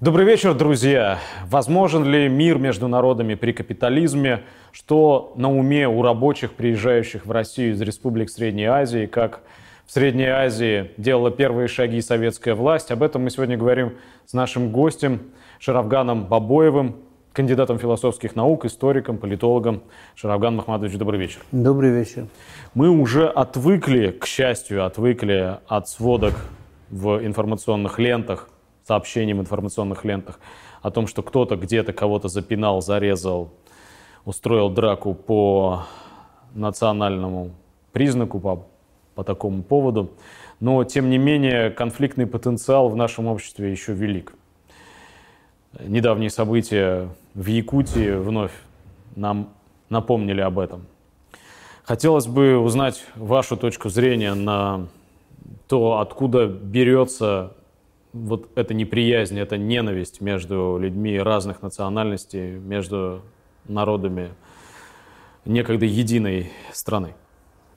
Добрый 0.00 0.24
вечер, 0.24 0.54
друзья. 0.54 1.18
Возможен 1.50 2.04
ли 2.04 2.28
мир 2.28 2.58
между 2.58 2.86
народами 2.86 3.34
при 3.34 3.50
капитализме? 3.50 4.44
Что 4.70 5.32
на 5.34 5.52
уме 5.52 5.88
у 5.88 6.02
рабочих, 6.02 6.52
приезжающих 6.52 7.26
в 7.26 7.32
Россию 7.32 7.72
из 7.72 7.80
республик 7.80 8.30
Средней 8.30 8.66
Азии? 8.66 9.06
Как 9.06 9.40
в 9.86 9.90
Средней 9.90 10.28
Азии 10.28 10.92
делала 10.98 11.32
первые 11.32 11.66
шаги 11.66 12.00
советская 12.00 12.54
власть? 12.54 12.92
Об 12.92 13.02
этом 13.02 13.24
мы 13.24 13.30
сегодня 13.30 13.56
говорим 13.56 13.94
с 14.24 14.34
нашим 14.34 14.70
гостем 14.70 15.32
Шарафганом 15.58 16.26
Бабоевым, 16.26 16.98
кандидатом 17.32 17.80
философских 17.80 18.36
наук, 18.36 18.66
историком, 18.66 19.18
политологом. 19.18 19.82
Шарафган 20.14 20.54
Махмадович, 20.54 20.96
добрый 20.96 21.18
вечер. 21.18 21.40
Добрый 21.50 21.90
вечер. 21.90 22.28
Мы 22.72 22.88
уже 22.88 23.26
отвыкли, 23.26 24.12
к 24.12 24.26
счастью, 24.26 24.86
отвыкли 24.86 25.58
от 25.66 25.88
сводок 25.88 26.34
в 26.88 27.18
информационных 27.26 27.98
лентах 27.98 28.48
сообщениям 28.88 29.38
в 29.38 29.40
информационных 29.42 30.04
лентах 30.04 30.40
о 30.80 30.90
том, 30.90 31.06
что 31.06 31.22
кто-то 31.22 31.56
где-то 31.56 31.92
кого-то 31.92 32.28
запинал, 32.28 32.80
зарезал, 32.80 33.50
устроил 34.24 34.70
драку 34.70 35.14
по 35.14 35.84
национальному 36.54 37.50
признаку, 37.92 38.40
по, 38.40 38.66
по 39.14 39.24
такому 39.24 39.62
поводу. 39.62 40.12
Но, 40.60 40.82
тем 40.84 41.10
не 41.10 41.18
менее, 41.18 41.70
конфликтный 41.70 42.26
потенциал 42.26 42.88
в 42.88 42.96
нашем 42.96 43.26
обществе 43.26 43.70
еще 43.70 43.92
велик. 43.92 44.32
Недавние 45.78 46.30
события 46.30 47.10
в 47.34 47.46
Якутии 47.46 48.16
вновь 48.16 48.52
нам 49.16 49.50
напомнили 49.90 50.40
об 50.40 50.58
этом. 50.58 50.86
Хотелось 51.84 52.26
бы 52.26 52.58
узнать 52.58 53.04
вашу 53.16 53.56
точку 53.58 53.90
зрения 53.90 54.32
на 54.32 54.88
то, 55.68 55.98
откуда 55.98 56.46
берется 56.46 57.52
вот 58.26 58.48
эта 58.54 58.74
неприязнь, 58.74 59.38
эта 59.38 59.56
ненависть 59.56 60.20
между 60.20 60.78
людьми 60.80 61.18
разных 61.18 61.62
национальностей, 61.62 62.58
между 62.58 63.22
народами 63.66 64.30
некогда 65.44 65.86
единой 65.86 66.50
страны? 66.72 67.14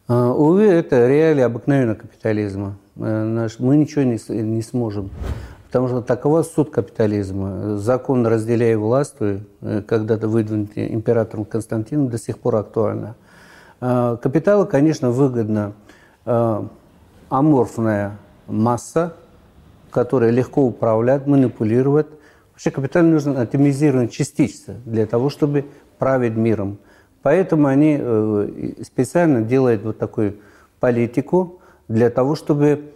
А, 0.08 0.32
увы, 0.32 0.64
это 0.64 1.08
реалии 1.08 1.42
обыкновенного 1.42 1.96
капитализма. 1.96 2.78
Э, 2.98 3.48
мы 3.60 3.78
ничего 3.78 4.04
не, 4.04 4.20
не 4.42 4.62
сможем. 4.62 5.10
Потому 5.68 5.88
что 5.88 6.02
такова 6.02 6.44
суд 6.44 6.70
капитализма. 6.70 7.78
Закон 7.78 8.28
«разделяй 8.28 8.76
властвуй», 8.76 9.44
э, 9.62 9.82
когда-то 9.82 10.28
выдвинут 10.28 10.72
императором 10.76 11.46
Константином, 11.46 12.10
до 12.10 12.18
сих 12.18 12.40
пор 12.40 12.58
актуально. 12.58 13.16
А, 13.80 14.18
капиталу, 14.18 14.66
конечно, 14.66 15.12
выгодна 15.12 15.74
э, 16.26 16.64
аморфная 17.30 18.18
масса, 18.48 19.14
которые 19.92 20.32
легко 20.32 20.64
управлять, 20.64 21.28
манипулировать. 21.28 22.08
Вообще 22.52 22.72
капитал 22.72 23.04
нужно 23.04 23.42
атомизировать 23.42 24.12
частицы 24.12 24.76
для 24.86 25.06
того, 25.06 25.30
чтобы 25.30 25.66
править 26.00 26.36
миром. 26.36 26.80
Поэтому 27.22 27.68
они 27.68 27.98
э, 28.00 28.74
специально 28.84 29.42
делают 29.42 29.84
вот 29.84 29.98
такую 30.00 30.38
политику 30.80 31.60
для 31.88 32.10
того, 32.10 32.36
чтобы 32.36 32.92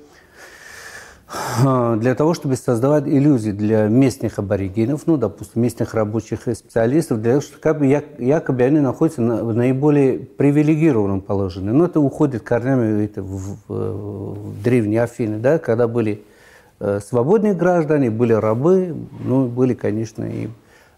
э, 1.64 1.98
для 2.00 2.16
того, 2.16 2.34
чтобы 2.34 2.56
создавать 2.56 3.08
иллюзии 3.08 3.52
для 3.52 3.88
местных 3.88 4.40
аборигенов, 4.40 5.06
ну, 5.06 5.18
допустим, 5.18 5.62
местных 5.62 5.94
рабочих 5.94 6.48
и 6.48 6.56
специалистов, 6.56 7.22
для 7.22 7.34
того, 7.34 7.42
чтобы 7.42 7.86
якобы 7.86 8.64
они 8.64 8.80
находятся 8.80 9.22
на, 9.22 9.44
в 9.44 9.54
наиболее 9.54 10.20
привилегированном 10.20 11.22
положении. 11.22 11.70
Но 11.70 11.86
это 11.86 12.00
уходит 12.00 12.42
корнями 12.42 13.06
это, 13.06 13.22
в, 13.22 13.58
в, 13.68 13.70
в 13.70 14.64
древние 14.64 15.04
Афины, 15.04 15.38
да, 15.38 15.60
когда 15.60 15.88
были 15.88 16.24
Э, 16.86 17.00
свободные 17.00 17.56
граждане, 17.56 18.12
были 18.12 18.34
рабы, 18.34 18.96
ну, 19.20 19.48
были, 19.48 19.74
конечно, 19.74 20.24
и 20.24 20.50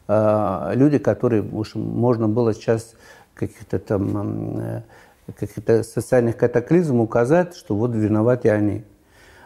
э, 0.10 0.72
люди, 0.73 0.98
которые 0.98 1.44
уж 1.44 1.76
можно 1.76 2.28
было 2.28 2.54
сейчас 2.54 2.94
каких-то 3.34 3.80
там 3.80 4.58
э, 4.60 4.82
каких-то 5.28 5.84
социальных 5.84 6.36
катаклизмов 6.36 7.06
указать, 7.06 7.56
что 7.56 7.73
вот 7.76 7.95
виноваты 7.95 8.50
они. 8.50 8.84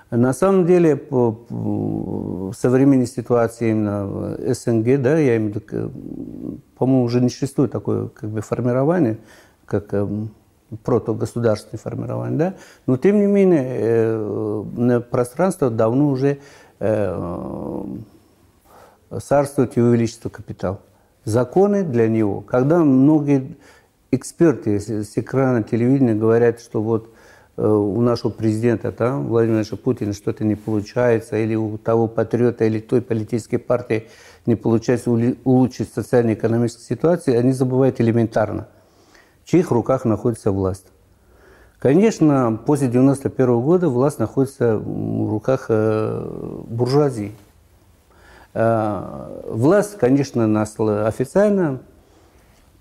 На 0.09 0.33
самом 0.33 0.65
деле, 0.65 0.95
по, 0.95 1.31
по 1.31 2.51
современной 2.57 3.05
ситуации 3.05 3.69
именно 3.69 4.35
СНГ, 4.53 4.99
да, 4.99 5.19
я 5.19 5.37
имею 5.37 5.53
в 5.53 5.55
виду, 5.55 6.61
по-моему, 6.75 7.03
уже 7.03 7.21
не 7.21 7.29
существует 7.29 7.71
такое 7.71 8.07
как 8.07 8.31
бы 8.31 8.41
формирование, 8.41 9.19
как 9.65 9.93
протогосударственное 10.83 11.79
формирование, 11.79 12.37
да, 12.37 12.53
но 12.87 12.97
тем 12.97 13.19
не 13.19 13.25
менее 13.25 13.65
э, 13.67 15.01
пространство 15.09 15.69
давно 15.69 16.09
уже 16.09 16.39
э, 16.79 17.85
царствует 19.19 19.75
его 19.75 19.95
капитал. 20.29 20.81
Законы 21.25 21.83
для 21.83 22.07
него, 22.07 22.41
когда 22.41 22.79
многие 22.79 23.55
эксперты 24.11 24.79
с 24.79 25.17
экрана 25.17 25.63
телевидения 25.63 26.15
говорят, 26.15 26.59
что 26.61 26.81
вот 26.81 27.13
э, 27.57 27.65
у 27.65 27.99
нашего 28.01 28.31
президента 28.31 28.91
там, 28.91 29.27
Владимира 29.27 29.63
Путина 29.77 30.13
что-то 30.13 30.45
не 30.45 30.55
получается, 30.55 31.37
или 31.37 31.55
у 31.55 31.77
того 31.77 32.07
патриота, 32.07 32.65
или 32.65 32.79
той 32.79 33.01
политической 33.01 33.57
партии 33.57 34.07
не 34.45 34.55
получается 34.55 35.11
улучшить 35.11 35.93
социально-экономическую 35.93 36.85
ситуацию, 36.85 37.39
они 37.39 37.51
забывают 37.51 37.99
элементарно– 37.99 38.69
в 39.43 39.49
чьих 39.49 39.71
руках 39.71 40.05
находится 40.05 40.51
власть. 40.51 40.85
Конечно, 41.81 42.59
после 42.63 42.89
1991 42.89 43.59
года 43.59 43.89
власть 43.89 44.19
находится 44.19 44.77
в 44.77 45.31
руках 45.31 45.65
э, 45.69 46.63
буржуазии. 46.67 47.31
Э, 48.53 49.41
власть, 49.47 49.97
конечно, 49.97 50.61
официально 51.07 51.81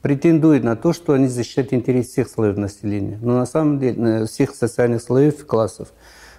претендует 0.02 0.64
на 0.64 0.76
то, 0.76 0.92
что 0.92 1.14
они 1.14 1.28
защищают 1.28 1.72
интересы 1.72 2.10
всех 2.10 2.28
слоев 2.28 2.58
населения, 2.58 3.18
но 3.22 3.38
на 3.38 3.46
самом 3.46 3.78
деле 3.78 4.02
э, 4.02 4.26
всех 4.26 4.54
социальных 4.54 5.00
слоев 5.00 5.40
и 5.40 5.44
классов. 5.44 5.94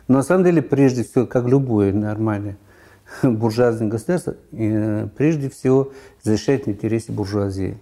Но 0.07 0.17
на 0.17 0.23
самом 0.23 0.43
деле, 0.43 0.61
прежде 0.61 1.03
всего, 1.03 1.25
как 1.25 1.47
любое 1.47 1.91
нормальное 1.91 2.57
буржуазное 3.23 3.87
государство, 3.87 4.35
прежде 4.51 5.49
всего 5.49 5.93
защищает 6.21 6.67
интересы 6.67 7.11
буржуазии. 7.11 7.79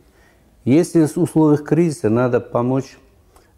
Если 0.69 1.03
в 1.03 1.17
условиях 1.17 1.63
кризиса 1.63 2.11
надо 2.11 2.39
помочь 2.39 2.99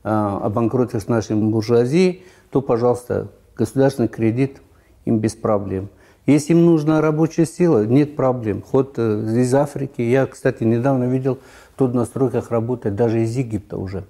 э, 0.05 0.09
обанкротить 0.09 1.09
нашей 1.09 1.35
буржуазии, 1.35 2.23
то, 2.51 2.61
пожалуйста, 2.61 3.27
государственный 3.53 4.07
кредит 4.07 4.61
им 5.03 5.19
без 5.19 5.35
проблем. 5.35 5.89
Если 6.25 6.53
им 6.53 6.65
нужна 6.65 7.01
рабочая 7.01 7.45
сила, 7.45 7.85
нет 7.85 8.15
проблем. 8.15 8.61
Ход 8.61 8.93
э, 8.95 9.41
из 9.41 9.53
Африки. 9.53 10.01
Я, 10.01 10.25
кстати, 10.25 10.63
недавно 10.63 11.03
видел, 11.03 11.39
тут 11.75 11.93
на 11.93 12.05
стройках 12.05 12.49
работает 12.49 12.95
даже 12.95 13.23
из 13.23 13.35
Египта 13.35 13.75
уже. 13.75 14.05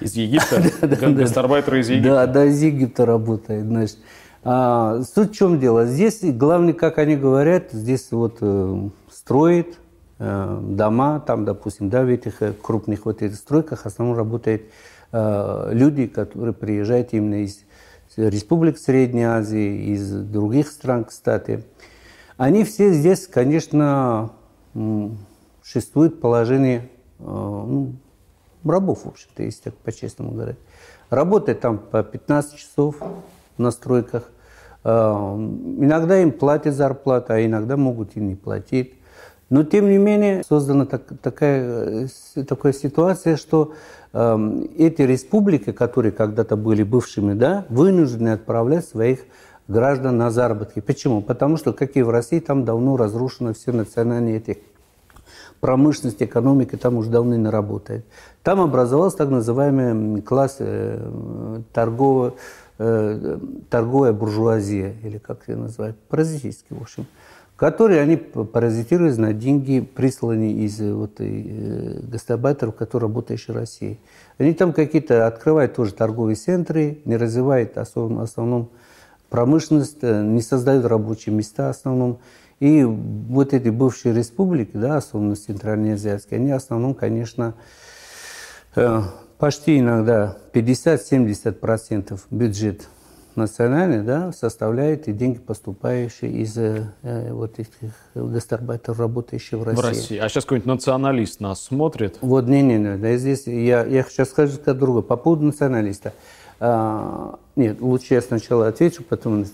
Из 0.00 0.14
Египта? 0.14 0.60
Гастарбайтеры 0.82 1.78
из 1.78 1.90
Египта? 1.90 2.10
Да, 2.10 2.26
да, 2.26 2.44
из 2.46 2.60
Египта 2.60 3.06
работает. 3.06 3.66
Значит. 3.66 3.98
А, 4.42 5.00
суть 5.02 5.30
в 5.30 5.34
чем 5.36 5.60
дело? 5.60 5.86
Здесь, 5.86 6.18
главное, 6.24 6.72
как 6.72 6.98
они 6.98 7.14
говорят, 7.14 7.70
здесь 7.70 8.08
вот 8.10 8.38
э, 8.40 8.88
строит, 9.12 9.78
дома, 10.22 11.20
там, 11.20 11.44
допустим, 11.44 11.88
да, 11.88 12.04
в 12.04 12.08
этих 12.08 12.42
э, 12.42 12.52
крупных 12.52 13.06
вот 13.06 13.22
этих 13.22 13.36
стройках 13.36 13.82
в 13.82 13.86
основном 13.86 14.16
работают 14.16 14.62
э, 15.10 15.70
люди, 15.72 16.06
которые 16.06 16.54
приезжают 16.54 17.08
именно 17.12 17.42
из 17.42 17.64
республик 18.16 18.78
Средней 18.78 19.24
Азии, 19.24 19.92
из 19.92 20.12
других 20.12 20.68
стран, 20.68 21.04
кстати. 21.04 21.64
Они 22.36 22.62
все 22.62 22.92
здесь, 22.92 23.26
конечно, 23.26 24.30
существует 25.62 26.20
положение 26.20 26.88
ну, 27.18 27.94
рабов, 28.64 29.04
в 29.04 29.08
общем-то, 29.08 29.42
если 29.42 29.64
так 29.64 29.74
по-честному 29.76 30.32
говорить. 30.32 30.58
Работают 31.10 31.60
там 31.60 31.78
по 31.78 32.02
15 32.02 32.56
часов 32.56 32.96
на 33.58 33.70
стройках. 33.70 34.30
Иногда 34.84 36.20
им 36.20 36.32
платят 36.32 36.74
зарплату, 36.74 37.34
а 37.34 37.44
иногда 37.44 37.76
могут 37.76 38.16
и 38.16 38.20
не 38.20 38.34
платить. 38.34 38.94
Но, 39.52 39.64
тем 39.64 39.90
не 39.90 39.98
менее, 39.98 40.42
создана 40.48 40.86
так, 40.86 41.02
такая, 41.20 42.06
э, 42.36 42.42
такая 42.44 42.72
ситуация, 42.72 43.36
что 43.36 43.74
э, 44.14 44.62
эти 44.78 45.02
республики, 45.02 45.72
которые 45.72 46.10
когда-то 46.10 46.56
были 46.56 46.82
бывшими, 46.82 47.34
да, 47.34 47.66
вынуждены 47.68 48.30
отправлять 48.30 48.86
своих 48.86 49.18
граждан 49.68 50.16
на 50.16 50.30
заработки. 50.30 50.80
Почему? 50.80 51.20
Потому 51.20 51.58
что, 51.58 51.74
как 51.74 51.98
и 51.98 52.02
в 52.02 52.08
России, 52.08 52.40
там 52.40 52.64
давно 52.64 52.96
разрушено 52.96 53.52
все 53.52 53.72
национальные 53.72 54.38
эти 54.38 54.58
промышленность, 55.60 56.22
экономика 56.22 56.78
там 56.78 56.96
уже 56.96 57.10
давно 57.10 57.36
не 57.36 57.50
работает. 57.50 58.06
Там 58.42 58.58
образовался 58.58 59.18
так 59.18 59.28
называемый 59.28 60.22
класс 60.22 60.56
э, 60.60 61.60
торгового, 61.74 62.36
э, 62.78 63.38
торговая 63.68 64.14
буржуазия, 64.14 64.94
или 65.02 65.18
как 65.18 65.46
ее 65.48 65.56
называют, 65.56 65.98
паразитический, 66.08 66.74
в 66.74 66.80
общем 66.80 67.06
которые 67.56 68.00
они 68.00 68.16
паразитируют 68.16 69.18
на 69.18 69.32
деньги, 69.32 69.80
присланные 69.80 70.52
из 70.52 70.80
э, 70.80 70.92
вот, 70.92 71.12
э, 71.18 72.00
гастарбайтеров, 72.02 72.74
которые 72.74 73.08
работают 73.08 73.40
в 73.40 73.50
России. 73.50 74.00
Они 74.38 74.52
там 74.54 74.72
какие-то 74.72 75.26
открывают 75.26 75.74
тоже 75.74 75.92
торговые 75.94 76.36
центры, 76.36 76.98
не 77.04 77.16
развивают 77.16 77.76
в 77.76 77.78
основном, 77.78 78.70
промышленность, 79.28 79.98
э, 80.02 80.22
не 80.22 80.42
создают 80.42 80.84
рабочие 80.86 81.34
места 81.34 81.68
в 81.68 81.70
основном. 81.70 82.18
И 82.60 82.84
вот 82.84 83.54
эти 83.54 83.70
бывшие 83.70 84.14
республики, 84.14 84.76
да, 84.76 84.96
особенно 84.96 85.34
центральноазиатские, 85.34 86.38
они 86.38 86.52
в 86.52 86.56
основном, 86.56 86.94
конечно, 86.94 87.54
э, 88.76 89.02
почти 89.38 89.80
иногда 89.80 90.36
50-70% 90.52 92.20
бюджет 92.30 92.88
национальный, 93.36 94.02
да, 94.02 94.32
составляет 94.32 95.08
и 95.08 95.12
деньги, 95.12 95.38
поступающие 95.38 96.30
из 96.30 96.56
э, 96.56 96.84
вот 97.02 97.58
этих 97.58 97.68
гастарбайтеров, 98.14 98.98
работающих 98.98 99.58
в 99.58 99.62
России. 99.62 99.80
В 99.80 99.84
России. 99.84 100.18
А 100.18 100.28
сейчас 100.28 100.44
какой-нибудь 100.44 100.66
националист 100.66 101.40
нас 101.40 101.62
смотрит? 101.62 102.18
Вот, 102.20 102.46
не-не-не, 102.46 102.96
да, 102.96 103.16
здесь 103.16 103.46
я, 103.46 103.84
я 103.84 104.02
сейчас 104.04 104.30
скажу 104.30 104.54
сказать 104.54 104.78
другое. 104.78 105.02
По 105.02 105.16
поводу 105.16 105.44
националиста. 105.44 106.12
А, 106.60 107.38
нет, 107.56 107.80
лучше 107.80 108.14
я 108.14 108.22
сначала 108.22 108.68
отвечу, 108.68 109.02
потом... 109.02 109.44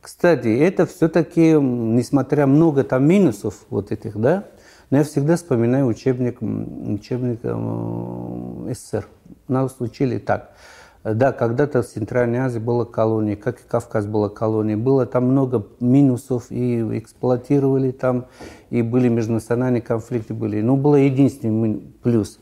Кстати, 0.00 0.48
это 0.58 0.84
все-таки, 0.84 1.52
несмотря 1.52 2.46
много 2.46 2.84
там 2.84 3.06
минусов 3.06 3.64
вот 3.70 3.90
этих, 3.90 4.18
да, 4.18 4.44
но 4.90 4.98
я 4.98 5.04
всегда 5.04 5.36
вспоминаю 5.36 5.86
учебник, 5.86 6.42
учебник 6.42 7.40
э, 7.42 8.72
СССР. 8.74 9.06
Нас 9.48 9.76
учили 9.78 10.18
так– 10.18 10.50
да, 11.04 11.32
когда-то 11.32 11.82
в 11.82 11.86
Центральной 11.86 12.38
Азии 12.38 12.58
была 12.58 12.86
колония, 12.86 13.36
как 13.36 13.60
и 13.60 13.68
Кавказ 13.68 14.06
была 14.06 14.30
колонией. 14.30 14.76
Было 14.76 15.04
там 15.04 15.24
много 15.26 15.66
минусов, 15.78 16.46
и 16.50 16.80
эксплуатировали 16.98 17.90
там, 17.90 18.26
и 18.70 18.80
были 18.80 19.08
межнациональные 19.08 19.82
конфликты. 19.82 20.32
были. 20.32 20.62
Но 20.62 20.76
было 20.76 20.96
единственный 20.96 21.82
плюс. 22.02 22.40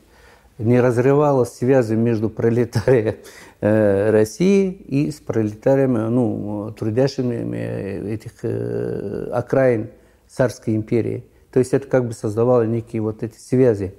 Не 0.58 0.80
разрывалась 0.80 1.54
связи 1.54 1.94
между 1.94 2.30
пролетарием 2.30 3.16
э, 3.60 4.10
России 4.10 4.70
и 4.70 5.10
с 5.10 5.16
пролетариями, 5.16 6.08
ну, 6.08 6.72
трудящими 6.78 7.56
э, 7.56 8.14
этих 8.14 8.32
э, 8.44 9.28
окраин 9.32 9.90
Царской 10.28 10.76
империи. 10.76 11.24
То 11.52 11.58
есть 11.58 11.72
это 11.72 11.88
как 11.88 12.06
бы 12.06 12.12
создавало 12.12 12.62
некие 12.62 13.02
вот 13.02 13.24
эти 13.24 13.38
связи, 13.38 13.94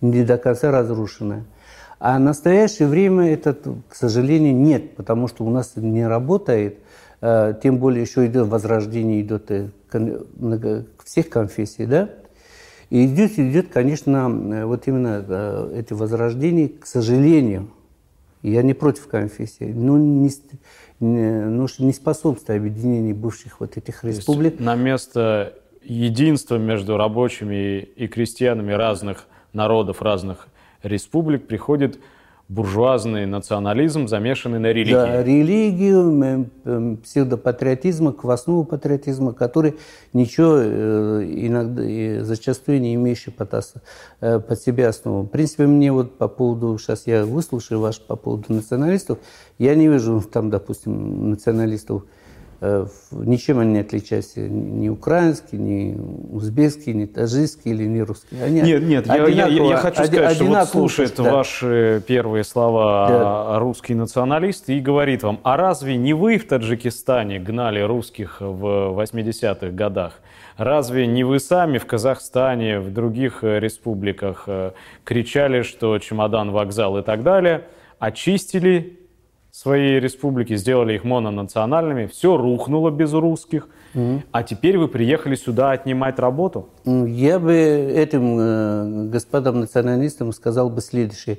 не 0.00 0.22
до 0.22 0.38
конца 0.38 0.70
разрушенные. 0.70 1.44
А 1.98 2.18
в 2.18 2.20
настоящее 2.20 2.88
время 2.88 3.32
это, 3.32 3.56
к 3.88 3.94
сожалению, 3.94 4.54
нет, 4.54 4.96
потому 4.96 5.28
что 5.28 5.44
у 5.44 5.50
нас 5.50 5.72
не 5.76 6.06
работает, 6.06 6.78
э, 7.20 7.54
тем 7.62 7.78
более 7.78 8.02
еще 8.02 8.26
идет 8.26 8.48
возрождение, 8.48 9.20
идет 9.20 9.50
э, 9.50 9.70
всех 11.04 11.28
конфессий, 11.28 11.86
да? 11.86 12.10
И 12.90 13.06
идет, 13.06 13.38
идет, 13.38 13.68
конечно, 13.72 14.28
э, 14.28 14.64
вот 14.64 14.86
именно 14.86 15.70
эти 15.74 15.92
возрождения, 15.92 16.68
к 16.68 16.86
сожалению, 16.86 17.70
я 18.42 18.62
не 18.62 18.74
против 18.74 19.06
конфессии, 19.06 19.72
но 19.72 19.96
не, 19.96 20.30
ну, 21.00 21.66
не 21.78 21.92
способствует 21.94 22.58
объединению 22.60 23.16
бывших 23.16 23.60
вот 23.60 23.78
этих 23.78 24.04
республик. 24.04 24.60
на 24.60 24.74
место 24.74 25.54
единства 25.82 26.56
между 26.56 26.96
рабочими 26.96 27.80
и 27.80 28.06
крестьянами 28.06 28.72
разных 28.72 29.26
народов, 29.54 30.02
разных 30.02 30.48
республик 30.84 31.46
приходит 31.46 31.98
буржуазный 32.48 33.24
национализм, 33.24 34.06
замешанный 34.06 34.58
на 34.58 34.72
религии. 34.72 34.92
Да, 34.92 35.24
религию, 35.24 36.50
псевдопатриотизма, 37.02 38.12
квасного 38.12 38.64
патриотизма, 38.64 39.32
который 39.32 39.76
ничего 40.12 40.56
э, 40.58 41.24
иногда, 41.24 42.24
зачастую 42.24 42.80
не 42.82 42.94
имеющий 42.94 43.30
под, 43.30 43.54
э, 44.20 44.40
под 44.40 44.60
себя 44.60 44.90
основу. 44.90 45.22
В 45.22 45.28
принципе, 45.28 45.66
мне 45.66 45.90
вот 45.90 46.18
по 46.18 46.28
поводу, 46.28 46.76
сейчас 46.78 47.06
я 47.06 47.24
выслушаю 47.24 47.80
ваш 47.80 48.00
по 48.00 48.14
поводу 48.14 48.52
националистов, 48.52 49.18
я 49.58 49.74
не 49.74 49.88
вижу 49.88 50.20
там, 50.20 50.50
допустим, 50.50 51.30
националистов 51.30 52.04
ничем 53.10 53.58
они 53.58 53.72
не 53.72 53.80
отличаются 53.80 54.40
ни 54.40 54.88
украинский, 54.88 55.58
ни 55.58 55.96
узбекский, 56.32 56.94
ни 56.94 57.06
таджикский 57.06 57.72
или 57.72 57.84
ни 57.84 58.00
русский. 58.00 58.40
Они 58.40 58.60
нет, 58.62 58.82
нет, 58.82 59.06
я, 59.06 59.26
я, 59.26 59.46
я 59.46 59.76
хочу 59.76 60.04
сказать, 60.04 60.36
что 60.36 60.44
вот 60.44 60.68
слушает 60.68 61.14
да. 61.16 61.32
ваши 61.32 62.02
первые 62.06 62.44
слова 62.44 63.08
да. 63.08 63.58
русский 63.58 63.94
националист 63.94 64.68
и 64.68 64.80
говорит 64.80 65.22
вам, 65.22 65.40
а 65.42 65.56
разве 65.56 65.96
не 65.96 66.14
вы 66.14 66.38
в 66.38 66.46
Таджикистане 66.46 67.38
гнали 67.38 67.80
русских 67.80 68.40
в 68.40 68.98
80-х 69.00 69.68
годах? 69.70 70.20
Разве 70.56 71.06
не 71.06 71.24
вы 71.24 71.40
сами 71.40 71.78
в 71.78 71.86
Казахстане, 71.86 72.78
в 72.78 72.92
других 72.92 73.42
республиках 73.42 74.44
э, 74.46 74.70
кричали, 75.02 75.62
что 75.62 75.98
чемодан, 75.98 76.52
вокзал 76.52 76.96
и 76.98 77.02
так 77.02 77.24
далее, 77.24 77.64
очистили 77.98 79.00
своей 79.54 80.00
республики, 80.00 80.56
сделали 80.56 80.94
их 80.94 81.04
мононациональными, 81.04 82.06
все 82.06 82.36
рухнуло 82.36 82.90
без 82.90 83.12
русских, 83.12 83.68
mm 83.94 84.22
а 84.32 84.42
теперь 84.42 84.76
вы 84.76 84.88
приехали 84.88 85.36
сюда 85.36 85.70
отнимать 85.70 86.18
работу? 86.18 86.70
Я 86.84 87.38
бы 87.38 87.54
этим 87.54 88.36
э, 88.40 89.08
господам 89.10 89.60
националистам 89.60 90.32
сказал 90.32 90.70
бы 90.70 90.80
следующее. 90.80 91.38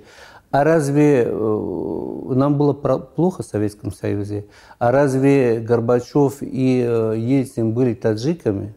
А 0.50 0.64
разве 0.64 1.26
э, 1.26 2.34
нам 2.36 2.58
было 2.58 2.72
плохо 2.72 3.44
в 3.44 3.46
Советском 3.46 3.92
Союзе? 3.92 4.46
А 4.80 4.94
разве 4.94 5.60
Горбачев 5.60 6.38
и 6.40 6.86
э, 6.88 7.16
Ельцин 7.18 7.74
были 7.74 7.94
таджиками? 7.94 8.74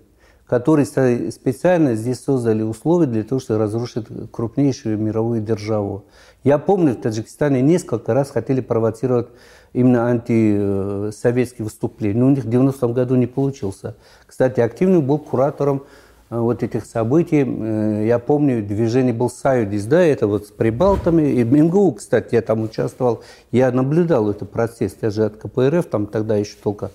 Которые 0.49 0.87
специально 0.87 1.95
здесь 1.95 2.21
создали 2.21 2.63
условия 2.63 3.07
для 3.07 3.23
того, 3.23 3.39
чтобы 3.39 3.61
разрушить 3.61 4.07
крупнейшую 4.33 4.99
мировую 4.99 5.43
державу. 5.43 6.05
Я 6.43 6.59
помню, 6.59 6.95
в 6.95 6.97
Таджикистане 6.97 7.61
несколько 7.61 8.15
раз 8.15 8.31
хотели 8.31 8.63
провоцировать 8.63 9.29
именно 9.75 10.09
антисоветские 10.09 11.65
выступления, 11.65 12.21
но 12.21 12.27
у 12.29 12.31
них 12.31 12.45
в 12.45 12.49
90-м 12.49 12.95
году 12.95 13.17
не 13.17 13.27
получился. 13.27 13.97
Кстати, 14.27 14.61
активным 14.61 15.07
был 15.07 15.19
куратором 15.19 15.83
э, 16.31 16.39
вот 16.39 16.63
этих 16.63 16.87
событий. 16.87 17.45
Э, 17.47 18.07
я 18.07 18.19
помню, 18.19 18.63
движение 18.63 19.13
был 19.13 19.29
Саюдис, 19.29 19.85
да, 19.85 20.01
это 20.01 20.27
вот 20.27 20.47
с 20.47 20.51
Прибалтами. 20.51 21.29
И 21.29 21.45
МГУ, 21.45 21.93
кстати, 21.93 22.37
я 22.37 22.41
там 22.41 22.63
участвовал. 22.63 23.23
Я 23.53 23.71
наблюдал 23.71 24.31
этот 24.31 24.51
процесс. 24.51 24.97
Я 25.03 25.11
же 25.11 25.27
от 25.27 25.37
КПРФ, 25.37 25.85
там 25.85 26.07
тогда 26.07 26.37
еще 26.37 26.57
только 26.63 26.91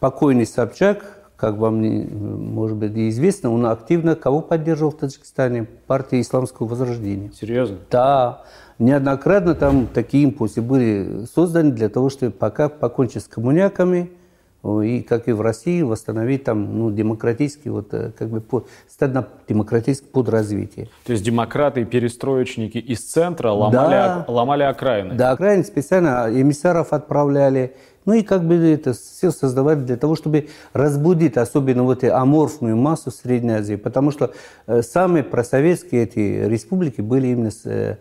покойный 0.00 0.46
Собчак, 0.46 1.22
как 1.36 1.56
вам, 1.56 1.82
может 2.54 2.76
быть, 2.76 2.92
известно, 2.94 3.50
он 3.50 3.66
активно 3.66 4.14
кого 4.14 4.42
поддерживал 4.42 4.92
в 4.92 4.96
Таджикистане? 4.96 5.66
Партию 5.86 6.20
исламского 6.20 6.68
возрождения. 6.68 7.32
Серьезно? 7.32 7.78
Да. 7.90 8.42
Неоднократно 8.78 9.54
там 9.54 9.86
такие 9.86 10.24
импульсы 10.24 10.62
были 10.62 11.24
созданы 11.32 11.72
для 11.72 11.88
того, 11.88 12.10
чтобы 12.10 12.32
пока 12.32 12.68
покончить 12.68 13.24
с 13.24 13.26
коммуняками, 13.26 14.10
и, 14.64 15.02
как 15.02 15.28
и 15.28 15.32
в 15.32 15.40
России, 15.40 15.82
восстановить 15.82 16.44
там 16.44 16.78
ну, 16.78 16.90
демократический, 16.92 17.68
вот, 17.68 17.92
э, 17.92 18.12
как 18.16 18.28
бы, 18.28 18.40
под, 18.40 18.68
стать 18.88 19.12
на 19.12 19.26
демократическое 19.48 20.08
подразвитие. 20.08 20.88
То 21.04 21.12
есть 21.12 21.24
демократы 21.24 21.80
и 21.80 21.84
перестроечники 21.84 22.78
из 22.78 23.00
центра 23.00 23.50
ломали, 23.50 23.90
да, 23.90 24.24
ломали 24.28 24.62
окраины? 24.62 25.14
Да, 25.14 25.32
окраины 25.32 25.64
специально 25.64 26.28
эмиссаров 26.30 26.92
отправляли, 26.92 27.74
ну 28.04 28.14
и 28.14 28.22
как 28.22 28.44
бы 28.44 28.54
это 28.54 28.92
все 28.92 29.30
создавали 29.30 29.80
для 29.80 29.96
того, 29.96 30.16
чтобы 30.16 30.48
разбудить 30.72 31.36
особенно 31.36 31.84
вот 31.84 32.04
эту 32.04 32.16
аморфную 32.16 32.76
массу 32.76 33.10
Средней 33.10 33.54
Азии. 33.54 33.76
Потому 33.76 34.10
что 34.10 34.32
э, 34.66 34.82
самые 34.82 35.24
просоветские 35.24 36.04
эти 36.04 36.46
республики 36.48 37.00
были 37.00 37.28
именно, 37.28 37.50
э, 37.64 37.96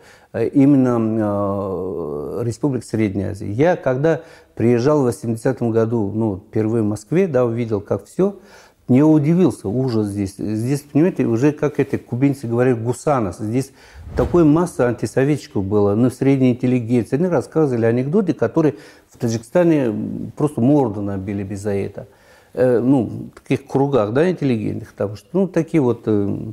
именно 0.54 0.98
э, 1.00 2.44
республик 2.44 2.84
Средней 2.84 3.26
Азии. 3.26 3.48
Я 3.48 3.76
когда 3.76 4.22
приезжал 4.56 5.04
в 5.04 5.08
80-м 5.08 5.72
году, 5.72 6.12
ну, 6.14 6.38
впервые 6.38 6.84
в 6.84 6.88
Москве, 6.88 7.28
да, 7.28 7.46
увидел, 7.46 7.82
как 7.82 8.06
все, 8.06 8.40
не 8.92 9.04
удивился, 9.04 9.70
ужас 9.70 10.08
здесь. 10.08 10.36
Здесь, 10.38 10.82
понимаете, 10.82 11.24
уже 11.24 11.54
как 11.54 11.80
это 11.80 11.98
кубинцы 11.98 12.46
говорят, 12.46 12.84
гусанос. 12.84 13.38
Здесь 13.38 13.72
такой 14.18 14.44
масса 14.44 14.90
антисоветчиков 14.90 15.64
было, 15.64 15.96
ну, 15.96 16.10
средней 16.10 16.52
интеллигенции. 16.52 17.16
Они 17.16 17.28
рассказывали 17.28 17.86
анекдоты, 17.86 18.34
которые 18.34 18.76
в 19.10 19.18
Таджикистане 19.18 19.96
просто 20.36 20.60
морду 20.60 21.02
набили 21.02 21.42
без 21.44 21.62
за 21.62 21.72
это. 21.72 22.08
Э, 22.54 22.80
ну, 22.80 23.30
в 23.34 23.40
таких 23.40 23.66
кругах, 23.66 24.12
да, 24.12 24.30
интеллигентных, 24.30 24.92
там, 24.92 25.16
что, 25.16 25.30
ну, 25.32 25.48
такие 25.48 25.80
вот 25.80 26.02
э, 26.08 26.52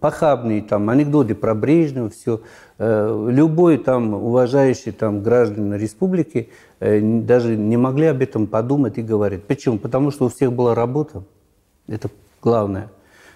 похабные 0.00 0.62
там 0.62 0.90
анекдоты 0.90 1.36
про 1.36 1.54
Брежнева, 1.54 2.10
все. 2.10 2.40
Э, 2.78 3.28
любой 3.30 3.78
там 3.78 4.14
уважающий 4.14 4.90
там 4.90 5.22
гражданин 5.22 5.74
республики 5.74 6.48
э, 6.80 7.00
даже 7.00 7.56
не 7.56 7.76
могли 7.76 8.06
об 8.06 8.20
этом 8.20 8.48
подумать 8.48 8.98
и 8.98 9.02
говорить. 9.02 9.44
Почему? 9.44 9.78
Потому 9.78 10.10
что 10.10 10.24
у 10.24 10.28
всех 10.28 10.52
была 10.52 10.74
работа. 10.74 11.22
Это 11.88 12.10
главное. 12.42 12.90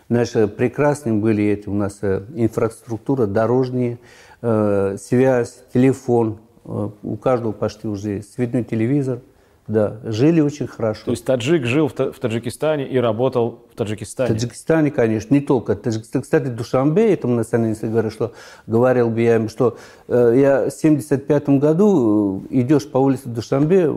Наши 0.08 0.46
прекрасные 0.46 1.14
были 1.14 1.44
эти 1.44 1.68
у 1.68 1.74
нас 1.74 1.98
э, 2.02 2.22
инфраструктура, 2.34 3.26
дорожные, 3.26 3.98
э, 4.42 4.96
связь, 5.00 5.64
телефон. 5.72 6.38
Э, 6.64 6.90
у 7.02 7.16
каждого 7.16 7.52
почти 7.52 7.88
уже 7.88 8.20
цветной 8.20 8.64
телевизор. 8.64 9.20
Да, 9.68 9.98
жили 10.04 10.40
очень 10.40 10.66
хорошо. 10.66 11.04
То 11.04 11.10
есть 11.12 11.24
таджик 11.24 11.64
жил 11.64 11.88
в, 11.88 11.94
в 11.94 12.18
Таджикистане 12.18 12.86
и 12.86 12.98
работал 12.98 13.60
в 13.72 13.76
Таджикистане? 13.76 14.30
В 14.30 14.32
Таджикистане, 14.34 14.90
конечно, 14.90 15.32
не 15.32 15.40
только. 15.40 15.76
Кстати, 15.76 16.48
Душамбе, 16.48 17.14
этому 17.14 17.36
националисту 17.36 17.86
говорю, 17.86 18.10
что 18.10 18.32
говорил 18.66 19.08
бы 19.08 19.20
я 19.20 19.36
им, 19.36 19.48
что 19.48 19.78
э, 20.08 20.34
я 20.36 20.68
в 20.68 20.72
75 20.72 21.48
году 21.60 22.42
идешь 22.50 22.90
по 22.90 22.98
улице 22.98 23.28
Душамбе, 23.28 23.88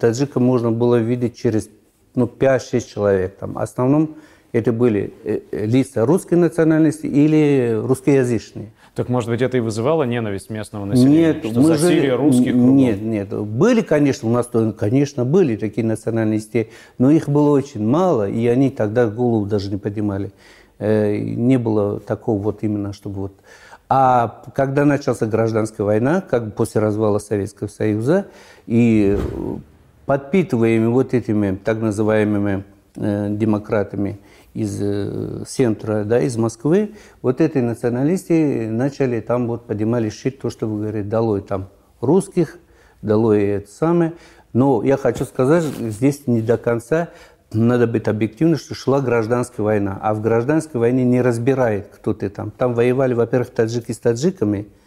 таджика 0.00 0.40
можно 0.40 0.72
было 0.72 0.96
видеть 0.96 1.36
через 1.36 1.68
ну, 2.14 2.26
5-6 2.26 2.92
человек. 2.92 3.36
Там. 3.36 3.54
В 3.54 3.58
основном 3.58 4.16
это 4.52 4.72
были 4.72 5.12
э, 5.24 5.40
э, 5.50 5.66
лица 5.66 6.04
русской 6.04 6.34
национальности 6.34 7.06
или 7.06 7.78
русскоязычные. 7.80 8.72
Так, 8.94 9.08
может 9.08 9.30
быть, 9.30 9.40
это 9.40 9.56
и 9.56 9.60
вызывало 9.60 10.02
ненависть 10.02 10.50
местного 10.50 10.84
населения? 10.84 11.34
Нет, 11.34 11.44
что 11.44 11.60
мы 11.60 11.68
засилие 11.68 12.10
же... 12.10 12.16
русских 12.16 12.52
кругом? 12.52 12.76
Нет, 12.76 13.00
нет. 13.00 13.28
Были, 13.28 13.82
конечно, 13.82 14.28
у 14.28 14.32
нас, 14.32 14.50
конечно, 14.76 15.24
были 15.24 15.56
такие 15.56 15.86
национальности, 15.86 16.70
но 16.98 17.10
их 17.10 17.28
было 17.28 17.50
очень 17.50 17.86
мало, 17.86 18.28
и 18.28 18.46
они 18.48 18.70
тогда 18.70 19.06
голову 19.06 19.46
даже 19.46 19.70
не 19.70 19.76
поднимали. 19.76 20.32
Э, 20.78 21.16
не 21.16 21.58
было 21.58 22.00
такого 22.00 22.42
вот 22.42 22.62
именно, 22.62 22.92
чтобы 22.92 23.20
вот... 23.20 23.32
А 23.88 24.42
когда 24.54 24.84
началась 24.84 25.18
гражданская 25.20 25.84
война, 25.84 26.20
как 26.20 26.54
после 26.54 26.80
развала 26.80 27.18
Советского 27.18 27.68
Союза, 27.68 28.26
и 28.66 29.18
подпитываемые 30.10 30.88
вот 30.88 31.14
этими 31.14 31.54
так 31.54 31.80
называемыми 31.80 32.64
э, 32.96 33.28
демократами 33.30 34.18
из 34.54 34.76
э, 34.82 35.44
центра, 35.46 36.02
да, 36.02 36.18
из 36.18 36.36
Москвы, 36.36 36.96
вот 37.22 37.40
эти 37.40 37.58
националисты 37.58 38.68
начали 38.68 39.20
там 39.20 39.46
вот 39.46 39.68
поднимали 39.68 40.10
щит, 40.10 40.40
то, 40.40 40.50
что 40.50 40.66
вы 40.66 40.80
говорите, 40.80 41.08
долой 41.08 41.42
там 41.42 41.68
русских, 42.00 42.58
долой 43.02 43.44
это 43.44 43.70
самое. 43.70 44.14
Но 44.52 44.82
я 44.82 44.96
хочу 44.96 45.24
сказать, 45.24 45.62
здесь 45.62 46.26
не 46.26 46.42
до 46.42 46.58
конца 46.58 47.10
надо 47.52 47.86
быть 47.86 48.08
объективным, 48.08 48.58
что 48.58 48.74
шла 48.74 49.00
гражданская 49.00 49.62
война. 49.64 49.96
А 50.02 50.12
в 50.12 50.20
гражданской 50.20 50.80
войне 50.80 51.04
не 51.04 51.22
разбирает, 51.22 51.86
кто 51.86 52.14
ты 52.14 52.30
там. 52.30 52.50
Там 52.50 52.74
воевали, 52.74 53.14
во-первых, 53.14 53.50
таджики 53.50 53.92
с 53.92 53.98
таджиками– 53.98 54.66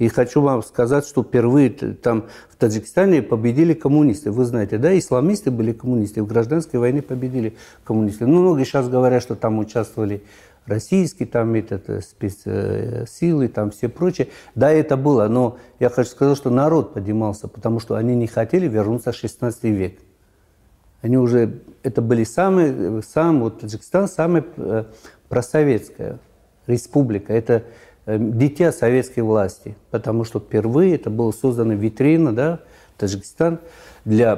и 0.00 0.08
хочу 0.08 0.40
вам 0.40 0.62
сказать, 0.62 1.06
что 1.06 1.22
впервые 1.22 1.68
там 1.68 2.24
в 2.48 2.56
Таджикистане 2.56 3.20
победили 3.20 3.74
коммунисты. 3.74 4.30
Вы 4.30 4.46
знаете, 4.46 4.78
да, 4.78 4.98
исламисты 4.98 5.50
были 5.50 5.72
коммунисты, 5.72 6.22
в 6.22 6.26
гражданской 6.26 6.80
войне 6.80 7.02
победили 7.02 7.54
коммунисты. 7.84 8.26
Ну, 8.26 8.40
многие 8.40 8.64
сейчас 8.64 8.88
говорят, 8.88 9.22
что 9.22 9.36
там 9.36 9.58
участвовали 9.58 10.22
российские 10.64 11.28
там 11.28 11.52
этот, 11.52 11.90
э, 11.90 12.00
спецсилы, 12.00 13.48
там 13.48 13.72
все 13.72 13.90
прочее. 13.90 14.28
Да, 14.54 14.70
это 14.70 14.96
было, 14.96 15.28
но 15.28 15.58
я 15.78 15.90
хочу 15.90 16.08
сказать, 16.08 16.38
что 16.38 16.48
народ 16.48 16.94
поднимался, 16.94 17.46
потому 17.46 17.78
что 17.78 17.96
они 17.96 18.16
не 18.16 18.26
хотели 18.26 18.66
вернуться 18.68 19.12
в 19.12 19.16
16 19.16 19.64
век. 19.64 19.98
Они 21.02 21.18
уже, 21.18 21.60
это 21.82 22.00
были 22.00 22.24
самые, 22.24 23.02
сам, 23.02 23.40
вот 23.40 23.60
Таджикистан 23.60 24.08
самая 24.08 24.46
э, 24.56 24.84
просоветская 25.28 26.18
республика. 26.66 27.34
Это 27.34 27.64
Э, 27.64 27.64
дитя 28.06 28.72
советской 28.72 29.20
власти, 29.20 29.76
потому 29.90 30.24
что 30.24 30.40
впервые 30.40 30.94
это 30.94 31.10
была 31.10 31.32
создана 31.32 31.74
витрина, 31.74 32.34
да, 32.34 32.60
Таджикистан, 32.96 33.58
для 34.04 34.34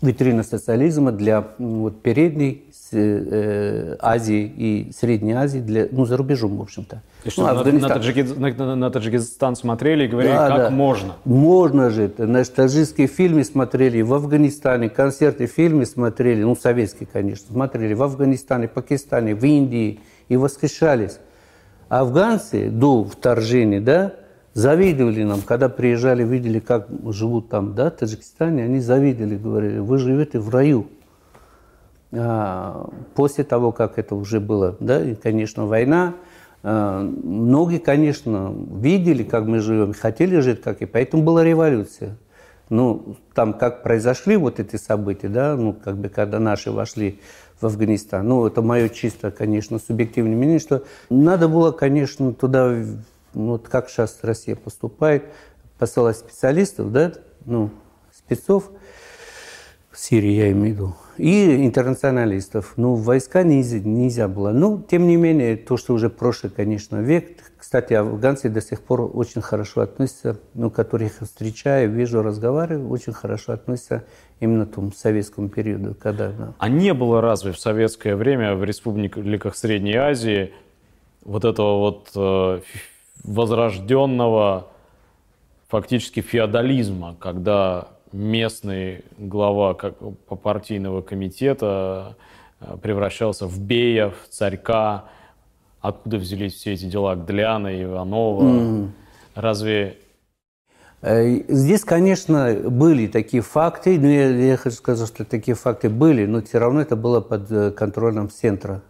витрина 0.00 0.42
социализма 0.42 1.12
для 1.12 1.48
вот, 1.58 2.00
передней 2.02 2.64
э, 2.92 3.96
Азии 4.00 4.52
и 4.56 4.92
Средней 4.96 5.32
Азии, 5.32 5.58
для, 5.58 5.88
ну, 5.90 6.06
за 6.06 6.16
рубежом, 6.16 6.56
в 6.56 6.62
общем-то. 6.62 7.02
И 7.24 7.30
что, 7.30 7.42
ну, 7.42 7.64
на, 7.64 7.72
на, 7.72 7.88
Таджикистан, 7.88 8.40
на, 8.40 8.76
на 8.76 8.90
Таджикистан 8.90 9.56
смотрели 9.56 10.04
и 10.04 10.08
говорили, 10.08 10.32
да, 10.32 10.48
как 10.48 10.58
да. 10.58 10.70
можно? 10.70 11.16
Можно 11.24 11.90
же. 11.90 12.10
Значит, 12.16 12.54
таджикские 12.54 13.08
фильмы 13.08 13.44
смотрели 13.44 14.00
в 14.02 14.14
Афганистане, 14.14 14.88
концерты, 14.88 15.46
фильмы 15.46 15.86
смотрели, 15.86 16.42
ну, 16.42 16.54
советские, 16.56 17.08
конечно, 17.12 17.46
смотрели 17.52 17.94
в 17.94 18.02
Афганистане, 18.02 18.68
Пакистане, 18.68 19.34
в 19.34 19.44
Индии 19.44 20.00
и 20.28 20.36
восхищались. 20.36 21.18
Афганцы 21.88 22.70
до 22.70 23.04
вторжения, 23.04 23.80
да, 23.80 24.14
завидовали 24.52 25.22
нам, 25.22 25.40
когда 25.42 25.68
приезжали, 25.68 26.24
видели, 26.24 26.58
как 26.58 26.88
живут 27.10 27.48
там, 27.48 27.74
да, 27.74 27.90
в 27.90 27.94
Таджикистане, 27.94 28.64
они 28.64 28.80
завидовали, 28.80 29.36
говорили, 29.36 29.78
вы 29.78 29.98
живете 29.98 30.38
в 30.38 30.50
раю. 30.50 30.86
А, 32.12 32.88
после 33.14 33.44
того, 33.44 33.72
как 33.72 33.98
это 33.98 34.14
уже 34.14 34.40
было, 34.40 34.76
да, 34.80 35.02
и, 35.02 35.14
конечно, 35.14 35.66
война, 35.66 36.14
а, 36.62 37.02
многие, 37.02 37.78
конечно, 37.78 38.54
видели, 38.72 39.22
как 39.22 39.46
мы 39.46 39.60
живем, 39.60 39.92
хотели 39.94 40.40
жить, 40.40 40.60
как 40.60 40.82
и, 40.82 40.86
поэтому 40.86 41.22
была 41.22 41.44
революция. 41.44 42.16
Ну, 42.70 43.16
там 43.32 43.54
как 43.54 43.82
произошли 43.82 44.36
вот 44.36 44.60
эти 44.60 44.76
события, 44.76 45.28
да, 45.28 45.56
ну, 45.56 45.72
как 45.72 45.96
бы, 45.96 46.08
когда 46.08 46.38
наши 46.38 46.70
вошли 46.70 47.20
в 47.60 47.66
Афганистан. 47.66 48.26
Ну, 48.26 48.46
это 48.46 48.62
мое 48.62 48.88
чисто, 48.88 49.30
конечно, 49.30 49.78
субъективное 49.78 50.36
мнение, 50.36 50.58
что 50.58 50.84
надо 51.10 51.48
было, 51.48 51.72
конечно, 51.72 52.32
туда, 52.32 52.74
ну, 53.34 53.52
вот 53.52 53.68
как 53.68 53.88
сейчас 53.88 54.18
Россия 54.22 54.56
поступает, 54.56 55.24
посылать 55.78 56.16
специалистов, 56.16 56.92
да, 56.92 57.12
ну, 57.44 57.70
спецов, 58.12 58.70
в 59.90 59.98
Сирии 59.98 60.30
я 60.30 60.52
имею 60.52 60.74
в 60.74 60.76
виду, 60.76 60.96
и 61.16 61.66
интернационалистов. 61.66 62.74
Ну, 62.76 62.94
войска 62.94 63.42
нельзя, 63.42 63.80
нельзя 63.80 64.28
было. 64.28 64.50
Но, 64.50 64.80
тем 64.88 65.08
не 65.08 65.16
менее, 65.16 65.56
то, 65.56 65.76
что 65.76 65.94
уже 65.94 66.08
прошлый, 66.08 66.52
конечно, 66.52 66.98
век, 66.98 67.47
кстати, 67.58 67.92
афганцы 67.92 68.48
до 68.48 68.60
сих 68.60 68.80
пор 68.82 69.10
очень 69.12 69.40
хорошо 69.42 69.80
относятся, 69.80 70.38
ну, 70.54 70.70
которых 70.70 71.12
встречаю, 71.20 71.90
вижу, 71.90 72.22
разговариваю, 72.22 72.88
очень 72.88 73.12
хорошо 73.12 73.52
относятся 73.52 74.04
именно 74.38 74.64
к 74.64 74.74
тому 74.74 74.92
советскому 74.92 75.48
периоду. 75.48 75.96
Когда, 76.00 76.30
да. 76.30 76.52
А 76.58 76.68
не 76.68 76.94
было 76.94 77.20
разве 77.20 77.52
в 77.52 77.58
советское 77.58 78.14
время 78.14 78.54
в 78.54 78.62
республиках 78.62 79.56
Средней 79.56 79.96
Азии 79.96 80.52
вот 81.24 81.44
этого 81.44 81.78
вот 81.78 82.10
э, 82.14 82.60
возрожденного 83.24 84.68
фактически 85.68 86.20
феодализма, 86.20 87.16
когда 87.18 87.88
местный 88.12 89.04
глава 89.18 89.74
как, 89.74 89.98
по 89.98 90.36
партийного 90.36 91.02
комитета 91.02 92.16
э, 92.60 92.76
превращался 92.80 93.46
в 93.46 93.60
бея, 93.60 94.10
в 94.10 94.28
царька, 94.30 95.04
откуда 95.80 96.18
взялись 96.18 96.54
все 96.54 96.72
эти 96.72 96.86
дела 96.86 97.14
Гдляна, 97.16 97.82
Иванова. 97.82 98.42
Mm. 98.42 98.88
Разве... 99.34 99.98
Э, 101.00 101.42
здесь, 101.48 101.84
конечно, 101.84 102.54
были 102.68 103.06
такие 103.06 103.42
факты, 103.42 103.98
но 103.98 104.08
я, 104.08 104.28
я 104.30 104.56
хочу 104.56 104.76
сказать, 104.76 105.06
что 105.06 105.24
такие 105.24 105.54
факты 105.54 105.88
были, 105.88 106.26
но 106.26 106.42
все 106.42 106.58
равно 106.58 106.80
это 106.80 106.96
было 106.96 107.20
под 107.20 107.50
э, 107.50 107.70
контролем 107.70 108.28
центра. 108.30 108.82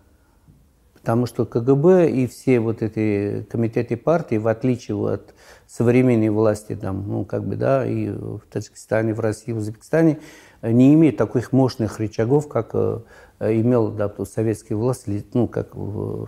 Потому 0.95 1.27
что 1.27 1.47
КГБ 1.47 2.11
и 2.11 2.27
все 2.27 2.61
вот 2.61 2.83
эти 2.83 3.47
комитеты 3.51 3.97
партии, 3.97 4.37
в 4.37 4.49
отличие 4.49 4.97
от 4.97 5.35
современной 5.67 6.29
власти, 6.29 6.75
там, 6.75 7.07
ну, 7.07 7.25
как 7.25 7.45
бы, 7.45 7.57
да, 7.57 7.87
и 7.87 8.09
в 8.09 8.41
Таджикистане, 8.51 9.15
в 9.15 9.21
России, 9.21 9.53
в 9.53 9.59
Узбекистане, 9.59 10.19
не 10.61 10.93
имеют 10.95 11.17
таких 11.17 11.53
мощных 11.53 11.99
рычагов, 11.99 12.49
как 12.49 12.75
имел 13.41 13.91
да, 13.91 14.13
советские 14.25 14.77
власти, 14.77 15.25
ну, 15.33 15.47
как 15.47 15.69
Э, 15.75 16.25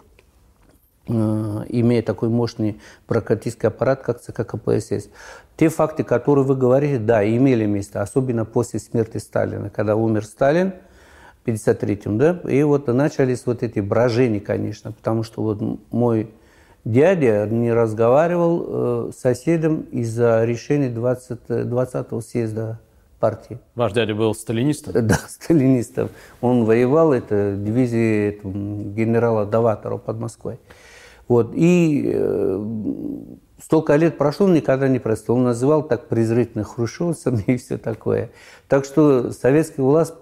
имея 1.07 2.03
такой 2.03 2.29
мощный 2.29 2.81
прокатистский 3.07 3.69
аппарат, 3.69 4.03
как 4.03 4.21
ЦК 4.21 4.47
КПСС. 4.47 5.09
Те 5.57 5.69
факты, 5.69 6.05
которые 6.05 6.45
вы 6.45 6.57
говорите, 6.57 6.99
да, 6.99 7.27
имели 7.27 7.67
место, 7.67 8.03
особенно 8.03 8.45
после 8.45 8.81
смерти 8.81 9.19
Сталина, 9.19 9.71
когда 9.71 9.97
умер 9.97 10.25
Сталин 10.25 10.75
в 11.45 11.49
1953-м, 11.49 12.19
да, 12.19 12.41
и 12.49 12.63
вот 12.63 12.87
начались 12.89 13.45
вот 13.47 13.63
эти 13.63 13.81
брожения, 13.81 14.41
конечно, 14.41 14.93
потому 14.93 15.23
что 15.23 15.43
вот 15.43 15.61
мой 15.91 16.31
дядя 16.85 17.47
не 17.47 17.73
разговаривал 17.73 19.09
э, 19.09 19.11
с 19.13 19.21
соседом 19.21 19.83
из-за 19.91 20.45
решения 20.45 20.89
20, 20.89 21.41
20-го 21.49 22.21
съезда 22.21 22.81
партии. 23.21 23.59
Ваш 23.77 23.93
дядя 23.93 24.15
был 24.15 24.35
сталинистом? 24.35 25.07
Да, 25.07 25.15
сталинистом. 25.29 26.09
Он 26.41 26.65
воевал, 26.65 27.13
это 27.13 27.55
дивизии 27.57 28.41
генерала 28.43 29.47
Даватора 29.47 29.99
под 29.99 30.19
Москвой. 30.19 30.59
Вот. 31.29 31.53
И 31.55 32.11
э, 32.13 32.65
столько 33.63 33.95
лет 33.97 34.19
прошло, 34.19 34.49
никогда 34.49 34.89
не 34.89 34.99
простил. 34.99 35.37
Он 35.37 35.45
называл 35.45 35.85
так 35.85 36.09
презрительно 36.09 36.65
хрущевцами 36.65 37.45
и 37.47 37.57
все 37.57 37.79
такое. 37.79 38.31
Так 38.67 38.85
что 38.85 39.31
советская 39.31 39.85
власть 39.85 40.15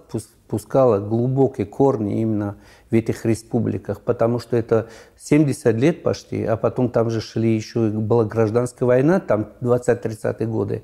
пускала 0.49 0.99
глубокие 0.99 1.67
корни 1.67 2.21
именно 2.21 2.57
в 2.91 2.95
этих 2.95 3.25
республиках, 3.25 4.01
потому 4.01 4.39
что 4.39 4.57
это 4.57 4.89
70 5.19 5.75
лет 5.77 6.03
почти, 6.03 6.43
а 6.45 6.57
потом 6.57 6.89
там 6.91 7.11
же 7.11 7.21
шли 7.21 7.55
еще, 7.55 7.91
была 7.91 8.25
гражданская 8.25 8.87
война, 8.87 9.21
там 9.21 9.49
20-30-е 9.61 10.47
годы. 10.47 10.83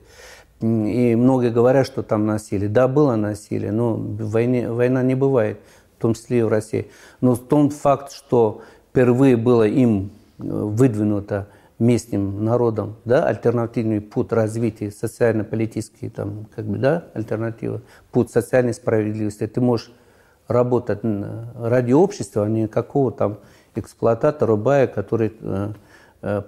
И 0.65 1.15
многие 1.15 1.51
говорят, 1.51 1.87
что 1.87 2.03
там 2.03 2.25
насилие. 2.25 2.71
Да, 2.71 2.89
было 2.89 3.17
насилие, 3.17 3.71
но 3.71 3.97
войне, 3.97 4.71
война 4.71 5.03
не 5.03 5.15
бывает, 5.15 5.59
в 5.99 6.01
том 6.01 6.15
числе 6.15 6.39
и 6.39 6.43
в 6.43 6.49
России. 6.49 6.91
Но 7.21 7.37
тот 7.37 7.75
факт, 7.75 8.13
что 8.13 8.63
впервые 8.89 9.37
было 9.37 9.65
им 9.65 10.11
э, 10.39 10.43
выдвинуто 10.43 11.49
местным 11.79 12.47
народом, 12.47 12.97
да, 13.05 13.27
альтернативный 13.27 14.01
путь 14.01 14.33
развития 14.33 14.91
социально-политический, 14.91 16.09
там, 16.09 16.47
как 16.55 16.65
бы, 16.65 16.79
да, 16.79 17.05
альтернатива, 17.13 17.83
путь 18.11 18.31
социальной 18.31 18.73
справедливости. 18.73 19.47
Ты 19.47 19.61
можешь 19.61 19.93
работать 20.49 21.01
ради 21.59 21.93
общества, 21.93 22.45
а 22.45 22.49
не 22.49 22.69
какого 22.69 23.13
там 23.13 23.39
эксплуататора, 23.75 24.57
бая, 24.57 24.87
который 24.87 25.35
э, 25.39 25.73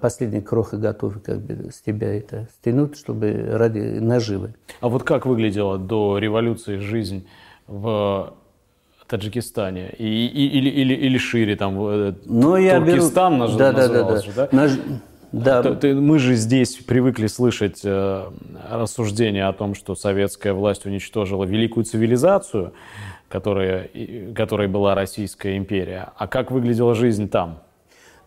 последний 0.01 0.41
крох 0.41 0.73
и 0.73 0.77
готов 0.77 1.21
как 1.23 1.39
бы 1.39 1.71
с 1.71 1.81
тебя 1.81 2.13
это 2.15 2.47
стянуть, 2.59 2.97
чтобы 2.97 3.47
ради 3.51 3.99
наживы. 3.99 4.53
А 4.81 4.89
вот 4.89 5.03
как 5.03 5.25
выглядела 5.25 5.77
до 5.77 6.17
революции 6.17 6.77
жизнь 6.77 7.27
в 7.67 8.33
Таджикистане 9.07 9.89
и, 9.97 10.27
и, 10.27 10.47
или, 10.47 10.69
или, 10.69 10.93
или 10.93 11.17
шире 11.17 11.55
там 11.55 11.75
Но 11.75 12.13
ну, 12.25 12.55
я 12.57 12.79
Туркестан 12.79 13.39
беру... 13.39 13.57
да, 13.57 13.71
да, 13.71 13.87
да, 13.87 14.03
да. 14.03 14.21
Же, 14.21 14.31
да? 14.35 14.49
Наш... 14.51 14.71
Да. 15.31 15.61
Ты, 15.61 15.93
мы 15.93 16.19
же 16.19 16.35
здесь 16.35 16.75
привыкли 16.75 17.27
слышать 17.27 17.81
э, 17.83 18.25
рассуждения 18.69 19.47
о 19.47 19.53
том, 19.53 19.75
что 19.75 19.93
советская 19.93 20.53
власть 20.53 20.85
уничтожила 20.85 21.43
великую 21.43 21.83
цивилизацию, 21.83 22.73
которая, 23.27 23.89
которой 24.33 24.67
была 24.67 24.95
Российская 24.95 25.57
империя. 25.57 26.11
А 26.17 26.27
как 26.27 26.49
выглядела 26.49 26.95
жизнь 26.95 27.29
там? 27.29 27.59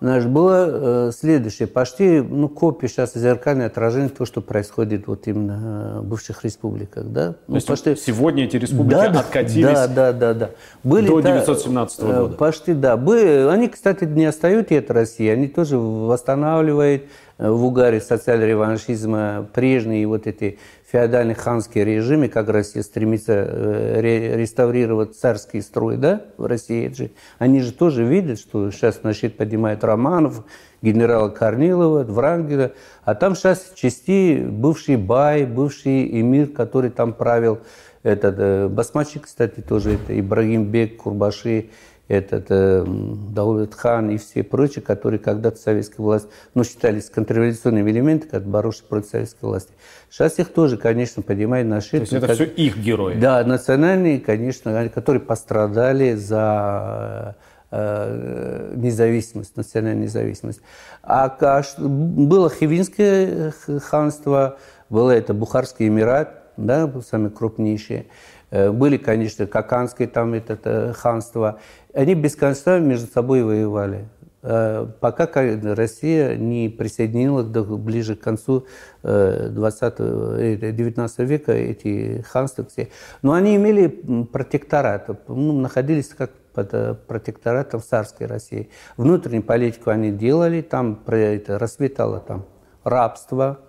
Знаешь, 0.01 0.25
было 0.25 1.09
э, 1.09 1.11
следующее. 1.13 1.69
Почти, 1.69 2.21
ну, 2.23 2.49
копия 2.49 2.89
сейчас 2.89 3.13
зеркальное 3.13 3.67
отражение 3.67 4.09
того, 4.09 4.25
что 4.25 4.41
происходит 4.41 5.07
вот 5.07 5.29
именно 5.29 6.01
в 6.01 6.07
бывших 6.07 6.43
республиках, 6.43 7.05
да? 7.05 7.33
То 7.33 7.39
ну, 7.49 7.55
есть 7.57 7.67
почти... 7.67 7.95
сегодня 7.97 8.45
эти 8.45 8.57
республики 8.57 8.95
да, 8.95 9.21
откатились 9.21 9.63
да, 9.67 9.87
да, 9.89 10.13
да, 10.13 10.35
да. 10.35 10.51
Были 10.85 11.07
до 11.07 11.19
1917 11.19 12.01
-го 12.01 12.21
года? 12.23 12.37
Почти, 12.37 12.73
да. 12.73 12.97
Были, 12.97 13.47
они, 13.51 13.69
кстати, 13.69 14.05
не 14.05 14.25
остаются 14.25 14.79
от 14.79 14.91
России, 14.91 15.29
они 15.29 15.49
тоже 15.49 15.77
восстанавливают 15.77 17.03
э, 17.37 17.51
в 17.51 17.63
угаре 17.63 18.01
социал-реваншизма 18.01 19.49
прежние 19.53 20.07
вот 20.07 20.27
эти 20.27 20.59
феодальный 20.91 21.35
ханский 21.35 21.85
режим, 21.85 22.29
как 22.29 22.49
Россия 22.49 22.83
стремится 22.83 23.33
э, 23.33 24.01
реставрировать 24.37 25.17
царский 25.17 25.61
строй, 25.61 25.97
да, 25.97 26.23
в 26.37 26.47
России, 26.47 26.93
же, 26.93 27.11
они 27.39 27.61
же 27.61 27.73
тоже 27.73 28.05
видят, 28.05 28.41
что 28.41 28.71
сейчас 28.71 29.03
на 29.03 29.15
щит 29.15 29.37
поднимает 29.37 29.85
Романов, 29.85 30.45
генерала 30.83 31.29
Корнилова, 31.29 32.03
Врангеля, 32.03 32.73
а 33.05 33.15
там 33.15 33.37
сейчас 33.37 33.73
части 33.75 34.43
бывший 34.45 34.97
бай, 34.97 35.47
бывший 35.47 36.21
эмир, 36.21 36.49
который 36.49 36.91
там 36.91 37.13
правил, 37.13 37.61
этот 38.03 38.37
э, 38.39 38.69
басмачик, 38.69 39.27
кстати, 39.27 39.61
тоже 39.61 39.95
это 39.95 40.19
Ибрагим 40.19 40.65
Бек, 40.65 40.97
Курбаши, 40.97 41.71
этот 42.11 42.47
э, 42.51 42.85
Даулет 43.31 43.75
Хан 43.75 44.11
и 44.11 44.19
все 44.19 44.43
прочие, 44.43 44.83
которые 44.83 45.21
когда-то 45.21 45.59
советская 45.59 46.05
власть, 46.05 46.27
ну, 46.55 46.65
считались 46.65 47.09
контрреволюционными 47.09 47.89
элементами, 47.89 48.31
как 48.31 48.45
боровшие 48.45 48.87
против 48.89 49.11
советской 49.11 49.45
власти. 49.45 49.73
Сейчас 50.11 50.39
их 50.41 50.49
тоже, 50.49 50.77
конечно, 50.77 51.23
поднимают 51.23 51.69
на 51.69 51.81
шею. 51.81 52.05
То 52.05 52.13
есть 52.13 52.13
это 52.13 52.27
как... 52.27 52.35
все 52.35 52.45
их 52.47 52.79
герои? 52.79 53.15
Да, 53.15 53.45
национальные, 53.45 54.19
конечно, 54.19 54.89
которые 54.89 55.23
пострадали 55.23 56.15
за 56.15 57.37
э, 57.71 58.75
независимость, 58.75 59.57
национальную 59.57 60.07
независимость. 60.07 60.63
А, 61.05 61.27
а 61.41 61.63
было 61.79 62.51
Хивинское 62.51 63.53
ханство, 63.85 64.59
было 64.89 65.13
это 65.13 65.33
Бухарский 65.33 65.87
Эмират, 65.87 66.43
да, 66.57 66.91
самые 67.09 67.31
крупнейшие. 67.31 68.07
Э, 68.51 68.71
были, 68.71 68.97
конечно, 68.97 69.47
Каканское 69.47 70.07
там 70.07 70.35
это, 70.35 70.55
это 70.55 70.93
ханство. 70.97 71.61
Они 71.95 72.15
без 72.15 72.37
конца 72.37 72.79
между 72.79 73.11
собой 73.11 73.43
воевали. 73.43 74.09
Э, 74.43 74.87
пока 75.01 75.29
Россия 75.75 76.37
не 76.37 76.69
присоединила 76.69 77.43
ближе 77.43 78.17
к 78.17 78.21
концу 78.21 78.67
20 79.03 79.95
э, 79.99 80.73
19 80.73 81.19
века 81.21 81.53
эти 81.53 82.25
ханства 82.29 82.65
все. 82.65 82.89
Но 83.23 83.33
они 83.33 83.57
имели 83.57 83.89
протекторат, 84.33 85.09
ну, 85.29 85.53
находились 85.53 86.09
как 86.09 86.31
под 86.55 87.07
протекторатом 87.07 87.81
царской 87.81 88.27
России. 88.27 88.71
Внутреннюю 88.97 89.43
политику 89.43 89.91
они 89.91 90.11
делали, 90.11 90.63
там 90.63 91.01
это, 91.07 91.59
расцветало 91.59 92.19
там 92.19 92.45
рабство, 92.83 93.61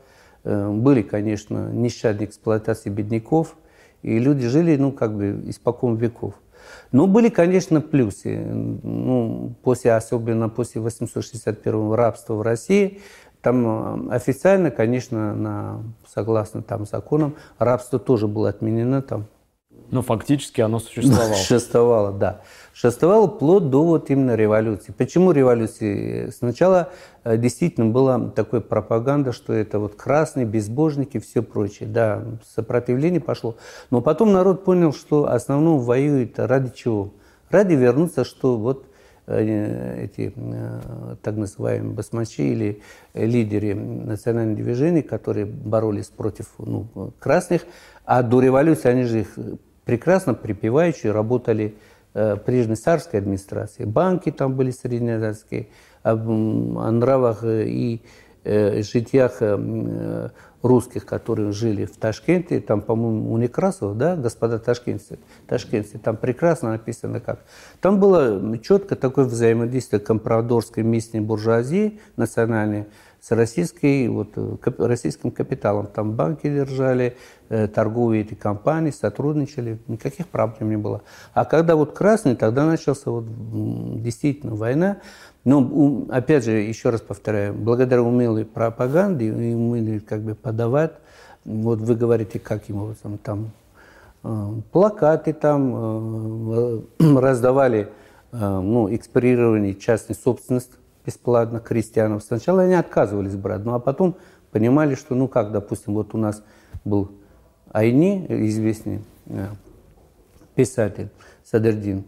были, 0.43 1.03
конечно, 1.03 1.69
нещадные 1.71 2.27
эксплуатации 2.27 2.89
бедняков– 2.89 3.55
и 4.01 4.17
люди 4.17 4.47
жили, 4.47 4.75
ну, 4.77 4.91
как 4.91 5.15
бы, 5.15 5.43
испокон 5.45 5.95
веков. 5.95 6.33
Но 6.91 7.07
были, 7.07 7.29
конечно, 7.29 7.81
плюсы. 7.81 8.37
Ну, 8.37 9.55
после, 9.63 9.93
особенно 9.93 10.49
после 10.49 10.81
861 10.81 11.93
рабства 11.93 12.33
в 12.33 12.41
России, 12.41 12.99
там 13.41 14.09
э, 14.09 14.15
официально, 14.15 14.71
конечно, 14.71 15.33
на, 15.33 15.83
согласно 16.07 16.61
там 16.61 16.85
законам, 16.85 17.35
рабство 17.57 17.97
тоже 17.97 18.27
было 18.27 18.49
отменено 18.49 19.01
там 19.01 19.27
но 19.91 20.01
фактически 20.01 20.61
оно 20.61 20.79
существовало. 20.79 21.33
Существовало, 21.35 22.11
да. 22.11 22.41
Существовало 22.73 23.27
вплоть 23.27 23.69
до 23.69 23.83
вот 23.83 24.09
именно 24.09 24.35
революции. 24.35 24.93
Почему 24.97 25.33
революции? 25.33 26.29
Сначала 26.29 26.89
э, 27.23 27.37
действительно 27.37 27.87
была 27.87 28.29
такая 28.29 28.61
пропаганда, 28.61 29.33
что 29.33 29.53
это 29.53 29.77
вот 29.79 29.95
красные, 29.95 30.45
безбожники 30.45 31.19
все 31.19 31.43
прочее. 31.43 31.89
Да, 31.89 32.23
сопротивление 32.55 33.19
пошло. 33.19 33.57
Но 33.91 34.01
потом 34.01 34.31
народ 34.31 34.63
понял, 34.63 34.93
что 34.93 35.29
основном 35.29 35.79
воюет 35.79 36.39
ради 36.39 36.71
чего? 36.73 37.13
Ради 37.49 37.73
вернуться, 37.73 38.23
что 38.23 38.57
вот 38.57 38.85
э, 39.27 40.05
эти 40.05 40.33
э, 40.33 41.15
так 41.21 41.35
называемые 41.35 41.93
басмачи 41.93 42.41
или 42.41 42.81
лидеры 43.13 43.75
национальных 43.75 44.55
движений, 44.55 45.01
которые 45.01 45.45
боролись 45.45 46.07
против 46.07 46.47
ну, 46.57 46.87
красных, 47.19 47.63
а 48.05 48.23
до 48.23 48.39
революции 48.39 48.87
они 48.89 49.03
же 49.03 49.19
их 49.21 49.37
прекрасно 49.91 50.33
припеваючи 50.33 51.11
работали 51.11 51.75
э, 52.13 52.37
прежней 52.37 52.77
царской 52.77 53.19
администрации. 53.19 53.83
Банки 53.83 54.31
там 54.31 54.55
были 54.55 54.71
среднеазиатские, 54.71 55.67
о, 56.01 56.13
о 56.13 56.91
нравах 56.91 57.43
и 57.43 58.01
э, 58.45 58.83
житиях 58.83 59.41
э, 59.41 60.29
русских, 60.61 61.05
которые 61.05 61.51
жили 61.51 61.83
в 61.83 61.97
Ташкенте, 61.97 62.61
там, 62.61 62.81
по-моему, 62.81 63.33
у 63.33 63.37
Некрасова, 63.37 63.93
да, 63.93 64.15
господа 64.15 64.59
ташкентцы, 64.59 65.19
ташкентцы, 65.45 65.97
там 65.97 66.15
прекрасно 66.15 66.69
написано 66.69 67.19
как. 67.19 67.39
Там 67.81 67.99
было 67.99 68.57
четко 68.59 68.95
такое 68.95 69.25
взаимодействие 69.25 69.99
компрадорской 69.99 70.83
местной 70.83 71.19
буржуазии 71.19 71.99
национальной, 72.15 72.85
с 73.21 73.29
российской, 73.31 74.07
вот, 74.07 74.29
э, 74.35 74.55
российским 74.79 75.29
капиталом. 75.29 75.85
Там 75.85 76.13
банки 76.13 76.47
держали, 76.47 77.15
э, 77.49 77.67
торговые 77.67 78.23
эти 78.23 78.33
компании, 78.33 78.89
сотрудничали, 78.89 79.77
никаких 79.87 80.27
проблем 80.27 80.71
не 80.71 80.77
было. 80.77 81.03
А 81.35 81.45
когда 81.45 81.75
вот 81.75 81.93
красный, 81.93 82.35
тогда 82.35 82.65
начался 82.65 83.11
вот 83.11 83.25
действительно 84.01 84.55
война. 84.55 84.97
Но, 85.43 86.07
опять 86.09 86.45
же, 86.45 86.51
еще 86.51 86.89
раз 86.89 87.01
повторяю, 87.01 87.53
благодаря 87.53 88.01
умелой 88.01 88.43
пропаганде 88.43 89.27
и 89.27 89.53
умели 89.53 89.99
как 89.99 90.21
бы 90.21 90.33
подавать, 90.33 90.93
вот 91.45 91.79
вы 91.79 91.95
говорите, 91.95 92.39
каким 92.39 92.77
образом, 92.81 93.19
там 93.19 93.51
э, 94.23 94.47
плакаты 94.71 95.33
там 95.33 96.87
раздавали, 96.99 97.89
ну, 98.31 98.87
экспирирование 98.95 99.75
частной 99.75 100.15
собственности 100.15 100.71
бесплатно 101.05 101.59
крестьянам. 101.59 102.21
Сначала 102.21 102.63
они 102.63 102.73
отказывались 102.73 103.35
брать, 103.35 103.63
ну 103.63 103.73
а 103.73 103.79
потом 103.79 104.15
понимали, 104.51 104.95
что, 104.95 105.15
ну 105.15 105.27
как, 105.27 105.51
допустим, 105.51 105.93
вот 105.93 106.13
у 106.13 106.17
нас 106.17 106.43
был 106.83 107.11
Айни, 107.71 108.25
известный 108.27 109.01
э, 109.27 109.47
писатель 110.55 111.09
Садердин, 111.43 112.03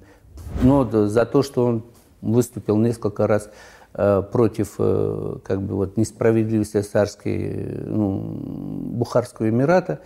но 0.61 0.83
за 1.07 1.25
то, 1.25 1.41
что 1.41 1.65
он 1.65 1.83
выступил 2.21 2.77
несколько 2.77 3.27
раз 3.27 3.49
э, 3.93 4.23
против 4.31 4.75
э, 4.77 5.37
как 5.43 5.61
бы 5.61 5.75
вот 5.75 5.97
несправедливости 5.97 6.81
царской, 6.81 7.81
ну, 7.85 8.19
Бухарского 8.19 9.49
Эмирата, 9.49 10.01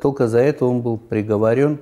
только 0.00 0.26
за 0.26 0.38
это 0.38 0.64
он 0.64 0.80
был 0.80 0.96
приговорен 0.96 1.80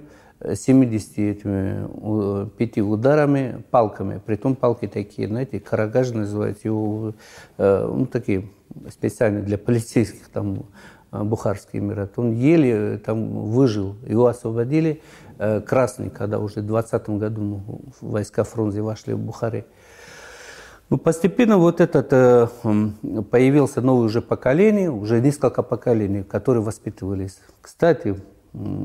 75 0.55 2.79
ударами 2.79 3.63
палками. 3.71 4.21
Притом 4.25 4.57
палки 4.57 4.87
такие, 4.87 5.29
знаете, 5.29 5.61
карагажи 5.61 6.17
называют 6.17 6.65
его, 6.65 7.13
э, 7.57 7.87
ну, 7.87 8.07
такие 8.07 8.49
специальные 8.91 9.43
для 9.43 9.59
полицейских, 9.59 10.29
там, 10.29 10.67
э, 11.13 11.23
Бухарский 11.23 11.79
Эмират. 11.79 12.19
Он 12.19 12.33
еле 12.33 12.99
там 12.99 13.51
выжил. 13.51 13.97
Его 14.07 14.27
освободили 14.27 15.01
э, 15.39 15.61
красный, 15.61 16.11
когда 16.11 16.39
уже 16.39 16.61
в 16.61 16.67
20 16.67 17.09
году 17.11 17.61
войска 18.01 18.45
Фрунзе 18.45 18.83
вошли 18.83 19.15
в 19.15 19.19
Бухаре. 19.19 19.67
Ну, 20.91 20.99
постепенно 20.99 21.57
вот 21.57 21.81
этот 21.81 22.11
появился 23.31 23.81
новое 23.81 24.05
уже 24.05 24.21
поколение, 24.21 24.91
уже 24.91 25.23
несколько 25.23 25.63
поколений, 25.63 26.23
которые 26.23 26.63
воспитывались. 26.63 27.41
Кстати, 27.63 28.17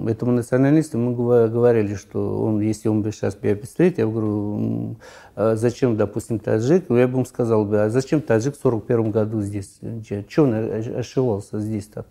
этому 0.07 0.31
националисту 0.31 0.97
мы 0.97 1.13
говорили, 1.13 1.93
что 1.93 2.41
он, 2.41 2.59
если 2.59 2.89
он 2.89 3.03
бы 3.03 3.11
сейчас 3.11 3.37
меня 3.41 3.55
представит, 3.55 3.99
я 3.99 4.07
говорю, 4.07 4.97
а 5.35 5.55
зачем, 5.55 5.95
допустим, 5.95 6.39
таджик? 6.39 6.89
Я 6.89 7.07
бы 7.07 7.13
ему 7.13 7.25
сказал, 7.25 7.65
бы, 7.65 7.83
а 7.83 7.89
зачем 7.89 8.21
таджик 8.21 8.55
в 8.57 8.61
41 8.61 9.11
году 9.11 9.41
здесь? 9.41 9.79
Че 10.27 10.43
он 10.43 10.53
ошивался 10.97 11.59
здесь-то? 11.59 12.03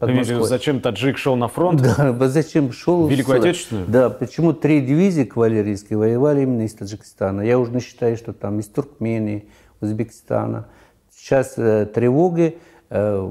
Зачем 0.44 0.80
таджик 0.80 1.18
шел 1.18 1.34
на 1.34 1.48
фронт? 1.48 1.82
Да, 1.82 2.16
зачем 2.28 2.70
шел? 2.70 3.08
Великую 3.08 3.40
Отечественную? 3.40 3.88
Да, 3.88 4.08
почему 4.08 4.52
три 4.52 4.80
дивизии 4.80 5.24
кавалерийские 5.24 5.98
воевали 5.98 6.42
именно 6.42 6.62
из 6.62 6.74
Таджикистана? 6.74 7.40
Я 7.40 7.58
уже 7.58 7.72
не 7.72 7.80
считаю, 7.80 8.16
что 8.16 8.32
там 8.32 8.60
из 8.60 8.66
Туркмении, 8.66 9.48
Узбекистана. 9.80 10.68
Сейчас 11.14 11.54
э, 11.56 11.86
тревоги, 11.86 12.58
э, 12.90 13.30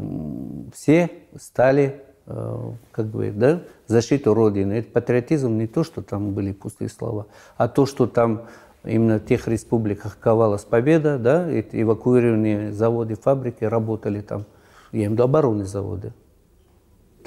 все 0.73 1.11
стали 1.39 2.01
как 2.27 3.09
говорит, 3.09 3.39
да, 3.39 3.61
защиту 3.87 4.33
Родины. 4.33 4.73
Это 4.73 4.91
патриотизм 4.91 5.57
не 5.57 5.65
то, 5.65 5.83
что 5.83 6.01
там 6.01 6.33
были 6.33 6.51
пустые 6.51 6.89
слова, 6.89 7.27
а 7.55 7.69
то, 7.69 7.85
что 7.85 8.05
там 8.05 8.43
именно 8.83 9.19
в 9.19 9.25
тех 9.25 9.47
республиках 9.47 10.17
ковалась 10.19 10.63
победа, 10.65 11.17
да, 11.17 11.49
эвакуированные 11.49 12.73
заводы, 12.73 13.15
фабрики 13.15 13.63
работали 13.63 14.21
там, 14.21 14.45
я 14.91 14.99
имею 14.99 15.11
в 15.11 15.13
виду 15.13 15.23
оборонные 15.23 15.65
заводы. 15.65 16.13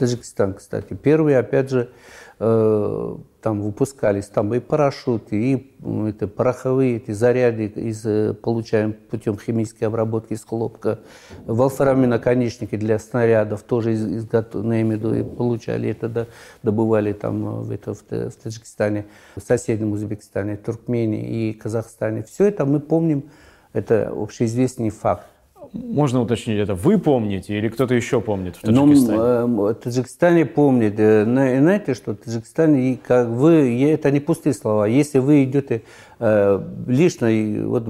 Таджикистан, 0.00 0.54
кстати. 0.54 0.94
Первые, 0.94 1.38
опять 1.38 1.68
же, 1.68 1.90
э, 2.38 3.16
там 3.42 3.60
выпускались 3.60 4.28
там 4.28 4.54
и 4.54 4.58
парашюты, 4.58 5.36
и 5.36 5.76
это, 6.08 6.26
пороховые 6.26 6.96
эти 6.96 7.10
заряды 7.10 7.66
из, 7.66 8.06
э, 8.06 8.32
получаем 8.32 8.94
путем 8.94 9.38
химической 9.38 9.84
обработки 9.84 10.32
из 10.32 10.42
хлопка. 10.42 11.00
Волфрамы 11.44 12.06
наконечники 12.06 12.76
для 12.76 12.98
снарядов 12.98 13.62
тоже 13.62 13.92
из, 13.92 14.06
из, 14.06 14.24
виду, 14.24 15.22
получали 15.36 15.90
это, 15.90 16.08
да, 16.08 16.26
добывали 16.62 17.12
там 17.12 17.62
в, 17.62 17.70
это, 17.70 17.92
в, 17.92 18.00
в 18.00 18.32
Таджикистане, 18.42 19.04
в 19.36 19.42
соседнем 19.42 19.92
Узбекистане, 19.92 20.56
Туркмении 20.56 21.50
и 21.50 21.52
Казахстане. 21.52 22.22
Все 22.22 22.46
это 22.46 22.64
мы 22.64 22.80
помним, 22.80 23.28
это 23.74 24.10
общеизвестный 24.16 24.88
факт. 24.88 25.26
Можно 25.72 26.22
уточнить 26.22 26.58
это? 26.58 26.74
Вы 26.74 26.98
помните 26.98 27.56
или 27.56 27.68
кто-то 27.68 27.94
еще 27.94 28.20
помнит 28.20 28.56
в 28.56 28.64
ну, 28.64 28.86
Таджикистане? 28.86 29.18
Ну, 29.46 29.64
в 29.66 29.74
Таджикистане 29.74 30.46
помнит. 30.46 30.94
Э, 30.98 31.24
знаете, 31.24 31.94
что 31.94 32.12
в 32.12 32.16
Таджикистане, 32.16 32.98
как 33.06 33.28
вы, 33.28 33.82
это 33.84 34.10
не 34.10 34.18
пустые 34.18 34.52
слова. 34.52 34.86
Если 34.86 35.18
вы 35.20 35.44
идете 35.44 35.82
э, 36.18 36.60
лично, 36.86 37.28
вот 37.68 37.84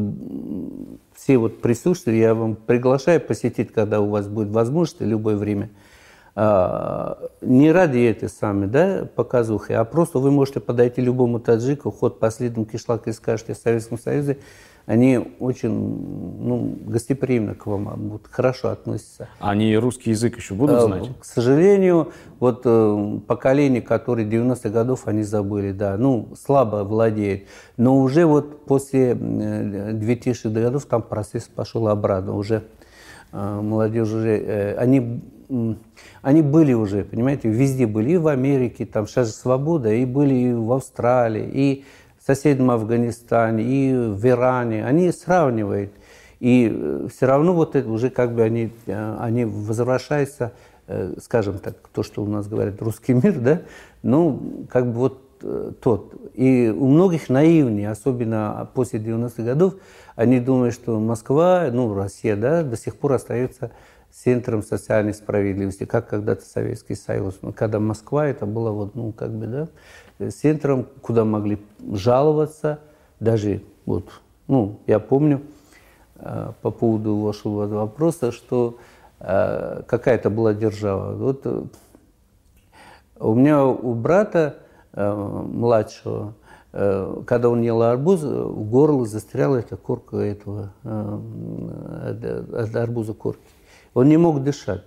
все 1.17 1.39
вот 1.39 1.63
присутствуют, 1.63 2.19
я 2.19 2.35
вам 2.35 2.55
приглашаю 2.55 3.21
посетить, 3.21 3.73
когда 3.73 4.01
у 4.01 4.11
вас 4.11 4.29
будет 4.29 4.51
возможность, 4.51 5.01
любое 5.01 5.37
время. 5.37 5.71
А, 6.37 7.19
не 7.41 7.73
ради 7.73 7.99
этой 7.99 8.29
самой 8.29 8.69
да, 8.69 9.09
показухи, 9.15 9.73
а 9.73 9.85
просто 9.85 10.19
вы 10.19 10.31
можете 10.31 10.61
подойти 10.61 11.01
любому 11.01 11.41
таджику, 11.41 11.91
ход 11.91 12.21
по 12.21 12.31
следам 12.31 12.65
кишлака 12.65 13.11
и 13.11 13.13
скажете 13.13 13.55
в 13.55 13.59
Советском 13.59 13.99
Союзе, 13.99 14.39
они 14.91 15.21
очень 15.39 15.71
ну, 15.71 16.77
гостеприимно 16.85 17.55
к 17.55 17.67
вам 17.67 17.85
будут 18.09 18.27
хорошо 18.27 18.71
относятся. 18.71 19.29
Они 19.39 19.77
русский 19.77 20.11
язык 20.11 20.37
еще 20.37 20.55
будут 20.55 20.79
э, 20.79 20.81
знать? 20.81 21.11
К 21.21 21.25
сожалению, 21.25 22.11
вот 22.41 22.63
э, 22.65 23.21
поколение, 23.25 23.83
которые 23.83 24.29
90-х 24.29 24.69
годов, 24.71 25.07
они 25.07 25.23
забыли, 25.23 25.71
да, 25.71 25.97
ну, 25.97 26.31
слабо 26.37 26.83
владеют. 26.83 27.45
Но 27.77 28.01
уже 28.01 28.27
вот 28.27 28.65
после 28.65 29.13
2000-х 29.13 30.49
э, 30.49 30.53
годов 30.61 30.87
там 30.87 31.03
процесс 31.03 31.45
пошел 31.45 31.87
обратно. 31.87 32.35
Уже 32.35 32.65
молодежь 33.31 34.09
уже, 34.09 34.75
они 34.77 35.23
они 36.23 36.43
были 36.43 36.73
уже, 36.73 37.05
понимаете, 37.05 37.49
везде 37.49 37.87
были, 37.87 38.13
и 38.13 38.17
в 38.17 38.29
Америке, 38.29 38.87
там 38.87 39.07
сейчас 39.07 39.29
же 39.29 39.33
свобода, 39.35 39.93
и 39.93 40.05
были 40.05 40.35
и 40.35 40.53
в 40.53 40.73
Австралии, 40.73 41.49
и 41.53 41.85
соседнем 42.35 42.71
Афганистане, 42.71 43.65
и 43.65 43.93
в 43.93 44.25
Иране, 44.25 44.87
они 44.87 45.11
сравнивают. 45.11 45.91
И 46.39 46.71
э, 46.73 47.09
все 47.13 47.27
равно 47.27 47.53
вот 47.55 47.75
это 47.75 47.89
уже 47.91 48.09
как 48.09 48.35
бы 48.35 48.43
они, 48.43 48.73
э, 48.87 49.17
они 49.19 49.45
возвращаются, 49.45 50.53
э, 50.87 51.15
скажем 51.21 51.59
так, 51.59 51.75
то, 51.93 52.05
что 52.05 52.23
у 52.23 52.27
нас 52.27 52.47
говорят, 52.47 52.81
русский 52.81 53.15
мир, 53.15 53.39
да, 53.41 53.63
ну, 54.03 54.67
как 54.71 54.87
бы 54.87 54.93
вот 54.93 55.27
тот. 55.81 56.15
И 56.35 56.69
у 56.69 56.87
многих 56.87 57.31
наивнее, 57.31 57.91
особенно 57.91 58.69
после 58.75 59.01
90-х 59.01 59.43
годов, 59.43 59.75
они 60.15 60.39
думают, 60.39 60.75
что 60.75 61.01
Москва, 61.01 61.67
ну, 61.73 61.95
Россия, 61.95 62.37
да, 62.37 62.63
до 62.63 62.77
сих 62.77 62.97
пор 62.97 63.15
остается 63.15 63.71
центром 64.13 64.63
социальной 64.63 65.15
справедливости, 65.15 65.85
как 65.85 66.09
когда-то 66.11 66.45
Советский 66.45 66.95
Союз. 66.95 67.39
Когда 67.57 67.81
Москва, 67.81 68.27
это 68.27 68.45
было 68.45 68.71
вот, 68.71 68.95
ну, 68.95 69.13
как 69.13 69.31
бы, 69.31 69.47
да, 69.47 69.69
центром, 70.29 70.87
куда 71.01 71.25
могли 71.25 71.59
жаловаться, 71.93 72.81
даже 73.21 73.63
вот, 73.87 74.05
ну, 74.49 74.79
я 74.87 74.99
помню 74.99 75.43
э, 76.17 76.53
по 76.61 76.71
поводу 76.71 77.17
вашего 77.17 77.67
вопроса, 77.67 78.33
что 78.33 78.77
э, 79.21 79.83
какая-то 79.87 80.31
была 80.31 80.55
держава. 80.55 81.15
Вот 81.15 81.41
э, 81.45 81.63
у 83.19 83.35
меня 83.35 83.65
у 83.65 83.95
брата 83.95 84.57
младшего, 84.93 86.35
когда 86.73 87.49
он 87.49 87.63
ел 87.63 87.81
арбуз, 87.81 88.23
в 88.23 88.69
горло 88.69 89.07
застряла 89.07 89.57
эта 89.57 89.77
корка 89.77 90.17
этого, 90.17 90.73
арбуза 92.75 93.15
корки. 93.15 93.41
Он 93.95 94.09
не 94.09 94.17
мог 94.17 94.43
дышать. 94.43 94.83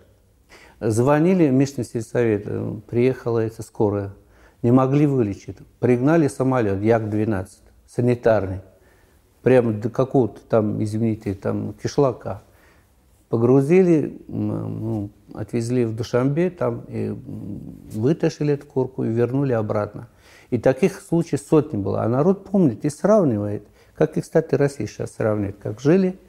Звонили 0.82 1.48
в 1.48 1.54
местный 1.54 1.86
сельсовет, 1.86 2.46
приехала 2.88 3.40
эта 3.40 3.64
скорая 3.64 4.12
не 4.64 4.72
могли 4.72 5.06
вылечить. 5.06 5.58
Пригнали 5.80 6.28
самолет 6.28 6.82
Як-12, 6.82 7.48
санитарный, 7.88 8.62
прямо 9.44 9.74
до 9.74 9.90
какого-то 9.90 10.42
там, 10.50 10.82
извините, 10.84 11.36
там 11.36 11.74
кишлака. 11.74 12.42
Погрузили, 13.30 14.22
ну, 14.28 15.10
отвезли 15.34 15.86
в 15.86 15.96
Душамбе, 15.96 16.50
там 16.52 16.86
и 16.88 17.10
вытащили 17.94 18.54
эту 18.54 18.68
курку 18.68 19.04
и 19.04 19.10
вернули 19.10 19.54
обратно. 19.54 20.08
И 20.52 20.60
таких 20.60 21.02
случаев 21.02 21.42
сотни 21.42 21.78
было. 21.78 22.04
А 22.04 22.08
народ 22.08 22.46
помнит 22.46 22.86
и 22.86 22.90
сравнивает, 22.90 23.68
как 23.96 24.18
и, 24.18 24.22
кстати, 24.22 24.54
Россия 24.54 24.86
сейчас 24.86 25.14
сравнивает, 25.14 25.58
как 25.58 25.80
жили 25.80 26.20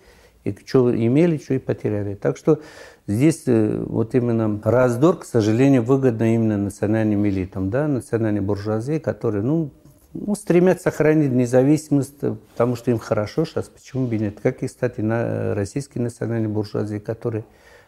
и 0.44 0.57
что 0.64 0.94
имели, 0.94 1.38
что 1.38 1.54
и 1.54 1.59
потеряли. 1.59 2.14
Так 2.14 2.37
что 2.37 2.61
Здесь 3.07 3.42
э, 3.46 3.85
вот 3.87 4.14
именно 4.14 4.59
раздор, 4.64 5.18
к 5.18 5.24
сожалению, 5.24 5.83
выгодно 5.83 6.35
именно 6.35 6.57
национальным 6.57 7.26
элитам, 7.26 7.68
да, 7.68 7.87
национальной 7.87 8.40
буржуазии, 8.40 8.98
которые, 8.98 9.42
ну, 9.42 9.70
ну, 10.14 10.35
стремятся 10.35 10.85
сохранить 10.85 11.30
независимость, 11.30 12.14
э, 12.22 12.35
потому 12.52 12.76
что 12.76 12.90
им 12.90 12.98
хорошо 12.98 13.44
сейчас, 13.44 13.68
почему 13.68 14.07
бы 14.07 14.16
нет. 14.16 14.40
Как 14.42 14.62
и, 14.62 14.68
кстати, 14.68 15.02
на 15.02 15.20
э, 15.20 15.52
российские 15.52 16.02
национальные 16.02 16.48
буржуазии, 16.48 16.98
которые, 16.98 17.44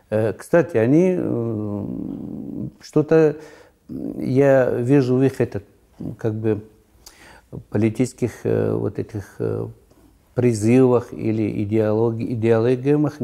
кстати, 0.09 0.77
они 0.77 1.19
что-то, 2.81 3.39
я 3.89 4.71
вижу 4.71 5.17
в 5.17 5.23
их 5.25 5.41
этот, 5.41 5.65
как 6.17 6.33
бы, 6.35 6.63
политических 7.71 8.31
вот 8.45 9.01
этих 9.01 9.41
призывах 10.37 11.15
или 11.15 11.63
идеологи, 11.65 12.35
идеологиях 12.35 13.15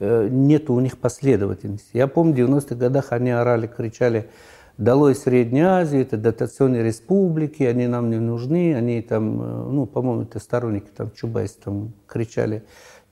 э, 0.00 0.28
нет 0.30 0.70
у 0.70 0.80
них 0.80 0.96
последовательности. 0.96 1.90
Я 1.92 2.06
помню, 2.06 2.46
в 2.46 2.50
90-х 2.50 2.74
годах 2.74 3.12
они 3.12 3.30
орали, 3.30 3.66
кричали, 3.66 4.30
долой 4.78 5.14
Средней 5.14 5.60
Азии, 5.60 6.00
это 6.00 6.16
дотационные 6.16 6.82
республики, 6.82 7.64
они 7.64 7.86
нам 7.86 8.08
не 8.08 8.16
нужны, 8.16 8.74
они 8.74 9.02
там, 9.02 9.42
э, 9.42 9.70
ну, 9.72 9.84
по-моему, 9.84 10.22
это 10.22 10.38
сторонники 10.38 10.88
там 10.96 11.10
Чубайс 11.14 11.52
там 11.52 11.92
кричали, 12.06 12.64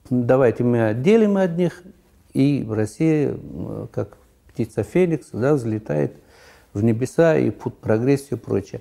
давайте 0.08 0.64
мы 0.64 0.86
отделим 0.86 1.36
от 1.36 1.58
них, 1.58 1.82
и 2.32 2.66
Россия, 2.66 3.34
э, 3.36 3.86
как 3.92 4.16
птица 4.48 4.82
Феникс, 4.82 5.28
да, 5.34 5.52
взлетает 5.52 6.14
в 6.72 6.82
небеса 6.82 7.36
и 7.36 7.50
путь 7.50 7.76
прогрессию 7.76 8.38
и 8.38 8.40
прочее. 8.40 8.80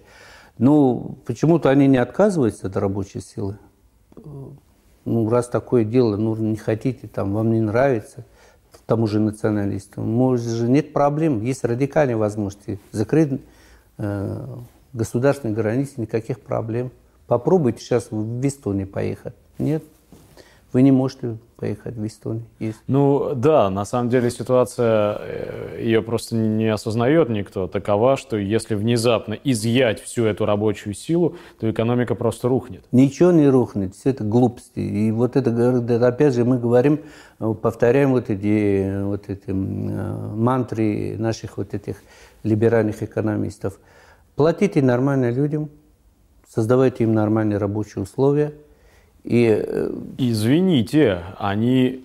Ну, 0.57 1.17
почему-то 1.25 1.69
они 1.69 1.87
не 1.87 1.97
отказываются 1.97 2.67
от 2.67 2.77
рабочей 2.77 3.19
силы 3.19 3.57
ну, 5.05 5.29
раз 5.29 5.47
такое 5.47 5.83
дело, 5.83 6.17
ну, 6.17 6.35
не 6.35 6.57
хотите, 6.57 7.07
там, 7.07 7.33
вам 7.33 7.51
не 7.51 7.61
нравится, 7.61 8.25
тому 8.89 9.05
же 9.05 9.19
националистам, 9.19 10.09
может 10.09 10.47
же 10.47 10.67
нет 10.67 10.93
проблем, 10.93 11.43
есть 11.43 11.63
радикальные 11.63 12.15
возможности 12.15 12.79
закрыть 12.91 13.39
э, 13.99 14.47
государственные 14.93 15.55
границы, 15.55 16.01
никаких 16.01 16.39
проблем. 16.39 16.89
Попробуйте 17.27 17.81
сейчас 17.81 18.07
в 18.09 18.47
Эстонию 18.47 18.87
поехать. 18.87 19.35
Нет, 19.59 19.83
вы 20.71 20.81
не 20.83 20.91
можете 20.91 21.37
поехать 21.55 21.95
в 21.95 22.05
Эстонию. 22.05 22.45
Есть. 22.59 22.79
Ну 22.87 23.33
да, 23.35 23.69
на 23.69 23.85
самом 23.85 24.09
деле 24.09 24.29
ситуация, 24.29 25.17
э, 25.19 25.81
ее 25.81 26.01
просто 26.01 26.35
не 26.35 26.67
осознает 26.67 27.29
никто, 27.29 27.67
такова, 27.67 28.17
что 28.17 28.37
если 28.37 28.75
внезапно 28.75 29.33
изъять 29.33 29.99
всю 29.99 30.25
эту 30.25 30.45
рабочую 30.45 30.93
силу, 30.93 31.35
то 31.59 31.69
экономика 31.69 32.15
просто 32.15 32.47
рухнет. 32.47 32.83
Ничего 32.91 33.31
не 33.31 33.47
рухнет, 33.49 33.95
все 33.95 34.11
это 34.11 34.23
глупости. 34.23 34.79
И 34.79 35.11
вот 35.11 35.35
это, 35.35 36.07
опять 36.07 36.35
же, 36.35 36.45
мы 36.45 36.59
говорим, 36.59 37.01
повторяем 37.61 38.11
вот 38.11 38.29
эти, 38.29 39.03
вот 39.03 39.29
эти 39.29 39.51
мантры 39.51 41.17
наших 41.17 41.57
вот 41.57 41.73
этих 41.73 41.97
либеральных 42.43 43.03
экономистов. 43.03 43.79
Платите 44.35 44.81
нормально 44.81 45.31
людям, 45.31 45.69
создавайте 46.47 47.03
им 47.03 47.13
нормальные 47.13 47.57
рабочие 47.57 48.03
условия– 48.03 48.53
и... 49.23 49.63
Извините, 50.17 51.19
они 51.37 51.99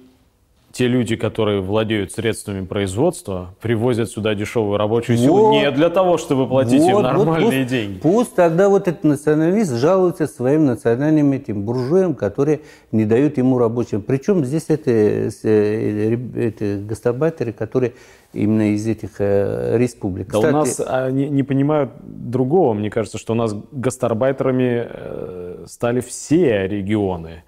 те 0.75 0.89
люди, 0.89 1.15
которые 1.15 1.61
владеют 1.61 2.11
средствами 2.11 2.67
производства, 2.67 3.55
привозят 3.61 4.11
сюда 4.11 4.35
дешевую 4.35 4.77
рабочую 4.77 5.17
силу 5.17 5.47
вот, 5.47 5.53
не 5.53 5.71
для 5.71 5.89
того, 5.89 6.19
чтобы 6.19 6.49
платить 6.49 6.83
вот, 6.83 6.89
им 6.89 7.03
нормальные 7.03 7.45
вот 7.45 7.55
пусть, 7.55 7.67
деньги. 7.69 7.99
Пусть 8.01 8.35
тогда 8.35 8.69
вот 8.69 8.89
этот 8.89 9.05
националист 9.05 9.73
жалуется 9.73 10.27
своим 10.27 10.67
национальным 10.67 11.31
этим 11.31 11.63
буржуям, 11.63 12.15
которые 12.15 12.63
не 12.91 13.05
дают 13.05 13.39
ему 13.39 13.57
рабочим. 13.59 14.03
Причем 14.03 14.45
здесь 14.45 14.65
это, 14.67 14.91
э, 14.91 16.19
это 16.35 16.79
гастарбайтеры, 16.85 17.53
которые 17.53 17.93
именно 18.33 18.75
из 18.75 18.85
этих 18.89 19.21
э, 19.21 19.79
республик. 19.79 20.33
Да 20.33 20.39
Кстати, 20.39 20.53
у 20.53 20.57
нас 20.57 20.81
они 20.85 21.29
не 21.29 21.45
понимают 21.45 21.93
другого. 22.03 22.75
Мне 22.75 22.91
кажется, 22.91 23.19
что 23.19 23.35
у 23.35 23.37
нас 23.37 23.55
гастарбайтерами 23.71 24.89
э, 24.91 25.65
стали 25.69 26.01
все 26.01 26.67
регионы. 26.67 27.45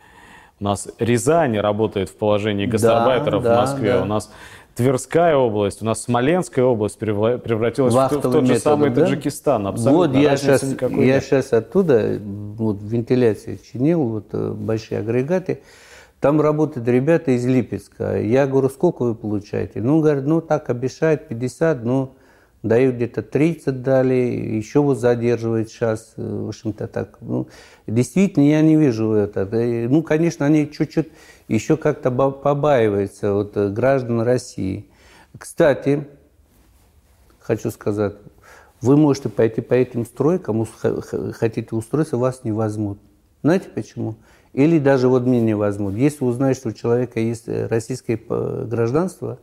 У 0.59 0.65
нас 0.65 0.89
Рязань 0.99 1.59
работает 1.59 2.09
в 2.09 2.17
положении 2.17 2.67
гастарбайтеров 2.67 3.43
да, 3.43 3.55
в 3.55 3.61
Москве. 3.61 3.93
Да. 3.93 4.03
У 4.03 4.05
нас 4.07 4.31
Тверская 4.75 5.37
область, 5.37 5.81
у 5.81 5.87
нас 5.87 6.03
Смоленская 6.03 6.65
область 6.65 6.99
превратилась 6.99 7.95
в, 7.95 7.97
в 7.97 8.21
тот 8.21 8.47
же 8.47 8.59
самый 8.59 8.91
да? 8.91 9.07
Таджикистан. 9.07 9.67
Абсолютно 9.67 9.97
вот 9.97 10.17
я 10.17 10.37
сейчас, 10.37 10.63
я 10.63 11.21
сейчас 11.21 11.55
оттуда 11.55 12.21
вот, 12.21 12.79
вентиляции 12.83 13.59
чинил, 13.73 14.03
вот 14.03 14.27
э, 14.33 14.51
большие 14.51 15.01
агрегаты. 15.01 15.63
Там 16.21 16.43
работают 16.43 16.87
ребята 16.89 17.31
из 17.31 17.47
Липецка. 17.47 18.21
Я 18.21 18.47
говорю, 18.47 18.69
сколько 18.69 19.05
вы 19.05 19.15
получаете? 19.15 19.81
Ну, 19.81 20.01
говорят, 20.01 20.27
ну 20.27 20.43
так 20.43 20.69
обещают 20.69 21.27
50, 21.29 21.83
ну 21.83 22.15
дают 22.69 22.97
где-то 22.97 23.23
30 23.23 23.83
дали, 23.83 24.15
еще 24.15 24.81
вот 24.81 24.99
задерживают 24.99 25.69
сейчас, 25.69 26.15
э, 26.17 26.23
в 26.23 26.49
общем-то 26.49 26.87
так. 26.87 27.19
Ну, 27.21 27.49
действительно, 27.87 28.45
я 28.45 28.63
не 28.63 28.77
вижу 28.77 29.13
это. 29.13 29.47
Ну, 29.89 30.03
конечно, 30.03 30.47
они 30.47 30.71
чуть-чуть 30.71 31.09
еще 31.49 31.77
как-то 31.77 32.11
побаиваются 32.11 33.33
вот, 33.33 33.57
э, 33.57 33.69
граждан 33.69 34.21
России. 34.23 34.87
Кстати, 35.39 36.07
хочу 37.41 37.71
сказать, 37.71 38.15
вы 38.81 38.97
можете 38.97 39.29
пойти 39.29 39.61
по 39.61 39.75
этим 39.75 40.05
стройкам, 40.05 40.67
хотите 41.33 41.75
устроиться, 41.75 42.17
вас 42.17 42.45
не 42.45 42.53
возьмут. 42.53 42.99
Знаете 43.43 43.69
почему? 43.75 44.17
Или 44.53 44.79
даже 44.79 45.09
вот 45.09 45.25
меня 45.25 45.41
не 45.41 45.55
возьмут. 45.55 45.95
Если 45.95 46.25
узнают, 46.25 46.59
что 46.59 46.71
у 46.71 46.73
человека 46.73 47.21
есть 47.21 47.49
э, 47.49 47.67
российское 47.67 48.17
гражданство, 48.17 49.39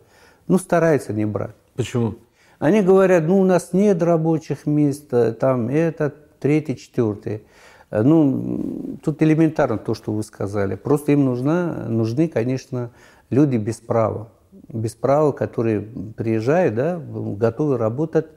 ну, 0.47 0.57
старается 0.57 1.13
не 1.13 1.25
брать. 1.25 1.55
Почему? 1.75 2.15
Они 2.59 2.81
говорят, 2.81 3.23
ну, 3.23 3.39
у 3.39 3.45
нас 3.45 3.73
нет 3.73 4.01
рабочих 4.01 4.65
мест, 4.65 5.09
там 5.39 5.69
это, 5.69 6.13
третий, 6.39 6.77
четвертый. 6.77 7.43
Ну, 7.91 8.97
тут 9.03 9.21
элементарно 9.21 9.77
то, 9.77 9.93
что 9.93 10.13
вы 10.13 10.23
сказали. 10.23 10.75
Просто 10.75 11.11
им 11.11 11.25
нужна, 11.25 11.85
нужны, 11.87 12.27
конечно, 12.27 12.91
люди 13.29 13.57
без 13.57 13.75
права. 13.77 14.29
Без 14.67 14.95
права, 14.95 15.31
которые 15.31 15.81
приезжают, 15.81 16.75
да, 16.75 16.99
готовы 16.99 17.77
работать 17.77 18.27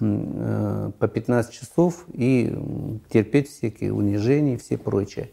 э, 0.00 0.90
по 0.98 1.08
15 1.08 1.52
часов 1.52 2.04
и 2.12 2.54
терпеть 3.08 3.48
всякие 3.48 3.92
унижения 3.92 4.54
и 4.54 4.58
все 4.58 4.76
прочее. 4.76 5.30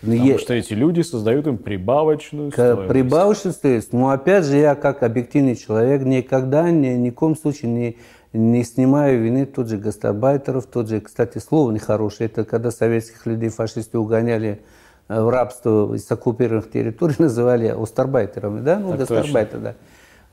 Потому 0.00 0.24
я... 0.24 0.38
что 0.38 0.54
эти 0.54 0.74
люди 0.74 1.00
создают 1.00 1.46
им 1.46 1.58
прибавочную 1.58 2.50
стоимость. 2.50 2.88
Прибавочную 2.88 3.54
стоимость. 3.54 3.92
Но 3.92 4.10
опять 4.10 4.44
же, 4.44 4.56
я 4.56 4.74
как 4.74 5.02
объективный 5.02 5.56
человек 5.56 6.02
никогда 6.02 6.70
ни, 6.70 6.88
ни 6.88 7.10
в 7.10 7.14
коем 7.14 7.36
случае 7.36 7.70
не, 7.70 7.96
не 8.32 8.64
снимаю 8.64 9.22
вины 9.22 9.46
тот 9.46 9.68
же 9.68 9.78
гастарбайтеров, 9.78 10.66
тот 10.66 10.88
же, 10.88 11.00
кстати, 11.00 11.38
слово 11.38 11.70
нехорошее, 11.70 12.28
это 12.28 12.44
когда 12.44 12.70
советских 12.70 13.24
людей 13.26 13.48
фашисты 13.48 13.98
угоняли 13.98 14.60
э, 15.08 15.22
в 15.22 15.28
рабство 15.28 15.94
из 15.94 16.10
оккупированных 16.10 16.70
территорий, 16.70 17.14
называли 17.18 17.68
остарбайтерами, 17.68 18.60
да, 18.60 18.78
ну, 18.78 18.96
гастарбайтеры, 18.96 19.60
да. 19.62 19.74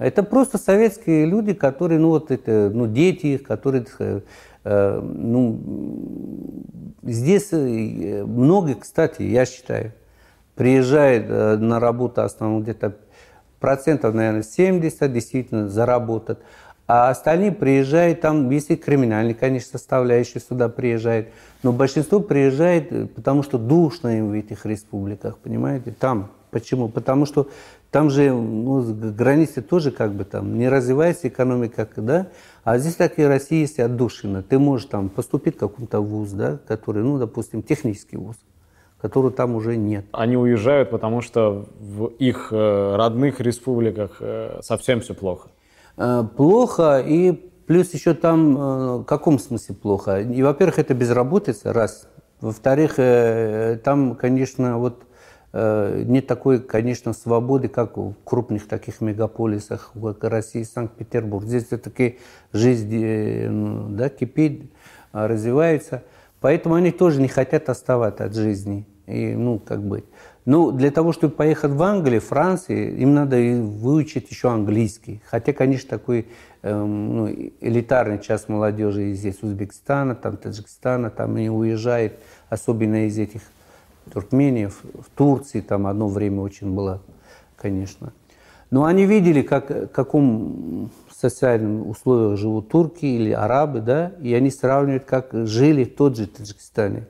Это 0.01 0.23
просто 0.23 0.57
советские 0.57 1.25
люди, 1.25 1.53
которые, 1.53 1.99
ну, 1.99 2.09
вот 2.09 2.31
это, 2.31 2.71
ну, 2.73 2.87
дети 2.87 3.27
их, 3.27 3.43
которые 3.43 3.85
э, 3.99 4.21
Э, 4.63 4.99
ну, 5.01 5.59
здесь 7.03 7.49
э, 7.51 8.23
много, 8.23 8.75
кстати, 8.75 9.23
я 9.23 9.45
считаю, 9.45 9.93
приезжает 10.55 11.25
э, 11.29 11.57
на 11.57 11.79
работу 11.79 12.21
основном 12.21 12.61
где-то 12.61 12.95
процентов, 13.59 14.13
наверное, 14.13 14.43
70 14.43 15.11
действительно 15.11 15.67
заработать. 15.67 16.37
А 16.87 17.09
остальные 17.09 17.53
приезжают, 17.53 18.21
там, 18.21 18.49
если 18.49 18.75
криминальный, 18.75 19.33
конечно, 19.33 19.79
составляющий 19.79 20.41
сюда 20.41 20.67
приезжает, 20.67 21.29
но 21.63 21.71
большинство 21.71 22.19
приезжает, 22.19 23.13
потому 23.15 23.43
что 23.43 23.57
душно 23.57 24.17
им 24.17 24.29
в 24.29 24.33
этих 24.33 24.65
республиках, 24.65 25.37
понимаете, 25.37 25.95
там. 25.97 26.31
Почему? 26.49 26.89
Потому 26.89 27.25
что 27.25 27.47
там 27.91 28.09
же 28.09 28.31
ну, 28.31 28.81
границы 29.11 29.61
тоже 29.61 29.91
как 29.91 30.13
бы 30.13 30.23
там 30.23 30.57
не 30.57 30.69
развивается 30.69 31.27
экономика, 31.27 31.87
да, 31.97 32.27
а 32.63 32.77
здесь 32.77 32.95
так 32.95 33.19
и 33.19 33.23
Россия 33.23 33.59
есть 33.59 33.79
отдушина. 33.79 34.43
Ты 34.43 34.59
можешь 34.59 34.87
там 34.87 35.09
поступить 35.09 35.57
в 35.57 35.59
какой-то 35.59 35.99
вуз, 35.99 36.31
да, 36.31 36.57
который, 36.67 37.03
ну, 37.03 37.17
допустим, 37.17 37.61
технический 37.61 38.15
вуз, 38.15 38.37
которого 38.99 39.31
там 39.31 39.55
уже 39.55 39.75
нет. 39.75 40.05
Они 40.13 40.37
уезжают, 40.37 40.89
потому 40.89 41.21
что 41.21 41.67
в 41.79 42.05
их 42.17 42.47
э, 42.51 42.95
родных 42.95 43.41
республиках 43.41 44.17
э, 44.21 44.61
совсем 44.61 45.01
все 45.01 45.13
плохо. 45.13 45.49
Э, 45.97 46.23
плохо, 46.37 47.03
и 47.05 47.33
плюс 47.67 47.93
еще 47.93 48.13
там, 48.13 49.01
в 49.01 49.03
каком 49.03 49.37
смысле 49.37 49.75
плохо? 49.75 50.21
И, 50.21 50.41
во-первых, 50.41 50.79
это 50.79 50.93
безработица, 50.93 51.73
раз. 51.73 52.07
Во-вторых, 52.39 52.95
там, 53.83 54.15
конечно, 54.15 54.79
вот 54.79 55.03
нет 55.53 56.27
такой, 56.27 56.61
конечно, 56.61 57.11
свободы, 57.11 57.67
как 57.67 57.97
в 57.97 58.13
крупных 58.23 58.67
таких 58.67 59.01
мегаполисах, 59.01 59.91
как 60.01 60.23
Россия, 60.23 60.63
Санкт-Петербург. 60.63 61.45
Здесь 61.45 61.67
все-таки 61.67 62.19
жизнь 62.53 63.03
э, 63.03 63.49
ну, 63.49 63.89
да, 63.89 64.09
кипит, 64.09 64.71
а, 65.11 65.27
развивается. 65.27 66.03
Поэтому 66.39 66.75
они 66.75 66.91
тоже 66.91 67.21
не 67.21 67.27
хотят 67.27 67.69
оставаться 67.69 68.25
от 68.25 68.33
жизни. 68.33 68.85
И, 69.07 69.33
ну, 69.35 69.59
как 69.59 69.83
быть. 69.83 70.05
Ну, 70.45 70.71
для 70.71 70.89
того, 70.89 71.11
чтобы 71.11 71.33
поехать 71.33 71.71
в 71.71 71.83
Англию, 71.83 72.21
Францию, 72.21 72.97
им 72.97 73.13
надо 73.13 73.35
выучить 73.35 74.31
еще 74.31 74.49
английский. 74.49 75.21
Хотя, 75.29 75.53
конечно, 75.53 75.89
такой 75.89 76.27
эм, 76.63 77.15
ну, 77.15 77.27
элитарный 77.59 78.19
часть 78.19 78.47
молодежи 78.49 79.11
из 79.11 79.43
Узбекистана, 79.43 80.15
там, 80.15 80.37
Таджикистана, 80.37 81.09
там 81.09 81.37
и 81.37 81.49
уезжает, 81.49 82.19
особенно 82.49 83.05
из 83.05 83.17
этих 83.17 83.41
Туркмении, 84.09 84.65
в, 84.65 84.81
в 84.83 85.09
Турции, 85.15 85.61
там 85.61 85.87
одно 85.87 86.07
время 86.07 86.41
очень 86.41 86.73
было, 86.73 87.01
конечно. 87.55 88.13
Но 88.71 88.85
они 88.85 89.05
видели, 89.05 89.41
как, 89.41 89.69
в 89.69 89.87
каком 89.87 90.89
социальном 91.21 91.87
условиях 91.87 92.37
живут 92.39 92.69
турки 92.69 93.05
или 93.05 93.31
арабы, 93.31 93.81
да, 93.81 94.13
и 94.21 94.33
они 94.33 94.49
сравнивают, 94.49 95.05
как 95.05 95.29
жили 95.33 95.83
в 95.83 95.95
тот 95.95 96.17
же 96.17 96.25
Таджикистане. 96.25 97.05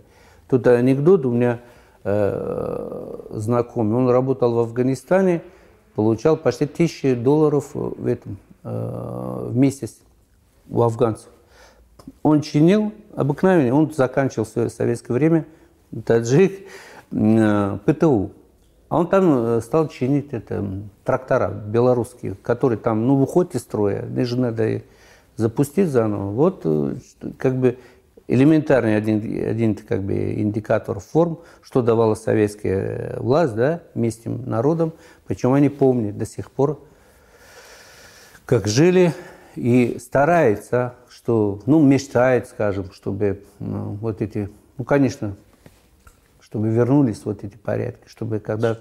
Тут 0.50 0.68
анекдот 0.68 1.26
у 1.26 1.32
меня 1.32 1.62
э, 2.04 3.16
знакомый, 3.30 3.98
он 3.98 4.10
работал 4.10 4.54
в 4.54 4.60
Афганистане, 4.60 5.44
получал 5.96 6.36
почти 6.36 6.66
тысячи 6.66 7.14
долларов 7.14 7.72
в, 7.74 8.06
этом, 8.06 8.38
э, 8.64 9.48
в 9.50 9.56
месяц 9.56 10.00
у 10.70 10.82
афганцев. 10.82 11.30
Он 12.24 12.42
чинил 12.42 12.92
обыкновенный, 13.16 13.72
он 13.72 13.94
заканчивал 13.94 14.46
свое 14.46 14.70
советское 14.70 15.14
время, 15.14 15.46
таджик, 16.06 16.68
Э, 17.12 17.78
ПТУ. 17.86 18.32
А 18.90 19.00
он 19.00 19.08
там 19.08 19.58
э, 19.58 19.62
стал 19.62 19.88
чинить 19.90 20.32
это, 20.32 20.66
трактора 21.04 21.50
белорусские, 21.50 22.36
которые 22.36 22.78
там, 22.78 23.06
ну, 23.06 23.16
выходят 23.16 23.56
из 23.56 23.62
строя, 23.62 24.04
даже 24.04 24.38
надо 24.38 24.82
запустить 25.36 25.90
заново. 25.90 26.32
Вот 26.32 26.62
э, 26.64 26.96
как 27.38 27.58
бы 27.58 27.78
элементарный 28.28 28.96
один, 28.96 29.18
один 29.46 29.76
как 29.76 30.04
бы 30.04 30.34
индикатор 30.36 31.00
форм, 31.00 31.40
что 31.62 31.82
давала 31.82 32.16
советская 32.16 33.18
власть 33.20 33.56
да, 33.56 33.82
местным 33.94 34.50
народам. 34.50 34.94
Причем 35.28 35.54
они 35.54 35.68
помнят 35.68 36.18
до 36.18 36.26
сих 36.26 36.50
пор, 36.50 36.82
как 38.46 38.68
жили 38.68 39.14
и 39.56 39.98
стараются, 40.00 40.96
что, 41.10 41.60
ну, 41.66 41.82
мечтают, 41.82 42.48
скажем, 42.48 42.92
чтобы 42.94 43.44
ну, 43.60 43.98
вот 44.02 44.22
эти, 44.22 44.50
ну, 44.78 44.86
конечно, 44.86 45.36
чтобы 46.52 46.68
вернулись 46.68 47.22
вот 47.24 47.46
эти 47.46 47.56
порядки, 47.56 48.04
чтобы 48.08 48.40
когда... 48.40 48.80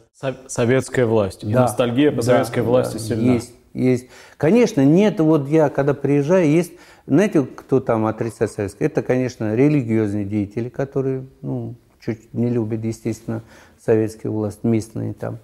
Советская 0.49 1.07
власть. 1.07 1.45
И 1.45 1.53
да, 1.53 1.63
ностальгия 1.63 2.11
по 2.11 2.17
да, 2.17 2.23
советской 2.23 2.65
власти 2.65 2.95
да, 2.95 2.99
сильна. 2.99 3.35
Есть, 3.35 3.55
есть. 3.75 4.07
Конечно, 4.37 4.85
нет, 4.85 5.21
вот 5.21 5.47
я 5.49 5.69
когда 5.69 5.95
приезжаю, 5.95 6.51
есть... 6.51 6.73
Знаете, 7.07 7.45
кто 7.45 7.79
там 7.79 8.07
отрицает 8.07 8.51
советское? 8.51 8.87
Это, 8.87 9.03
конечно, 9.03 9.55
религиозные 9.55 10.25
деятели, 10.25 10.69
которые, 10.69 11.27
ну, 11.43 11.77
чуть 12.01 12.35
не 12.35 12.51
любят, 12.51 12.85
естественно, 12.85 13.43
советскую 13.81 14.33
власть, 14.33 14.65
местные 14.65 15.15
там. 15.15 15.39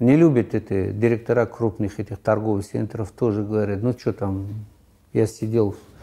Не 0.00 0.16
любят 0.16 0.54
это 0.54 0.88
директора 0.88 1.46
крупных 1.46 1.98
этих 1.98 2.18
торговых 2.18 2.66
центров, 2.66 3.10
тоже 3.10 3.42
говорят, 3.42 3.82
ну, 3.82 3.94
что 3.98 4.12
там, 4.12 4.48
я 5.14 5.26
сидел 5.26 5.72
в 5.72 5.93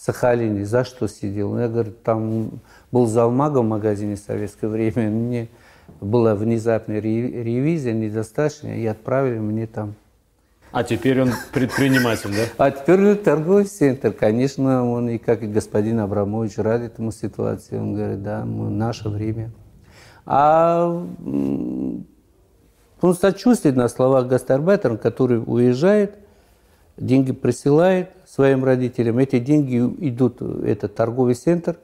Сахалине, 0.00 0.64
за 0.64 0.84
что 0.84 1.08
сидел? 1.08 1.58
Я 1.58 1.68
говорю, 1.68 1.92
там 1.92 2.60
был 2.90 3.06
залмагом 3.06 3.66
в 3.66 3.68
магазине 3.68 4.16
в 4.16 4.18
советское 4.18 4.68
время, 4.68 5.10
мне 5.10 5.48
была 6.00 6.34
внезапная 6.34 7.00
ревизия, 7.00 7.92
недостаточно, 7.92 8.68
и 8.68 8.86
отправили 8.86 9.38
мне 9.38 9.66
там 9.66 9.94
А 10.72 10.84
теперь 10.84 11.20
он 11.20 11.32
предприниматель, 11.52 12.30
да? 12.30 12.64
А 12.64 12.70
теперь 12.70 13.10
он 13.10 13.18
торговый 13.18 13.64
центр. 13.64 14.12
Конечно, 14.12 14.90
он 14.90 15.10
и 15.10 15.18
как 15.18 15.42
и 15.42 15.46
господин 15.46 16.00
Абрамович 16.00 16.56
рад 16.56 16.80
этому 16.80 17.12
ситуации. 17.12 17.76
Он 17.76 17.94
говорит, 17.94 18.22
да, 18.22 18.46
мы, 18.46 18.70
наше 18.70 19.10
время. 19.10 19.50
А 20.24 20.86
он 23.02 23.14
сочувствует 23.14 23.76
на 23.76 23.88
словах 23.88 24.28
гастарбайтера, 24.28 24.96
который 24.96 25.42
уезжает, 25.44 26.14
деньги 26.96 27.32
присылает 27.32 28.10
своим 28.30 28.64
родителям. 28.64 29.18
Эти 29.18 29.38
деньги 29.38 29.78
идут 29.78 30.40
в 30.40 30.64
этот 30.64 30.94
торговый 30.94 31.34
центр. 31.34 31.76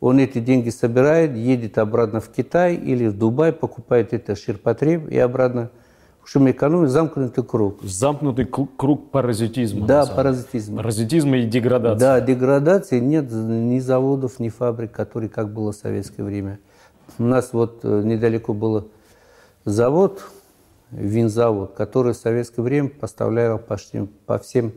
Он 0.00 0.18
эти 0.18 0.38
деньги 0.38 0.70
собирает, 0.70 1.36
едет 1.36 1.78
обратно 1.78 2.20
в 2.20 2.28
Китай 2.28 2.74
или 2.74 3.06
в 3.06 3.16
Дубай, 3.16 3.52
покупает 3.52 4.12
это 4.12 4.34
ширпотреб 4.34 5.08
и 5.08 5.18
обратно 5.18 5.70
что 6.22 6.38
мы 6.38 6.52
экономим 6.52 6.88
замкнутый 6.88 7.42
круг. 7.42 7.82
Замкнутый 7.82 8.44
круг 8.44 9.10
паразитизма. 9.10 9.86
Да, 9.86 10.06
паразитизма. 10.06 10.76
Паразитизма 10.76 11.38
и 11.38 11.46
деградации. 11.46 12.00
Да, 12.00 12.20
деградации. 12.20 13.00
Нет 13.00 13.32
ни 13.32 13.80
заводов, 13.80 14.38
ни 14.38 14.48
фабрик, 14.48 14.92
которые 14.92 15.28
как 15.28 15.52
было 15.52 15.72
в 15.72 15.76
советское 15.76 16.22
время. 16.22 16.60
У 17.18 17.24
нас 17.24 17.52
вот 17.52 17.80
э, 17.82 18.02
недалеко 18.04 18.54
был 18.54 18.90
завод, 19.64 20.22
винзавод, 20.92 21.72
который 21.72 22.12
в 22.12 22.16
советское 22.16 22.62
время 22.62 22.90
поставлял 22.90 23.58
почти 23.58 24.06
по 24.26 24.38
всем 24.38 24.72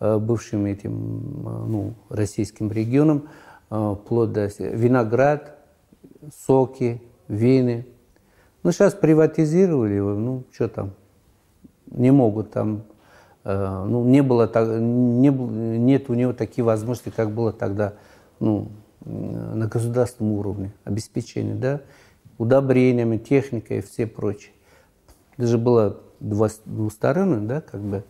бывшим 0.00 0.66
этим 0.66 1.46
э, 1.46 1.64
ну, 1.66 1.94
российским 2.08 2.70
регионам 2.70 3.28
вплоть 3.68 4.32
до 4.32 4.46
виноград, 4.58 5.58
соки, 6.46 7.02
вины, 7.26 7.86
ну, 8.66 8.72
сейчас 8.72 8.94
приватизировали 8.94 9.94
его, 9.94 10.14
ну, 10.14 10.44
что 10.52 10.68
там, 10.68 10.90
не 11.90 12.10
могут 12.10 12.50
там, 12.50 12.82
э, 13.44 13.84
ну, 13.88 14.04
не 14.04 14.22
было, 14.22 14.50
не, 14.80 15.28
нет 15.28 16.10
у 16.10 16.14
него 16.14 16.32
таких 16.32 16.64
возможностей, 16.64 17.12
как 17.14 17.30
было 17.30 17.52
тогда, 17.52 17.94
ну, 18.40 18.68
на 19.04 19.68
государственном 19.68 20.32
уровне, 20.32 20.72
обеспечение, 20.82 21.54
да, 21.54 21.80
удобрениями, 22.38 23.18
техникой 23.18 23.78
и 23.78 23.82
все 23.82 24.04
прочее. 24.04 24.52
Даже 25.36 25.58
было 25.58 26.00
двустороннее, 26.18 27.46
да, 27.46 27.60
как 27.60 27.80
бы, 27.80 28.02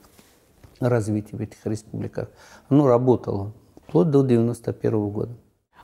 развитие 0.81 1.39
в 1.39 1.41
этих 1.41 1.65
республиках. 1.65 2.29
Оно 2.69 2.87
работало 2.87 3.53
вплоть 3.87 4.11
до 4.11 4.23
91 4.23 5.09
года. 5.11 5.37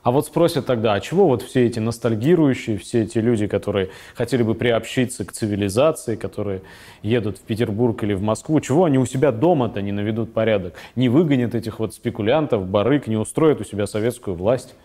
А 0.03 0.11
вот 0.11 0.25
спросят 0.25 0.65
тогда, 0.65 0.93
а 0.93 0.99
чего 0.99 1.27
вот 1.27 1.41
все 1.41 1.65
эти 1.65 1.79
ностальгирующие, 1.79 2.77
все 2.77 3.03
эти 3.03 3.19
люди, 3.19 3.47
которые 3.47 3.89
хотели 4.15 4.43
бы 4.43 4.53
приобщиться 4.53 5.23
к 5.23 5.31
цивилизации, 5.31 6.17
которые 6.17 6.61
едут 7.01 7.37
в 7.37 7.41
Петербург 7.41 8.03
или 8.03 8.13
в 8.13 8.21
Москву, 8.21 8.59
чего 8.59 8.83
они 8.83 8.97
у 8.97 9.05
себя 9.05 9.31
дома-то 9.31 9.81
не 9.81 9.93
наведут 9.93 10.33
порядок, 10.33 10.73
не 10.97 11.07
выгонят 11.07 11.55
этих 11.55 11.79
вот 11.79 11.93
спекулянтов, 11.93 12.67
барыг, 12.67 13.07
не 13.07 13.15
устроят 13.15 13.61
у 13.61 13.63
себя 13.63 13.87
советскую 13.87 14.35
власть? 14.35 14.75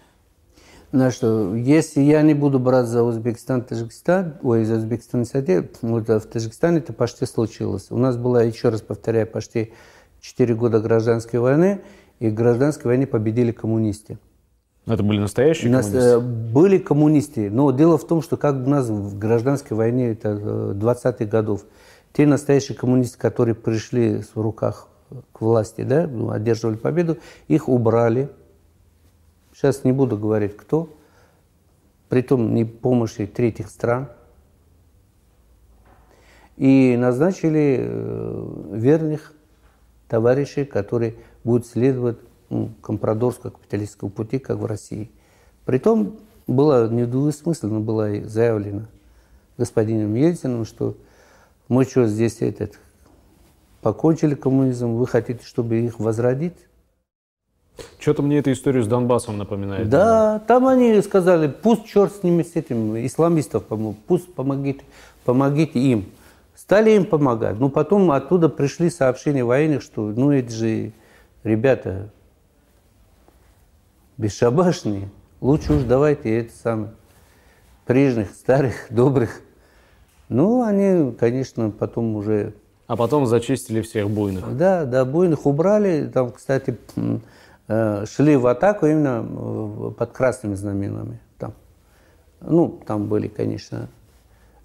Ну 0.93 1.11
что, 1.11 1.55
если 1.55 2.01
я 2.01 2.23
не 2.23 2.33
буду 2.33 2.61
брать 2.61 2.87
за 2.87 3.03
Узбекистан, 3.03 3.63
Таджикистан, 3.63 4.37
ой, 4.43 4.65
за 4.65 4.77
Узбекистан, 4.77 5.25
вот 5.83 6.09
в 6.09 6.21
Таджикистане 6.21 6.79
это 6.79 6.93
почти 6.93 7.27
случилось. 7.27 7.89
У 7.91 7.99
нас 7.99 8.17
было, 8.17 8.47
еще 8.47 8.69
раз 8.69 8.83
повторяю, 8.83 9.27
почти 9.27 9.73
4 10.21 10.55
года 10.55 10.81
гражданской 10.81 11.41
войны, 11.41 11.81
и 12.19 12.29
в 12.29 12.35
гражданской 12.35 12.87
войне 12.87 13.07
победили 13.07 13.53
коммунисты. 13.53 14.19
Это 14.87 15.03
были 15.03 15.19
настоящие 15.19 15.71
нас, 15.71 15.87
коммунисты? 15.87 16.11
Э, 16.11 16.19
были 16.19 16.79
коммунисты. 16.79 17.51
Но 17.51 17.71
дело 17.71 17.99
в 17.99 18.07
том, 18.07 18.23
что 18.23 18.37
как 18.37 18.55
у 18.55 18.71
нас 18.71 18.89
в 18.89 19.19
гражданской 19.19 19.77
войне, 19.77 20.13
это 20.13 20.31
20-х 20.75 21.25
годов, 21.27 21.65
те 22.13 22.27
настоящие 22.27 22.77
коммунисты, 22.77 23.19
которые 23.19 23.55
пришли 23.55 24.23
в 24.35 24.41
руках 24.41 24.89
к 25.33 25.41
власти, 25.41 25.83
да, 25.83 26.07
ну, 26.07 26.31
одерживали 26.31 26.77
победу, 26.77 27.19
их 27.49 27.69
убрали. 27.69 28.31
Сейчас 29.55 29.85
не 29.85 29.93
буду 29.93 30.17
говорить, 30.17 30.57
кто. 30.57 30.95
Притом 32.09 32.55
не 32.55 32.65
помощи 32.65 33.27
третьих 33.27 33.69
стран. 33.69 34.09
И 36.57 36.97
назначили 36.99 37.79
э, 37.81 38.71
верных 38.73 39.35
товарищей, 40.09 40.65
которые 40.65 41.15
будут 41.45 41.67
следовать 41.67 42.19
ну, 42.51 42.71
компрадорско-капиталистского 42.83 44.09
пути, 44.09 44.39
как 44.39 44.59
в 44.59 44.65
России. 44.65 45.11
Притом 45.65 46.17
было 46.47 46.89
недвусмысленно 46.89 47.81
было 47.81 48.23
заявлено 48.25 48.87
господином 49.59 50.15
Ельциным, 50.15 50.65
что 50.65 50.97
мы 51.69 51.85
что 51.85 52.07
здесь 52.07 52.41
этот, 52.41 52.79
покончили 53.83 54.35
коммунизм, 54.35 54.93
вы 54.93 55.07
хотите, 55.07 55.45
чтобы 55.45 55.81
их 55.81 56.01
возродить? 56.01 56.55
Что-то 57.99 58.23
мне 58.23 58.39
эта 58.39 58.53
история 58.53 58.83
с 58.83 58.87
Донбассом 58.87 59.39
напоминает. 59.39 59.89
Да, 59.89 60.41
там 60.41 60.67
они 60.67 61.01
сказали, 61.03 61.49
пусть 61.49 61.85
черт 61.85 62.13
с 62.13 62.23
ними, 62.23 62.43
с 62.43 62.57
этим, 62.57 62.97
исламистов, 63.07 63.65
пусть 64.07 64.33
помогите, 64.35 64.83
помогите 65.25 65.79
им. 65.79 66.07
Стали 66.59 66.91
им 66.91 67.05
помогать. 67.05 67.61
Но 67.61 67.69
потом 67.69 68.11
оттуда 68.11 68.49
пришли 68.49 68.91
сообщения 68.91 69.45
военных, 69.45 69.81
что 69.81 70.03
ну 70.09 70.33
это 70.33 70.51
же 70.51 70.93
ребята 71.45 72.11
бесшабашные, 74.17 75.09
лучше 75.41 75.75
уж 75.75 75.85
давайте 75.85 76.37
это 76.41 76.53
самое, 76.53 76.91
прежних, 77.87 78.33
старых, 78.33 78.75
добрых. 78.91 79.41
Ну, 80.29 80.65
они, 80.65 81.13
конечно, 81.13 81.71
потом 81.71 82.17
уже... 82.17 82.55
А 82.89 82.97
потом 82.97 83.27
зачистили 83.27 83.81
всех 83.81 84.11
буйных. 84.11 84.57
Да, 84.57 84.85
да, 84.85 85.05
буйных 85.05 85.47
убрали. 85.47 86.11
Там, 86.13 86.33
кстати, 86.33 86.77
э, 87.69 88.05
шли 88.05 88.37
в 88.37 88.49
атаку 88.49 88.87
именно 88.87 89.93
под 89.93 90.11
красными 90.11 90.55
знаменами. 90.55 91.21
Там. 91.39 91.55
Ну, 92.41 92.81
там 92.85 93.07
были, 93.07 93.29
конечно, 93.29 93.89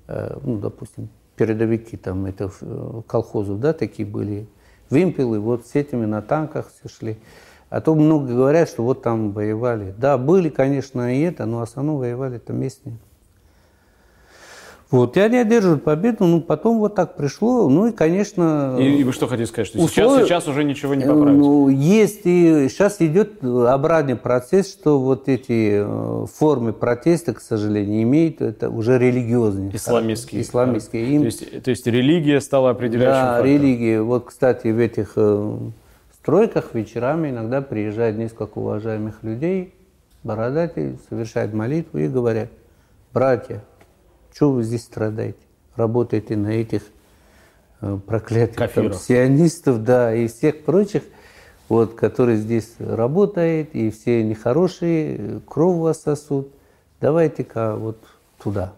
э, 0.08 0.40
ну, 0.42 0.58
допустим, 0.58 1.10
передовики, 1.36 1.98
там, 1.98 2.26
это 2.26 2.52
э, 2.62 3.02
колхозов, 3.08 3.60
да, 3.60 3.74
такие 3.74 4.08
были, 4.08 4.48
вымпелы, 4.90 5.40
вот 5.40 5.68
с 5.68 5.76
этими 5.76 6.06
на 6.06 6.22
танках 6.22 6.72
все 6.72 6.90
шли. 6.90 7.18
А 7.70 7.82
то 7.82 7.96
много 7.96 8.28
говорят, 8.28 8.70
что 8.70 8.84
вот 8.84 9.02
там 9.02 9.32
воевали. 9.32 9.96
Да, 9.98 10.18
были, 10.20 10.50
конечно, 10.50 11.16
и 11.16 11.22
это, 11.22 11.46
но 11.46 11.60
в 11.60 11.62
основном 11.64 11.98
воевали 11.98 12.38
там 12.38 12.60
местные. 12.60 12.98
Вот, 14.94 15.18
и 15.18 15.20
они 15.22 15.38
одерживают 15.38 15.84
победу, 15.84 16.26
ну, 16.26 16.40
потом 16.40 16.78
вот 16.78 16.94
так 16.94 17.18
пришло, 17.18 17.68
ну, 17.68 17.88
и, 17.88 17.92
конечно... 17.92 18.78
И, 18.80 18.98
и 18.98 19.04
вы 19.04 19.12
что 19.12 19.26
хотите 19.26 19.48
сказать, 19.48 19.68
что 19.70 19.80
условия, 19.80 20.20
сейчас, 20.20 20.44
сейчас 20.44 20.48
уже 20.48 20.64
ничего 20.64 20.94
не 20.94 21.04
поправить? 21.04 21.40
Ну, 21.40 21.68
есть, 21.68 22.22
и 22.26 22.68
сейчас 22.70 23.02
идет 23.02 23.44
обратный 23.44 24.16
процесс, 24.16 24.72
что 24.72 25.00
вот 25.00 25.30
эти 25.30 25.84
э, 25.84 26.26
формы 26.32 26.74
протеста, 26.74 27.34
к 27.34 27.42
сожалению, 27.42 28.04
имеют 28.04 28.42
это 28.42 28.70
уже 28.70 29.00
религиозные. 29.00 29.76
Исламистские. 29.76 30.44
Исламистские. 30.44 31.08
Им... 31.08 31.22
То, 31.22 31.26
есть, 31.26 31.64
то 31.64 31.70
есть 31.72 31.88
религия 31.88 32.40
стала 32.40 32.70
определяющим 32.70 33.16
Да, 33.16 33.34
фактором. 33.38 33.52
религия. 33.52 34.00
Вот, 34.04 34.26
кстати, 34.26 34.68
в 34.68 34.78
этих 34.78 35.14
э, 35.16 35.58
стройках 36.22 36.76
вечерами 36.76 37.32
иногда 37.32 37.62
приезжает 37.62 38.16
несколько 38.16 38.60
уважаемых 38.60 39.24
людей, 39.24 39.74
бородатые, 40.22 41.00
совершают 41.10 41.52
молитву 41.52 41.98
и 41.98 42.08
говорят, 42.08 42.50
братья, 43.12 43.64
что 44.34 44.52
вы 44.52 44.64
здесь 44.64 44.84
страдаете? 44.84 45.38
Работаете 45.76 46.36
на 46.36 46.50
этих 46.50 46.82
э, 47.82 47.98
проклятых 48.06 48.72
там, 48.74 48.94
сионистов, 48.94 49.84
да, 49.84 50.14
и 50.14 50.28
всех 50.28 50.64
прочих, 50.64 51.04
вот, 51.70 51.94
которые 51.96 52.38
здесь 52.38 52.74
работают, 52.80 53.70
и 53.74 53.92
все 53.92 54.24
нехорошие, 54.24 55.42
кровь 55.48 55.78
вас 55.78 56.02
сосут. 56.02 56.50
Давайте-ка 57.00 57.76
вот 57.76 57.98
туда 58.42 58.74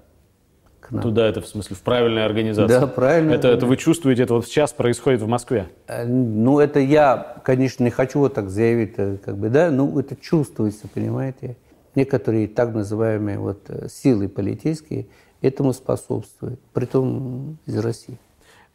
к 0.81 0.91
нам. 0.91 1.01
Туда 1.01 1.27
это 1.27 1.41
в 1.41 1.47
смысле, 1.47 1.75
в 1.75 1.81
правильной 1.81 2.25
организации? 2.25 2.79
Да, 2.79 2.87
правильно. 2.87 3.31
Это, 3.31 3.47
это 3.47 3.65
вы 3.65 3.77
чувствуете, 3.77 4.23
это 4.23 4.35
вот 4.35 4.45
сейчас 4.45 4.73
происходит 4.73 5.21
в 5.21 5.27
Москве? 5.27 5.67
Э, 5.87 6.05
ну, 6.05 6.59
это 6.59 6.79
я, 6.79 7.37
конечно, 7.43 7.83
не 7.83 7.89
хочу 7.89 8.19
вот 8.19 8.33
так 8.33 8.49
заявить, 8.49 8.93
э, 8.97 9.17
как 9.23 9.37
бы, 9.37 9.49
да, 9.49 9.71
но 9.71 9.99
это 9.99 10.15
чувствуется, 10.15 10.87
понимаете. 10.87 11.57
Некоторые 11.95 12.49
так 12.49 12.73
называемые 12.73 13.39
вот 13.39 13.69
силы 13.89 14.27
политические 14.27 15.05
этому 15.45 15.73
способствуют, 15.73 16.59
притом 16.73 17.57
из 17.65 17.77
России. 17.77 18.17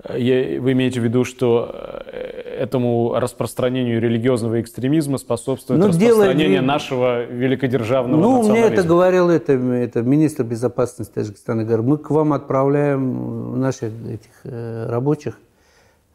Вы 0.09 0.73
имеете 0.73 1.01
в 1.01 1.05
виду, 1.05 1.25
что 1.25 1.71
э, 2.07 2.57
этому 2.61 3.15
распространению 3.19 4.01
религиозного 4.01 4.63
экстремизма 4.63 5.19
способствует 5.19 5.79
ну, 5.79 5.89
распространение 5.89 6.61
дело... 6.61 6.65
нашего 6.65 7.25
великодержавного 7.25 8.19
Ну, 8.19 8.49
мне 8.49 8.61
это 8.61 8.83
говорил 8.83 9.29
это, 9.29 9.53
это 9.53 10.01
министр 10.01 10.45
безопасности 10.45 11.13
Таджикистана. 11.13 11.65
Говорит, 11.65 11.85
мы 11.85 11.99
к 11.99 12.11
вам 12.11 12.33
отправляем 12.33 13.61
наших 13.61 13.93
этих 14.09 14.31
э, 14.45 14.87
рабочих, 14.89 15.39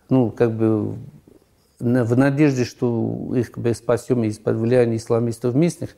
ну, 0.10 0.32
как 0.32 0.52
бы 0.52 0.96
в 1.80 2.18
надежде, 2.18 2.66
что 2.66 3.34
их 3.36 3.52
как 3.52 3.64
бы, 3.64 3.74
спасем 3.76 4.24
из-под 4.24 4.56
влияния 4.56 4.98
исламистов 4.98 5.54
местных, 5.54 5.92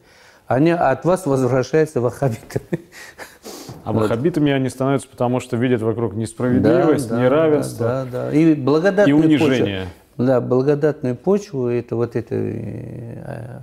они 0.48 0.72
от 0.72 1.06
вас 1.06 1.26
возвращаются 1.26 2.02
ваххабитами. 2.02 2.82
А 3.84 3.92
вот. 3.92 4.02
ваххабитами 4.02 4.52
они 4.52 4.70
становятся, 4.70 5.08
потому 5.08 5.40
что 5.40 5.58
видят 5.58 5.82
вокруг 5.82 6.14
несправедливость, 6.16 7.10
да, 7.10 7.22
неравенство 7.22 7.86
да, 7.86 8.06
да, 8.06 8.26
да. 8.26 8.34
И, 8.34 8.54
благодатную 8.54 9.18
и 9.18 9.26
унижение. 9.26 9.80
Почву, 9.82 10.26
да, 10.26 10.42
благодатную 10.42 11.16
почву, 11.16 11.68
это 11.68 11.96
вот 11.96 12.16
это 12.16 12.36
э, 12.36 13.62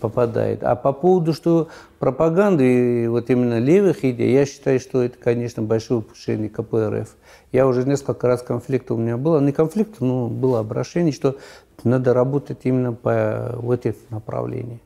попадает. 0.00 0.62
А 0.62 0.76
по 0.76 0.92
поводу, 0.92 1.32
что 1.32 1.68
пропаганды, 1.98 3.08
вот 3.10 3.30
именно 3.30 3.58
левых 3.58 4.04
идей, 4.04 4.32
я 4.32 4.46
считаю, 4.46 4.80
что 4.80 5.02
это, 5.02 5.18
конечно, 5.18 5.62
большое 5.62 6.00
упущение 6.00 6.48
КПРФ. 6.48 7.08
Я 7.52 7.66
уже 7.66 7.84
несколько 7.84 8.26
раз 8.26 8.42
конфликт 8.42 8.90
у 8.90 8.96
меня 8.96 9.16
было, 9.16 9.40
не 9.40 9.52
конфликт, 9.52 10.00
но 10.00 10.28
было 10.28 10.60
обращение, 10.60 11.12
что 11.12 11.36
надо 11.84 12.12
работать 12.12 12.58
именно 12.64 12.92
по 12.92 13.54
вот 13.56 13.86
этому 13.86 14.04
направлению 14.10 14.80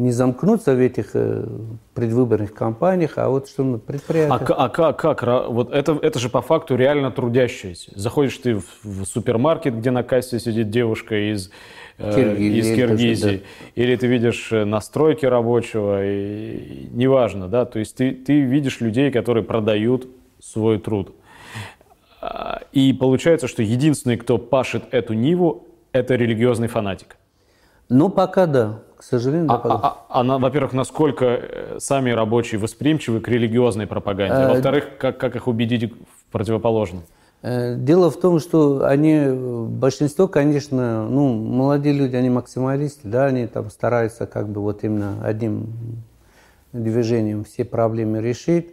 не 0.00 0.12
замкнуться 0.12 0.74
в 0.74 0.80
этих 0.80 1.10
э, 1.14 1.46
предвыборных 1.94 2.54
кампаниях, 2.54 3.12
а 3.16 3.28
вот 3.28 3.48
что 3.48 3.62
на 3.62 3.78
предприятиях. 3.78 4.50
А, 4.50 4.64
а 4.64 4.68
как, 4.68 4.98
как? 4.98 5.48
Вот 5.50 5.72
это, 5.72 5.98
это 6.00 6.18
же 6.18 6.28
по 6.28 6.40
факту 6.40 6.76
реально 6.76 7.10
трудящиеся. 7.10 7.92
Заходишь 7.94 8.38
ты 8.38 8.54
в, 8.54 8.64
в 8.82 9.04
супермаркет, 9.04 9.76
где 9.76 9.90
на 9.90 10.02
кассе 10.02 10.40
сидит 10.40 10.70
девушка 10.70 11.32
из 11.32 11.50
э, 11.98 12.14
Киргизии, 12.14 12.58
из 12.58 12.76
Киргизии, 12.76 13.36
да. 13.36 13.82
или 13.82 13.96
ты 13.96 14.06
видишь 14.06 14.52
э, 14.52 14.64
настройки 14.64 15.26
рабочего, 15.26 16.04
и, 16.04 16.88
неважно, 16.90 17.48
да, 17.48 17.66
то 17.66 17.78
есть 17.78 17.96
ты, 17.96 18.12
ты 18.12 18.40
видишь 18.40 18.80
людей, 18.80 19.10
которые 19.10 19.44
продают 19.44 20.08
свой 20.40 20.78
труд. 20.78 21.14
А, 22.22 22.62
и 22.72 22.92
получается, 22.92 23.48
что 23.48 23.62
единственный, 23.62 24.16
кто 24.16 24.38
пашет 24.38 24.84
эту 24.92 25.12
ниву, 25.12 25.66
это 25.92 26.14
религиозный 26.14 26.68
фанатик. 26.68 27.16
Ну, 27.90 28.08
пока 28.08 28.46
да. 28.46 28.78
К 28.96 29.02
сожалению, 29.02 29.50
а, 29.50 29.58
да, 29.58 29.74
а, 29.74 30.06
а, 30.08 30.20
а, 30.20 30.38
во-первых, 30.38 30.72
насколько 30.74 31.24
э, 31.24 31.78
сами 31.80 32.10
рабочие 32.10 32.60
восприимчивы 32.60 33.20
к 33.20 33.28
религиозной 33.28 33.86
пропаганде? 33.86 34.34
А, 34.34 34.48
во-вторых, 34.50 34.98
как, 34.98 35.18
как 35.18 35.36
их 35.36 35.48
убедить 35.48 35.90
в 35.92 36.30
противоположном? 36.30 37.02
Э, 37.42 37.74
дело 37.76 38.10
в 38.10 38.20
том, 38.20 38.38
что 38.38 38.84
они, 38.86 39.26
большинство, 39.70 40.28
конечно, 40.28 41.08
ну, 41.08 41.32
молодые 41.32 41.94
люди, 41.94 42.14
они 42.14 42.28
максималисты, 42.28 43.08
да, 43.08 43.26
они 43.26 43.46
там 43.46 43.70
стараются 43.70 44.26
как 44.26 44.50
бы 44.50 44.60
вот 44.60 44.84
именно 44.84 45.16
одним 45.24 45.72
движением 46.72 47.44
все 47.44 47.64
проблемы 47.64 48.20
решить, 48.20 48.68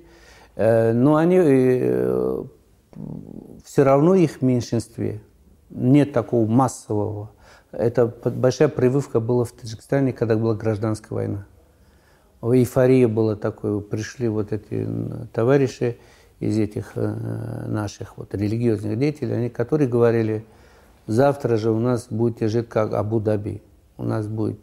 э, 0.57 0.91
но 0.91 1.15
они 1.15 1.38
все 3.63 3.84
равно 3.84 4.13
их 4.13 4.32
в 4.32 4.41
меньшинстве. 4.41 5.22
Нет 5.70 6.11
такого 6.11 6.45
массового 6.45 7.30
это 7.72 8.07
большая 8.07 8.70
прививка 8.70 9.20
была 9.20 9.43
в 9.43 9.51
Таджикистане, 9.51 10.13
когда 10.13 10.38
была 10.38 10.55
гражданская 10.55 11.15
война. 11.15 11.45
Эйфория 12.41 13.07
была 13.07 13.36
такой, 13.36 13.82
пришли 13.82 14.28
вот 14.28 14.53
эти 14.53 14.88
товарищи 15.34 15.97
из 16.39 16.57
этих 16.57 16.91
э, 16.95 17.65
наших 17.68 18.18
вот 18.18 18.34
религиозных 18.36 18.97
деятелей, 18.97 19.34
они, 19.34 19.49
которые 19.49 19.89
говорили, 19.89 20.45
завтра 21.07 21.57
же 21.57 21.72
у 21.72 21.80
нас 21.80 22.07
будет 22.09 22.47
жить 22.49 22.70
как 22.70 22.93
Абу-Даби, 22.93 23.63
у 23.97 24.03
нас 24.03 24.28
будет, 24.28 24.59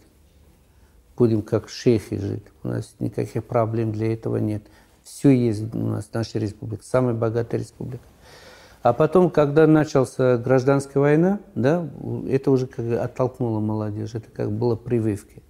будем 1.16 1.42
как 1.42 1.68
шейхи 1.68 2.16
жить, 2.16 2.44
у 2.62 2.68
нас 2.68 2.94
никаких 3.00 3.44
проблем 3.44 3.90
для 3.90 4.12
этого 4.12 4.36
нет. 4.36 4.62
Все 5.02 5.30
есть 5.30 5.74
у 5.74 5.78
нас, 5.78 6.08
наша 6.12 6.38
республика, 6.38 6.84
самая 6.84 7.14
богатая 7.14 7.58
республика. 7.58 8.04
А 8.84 8.92
потом, 8.92 9.30
когда 9.30 9.66
началась 9.66 10.14
гражданская 10.18 11.00
война, 11.00 11.40
да, 11.54 11.88
это 12.28 12.50
уже 12.50 12.66
как 12.66 12.84
оттолкнуло 12.84 13.58
молодежь, 13.58 14.10
это 14.14 14.30
как 14.30 14.52
было 14.52 14.76
прививки. 14.76 15.42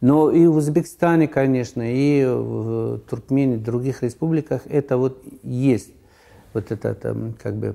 Но 0.00 0.30
и 0.30 0.46
в 0.46 0.58
Узбекистане, 0.58 1.26
конечно, 1.26 1.82
и 1.84 2.24
в 2.24 3.00
Туркмении, 3.00 3.56
в 3.56 3.64
других 3.64 4.04
республиках 4.04 4.62
это 4.68 4.96
вот 4.96 5.20
есть 5.42 5.90
вот 6.54 6.70
эта 6.70 6.94
там, 6.94 7.34
как 7.42 7.56
бы 7.56 7.74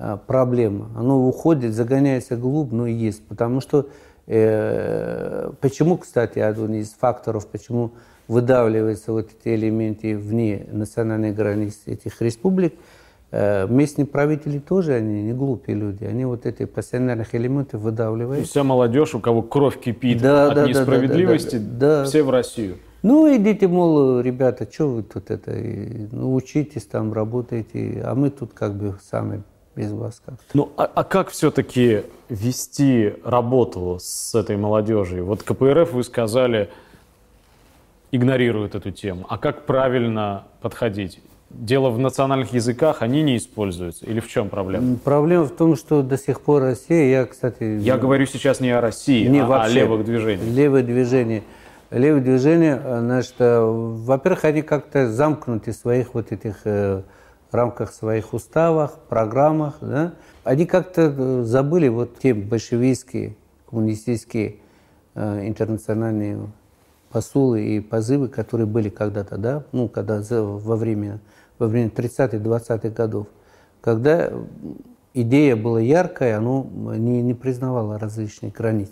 а, 0.00 0.16
проблема. 0.16 0.90
Оно 0.96 1.24
уходит, 1.24 1.72
загоняется 1.72 2.36
глубь, 2.36 2.72
но 2.72 2.88
есть. 2.88 3.24
Потому 3.28 3.60
что, 3.60 3.88
э, 4.26 5.52
почему, 5.60 5.98
кстати, 5.98 6.40
один 6.40 6.74
из 6.74 6.90
факторов, 6.94 7.46
почему 7.46 7.92
выдавливаются 8.26 9.12
вот 9.12 9.30
эти 9.30 9.54
элементы 9.54 10.18
вне 10.18 10.66
национальных 10.72 11.36
границ 11.36 11.82
этих 11.86 12.20
республик– 12.20 12.74
местные 13.68 14.06
правители 14.06 14.58
тоже, 14.58 14.94
они 14.94 15.22
не 15.22 15.32
глупые 15.32 15.76
люди. 15.76 16.04
Они 16.04 16.24
вот 16.24 16.46
эти 16.46 16.64
пассионарных 16.64 17.34
элементов 17.34 17.80
выдавливают. 17.80 18.46
Вся 18.46 18.64
молодежь, 18.64 19.14
у 19.14 19.20
кого 19.20 19.42
кровь 19.42 19.78
кипит 19.80 20.22
да, 20.22 20.48
от 20.48 20.54
да, 20.54 20.66
несправедливости, 20.66 21.56
да, 21.56 21.62
да, 21.62 22.02
да, 22.02 22.04
все 22.04 22.22
в 22.22 22.30
Россию. 22.30 22.76
Ну, 23.02 23.36
идите, 23.36 23.68
мол, 23.68 24.20
ребята, 24.20 24.66
что 24.70 24.88
вы 24.88 25.02
тут 25.02 25.30
это, 25.30 25.52
ну, 25.52 26.34
учитесь 26.34 26.86
там, 26.86 27.12
работаете, 27.12 28.02
а 28.04 28.14
мы 28.14 28.30
тут 28.30 28.52
как 28.52 28.74
бы 28.74 28.96
сами 29.00 29.42
без 29.76 29.92
вас 29.92 30.20
как-то. 30.24 30.42
Ну, 30.54 30.72
а, 30.76 30.90
а 30.92 31.04
как 31.04 31.28
все-таки 31.28 32.02
вести 32.28 33.14
работу 33.22 33.98
с 34.00 34.34
этой 34.34 34.56
молодежью? 34.56 35.26
Вот 35.26 35.42
КПРФ, 35.42 35.92
вы 35.92 36.02
сказали, 36.02 36.70
игнорирует 38.10 38.74
эту 38.74 38.90
тему. 38.90 39.26
А 39.28 39.38
как 39.38 39.66
правильно 39.66 40.44
подходить? 40.60 41.20
Дело 41.50 41.90
в 41.90 41.98
национальных 41.98 42.52
языках, 42.52 43.02
они 43.02 43.22
не 43.22 43.36
используются? 43.36 44.04
Или 44.04 44.20
в 44.20 44.28
чем 44.28 44.48
проблема? 44.48 44.98
Проблема 44.98 45.44
в 45.44 45.50
том, 45.50 45.76
что 45.76 46.02
до 46.02 46.18
сих 46.18 46.40
пор 46.40 46.62
Россия, 46.62 47.20
я, 47.20 47.26
кстати... 47.26 47.78
Я 47.80 47.96
говорю 47.98 48.26
сейчас 48.26 48.60
не 48.60 48.70
о 48.70 48.80
России, 48.80 49.26
не 49.26 49.40
а 49.40 49.46
вообще, 49.46 49.70
о 49.70 49.74
левых 49.74 50.04
движениях. 50.04 50.48
Левые 50.48 50.84
движения. 50.84 51.42
Левые 51.90 52.22
движения, 52.22 52.82
значит, 52.84 53.34
э, 53.38 53.60
во-первых, 53.60 54.44
они 54.44 54.62
как-то 54.62 55.08
замкнуты 55.08 55.70
в 55.70 55.76
своих 55.76 56.14
вот 56.14 56.32
этих 56.32 56.62
э, 56.64 57.02
рамках 57.52 57.92
своих 57.92 58.34
уставах, 58.34 58.98
программах, 59.08 59.76
да? 59.80 60.14
Они 60.42 60.66
как-то 60.66 61.14
э, 61.16 61.42
забыли 61.44 61.88
вот 61.88 62.18
те 62.18 62.34
большевистские, 62.34 63.36
коммунистические, 63.70 64.56
э, 65.14 65.46
интернациональные 65.46 66.38
посулы 67.16 67.64
и 67.64 67.80
позывы, 67.80 68.28
которые 68.28 68.66
были 68.66 68.90
когда-то, 68.90 69.38
да, 69.38 69.64
ну, 69.72 69.88
когда 69.88 70.20
во 70.28 70.76
время 70.76 71.18
во 71.58 71.66
время 71.66 71.88
30-х, 71.88 72.36
20-х 72.36 72.90
годов, 72.90 73.26
когда 73.80 74.30
идея 75.14 75.56
была 75.56 75.80
яркая, 75.80 76.36
оно 76.36 76.66
не, 76.74 77.22
не 77.22 77.32
признавало 77.32 77.98
различных 77.98 78.52
границ. 78.52 78.90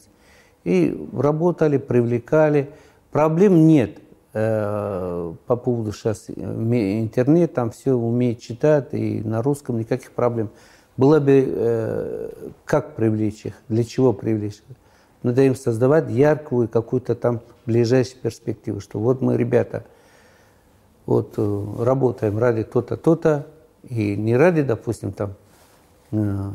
И 0.64 1.07
работали, 1.12 1.77
привлекали. 1.77 2.70
Проблем 3.12 3.66
нет 3.66 3.99
э, 4.33 5.35
по 5.47 5.57
поводу 5.57 5.93
сейчас 5.93 6.31
интернет, 6.31 7.53
там 7.53 7.72
все 7.72 7.93
умеет 7.93 8.41
читать, 8.41 8.95
и 8.95 9.20
на 9.20 9.43
русском 9.43 9.79
никаких 9.79 10.12
проблем. 10.12 10.49
Было 10.97 11.20
бы, 11.20 11.45
э, 11.47 12.31
как 12.64 12.97
привлечь 12.97 13.45
их, 13.45 13.55
для 13.68 13.85
чего 13.85 14.14
привлечь 14.14 14.62
их? 14.70 14.77
Надо 15.25 15.41
им 15.41 15.57
создавать 15.57 16.11
яркую 16.11 16.68
какую-то 16.68 17.14
там 17.14 17.41
ближайшую 17.64 18.20
перспективу, 18.20 18.81
что 18.81 18.99
вот 18.99 19.22
мы, 19.22 19.39
ребята, 19.39 19.85
вот 21.07 21.33
э, 21.39 21.64
работаем 21.79 22.39
ради 22.39 22.62
то-то, 22.62 22.99
то-то, 22.99 23.47
и 23.89 24.16
не 24.16 24.37
ради, 24.37 24.61
допустим, 24.61 25.12
там, 25.12 25.35
э, 26.12 26.51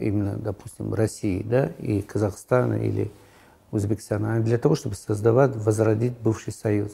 именно, 0.00 0.36
допустим, 0.36 0.94
России, 0.94 1.42
да, 1.42 1.66
и 1.78 2.00
Казахстана 2.00 2.74
или 2.74 3.10
Узбекистана, 3.70 4.36
а 4.36 4.40
для 4.40 4.56
того, 4.56 4.74
чтобы 4.74 4.94
создавать, 4.94 5.54
возродить 5.54 6.14
бывший 6.18 6.54
союз. 6.54 6.92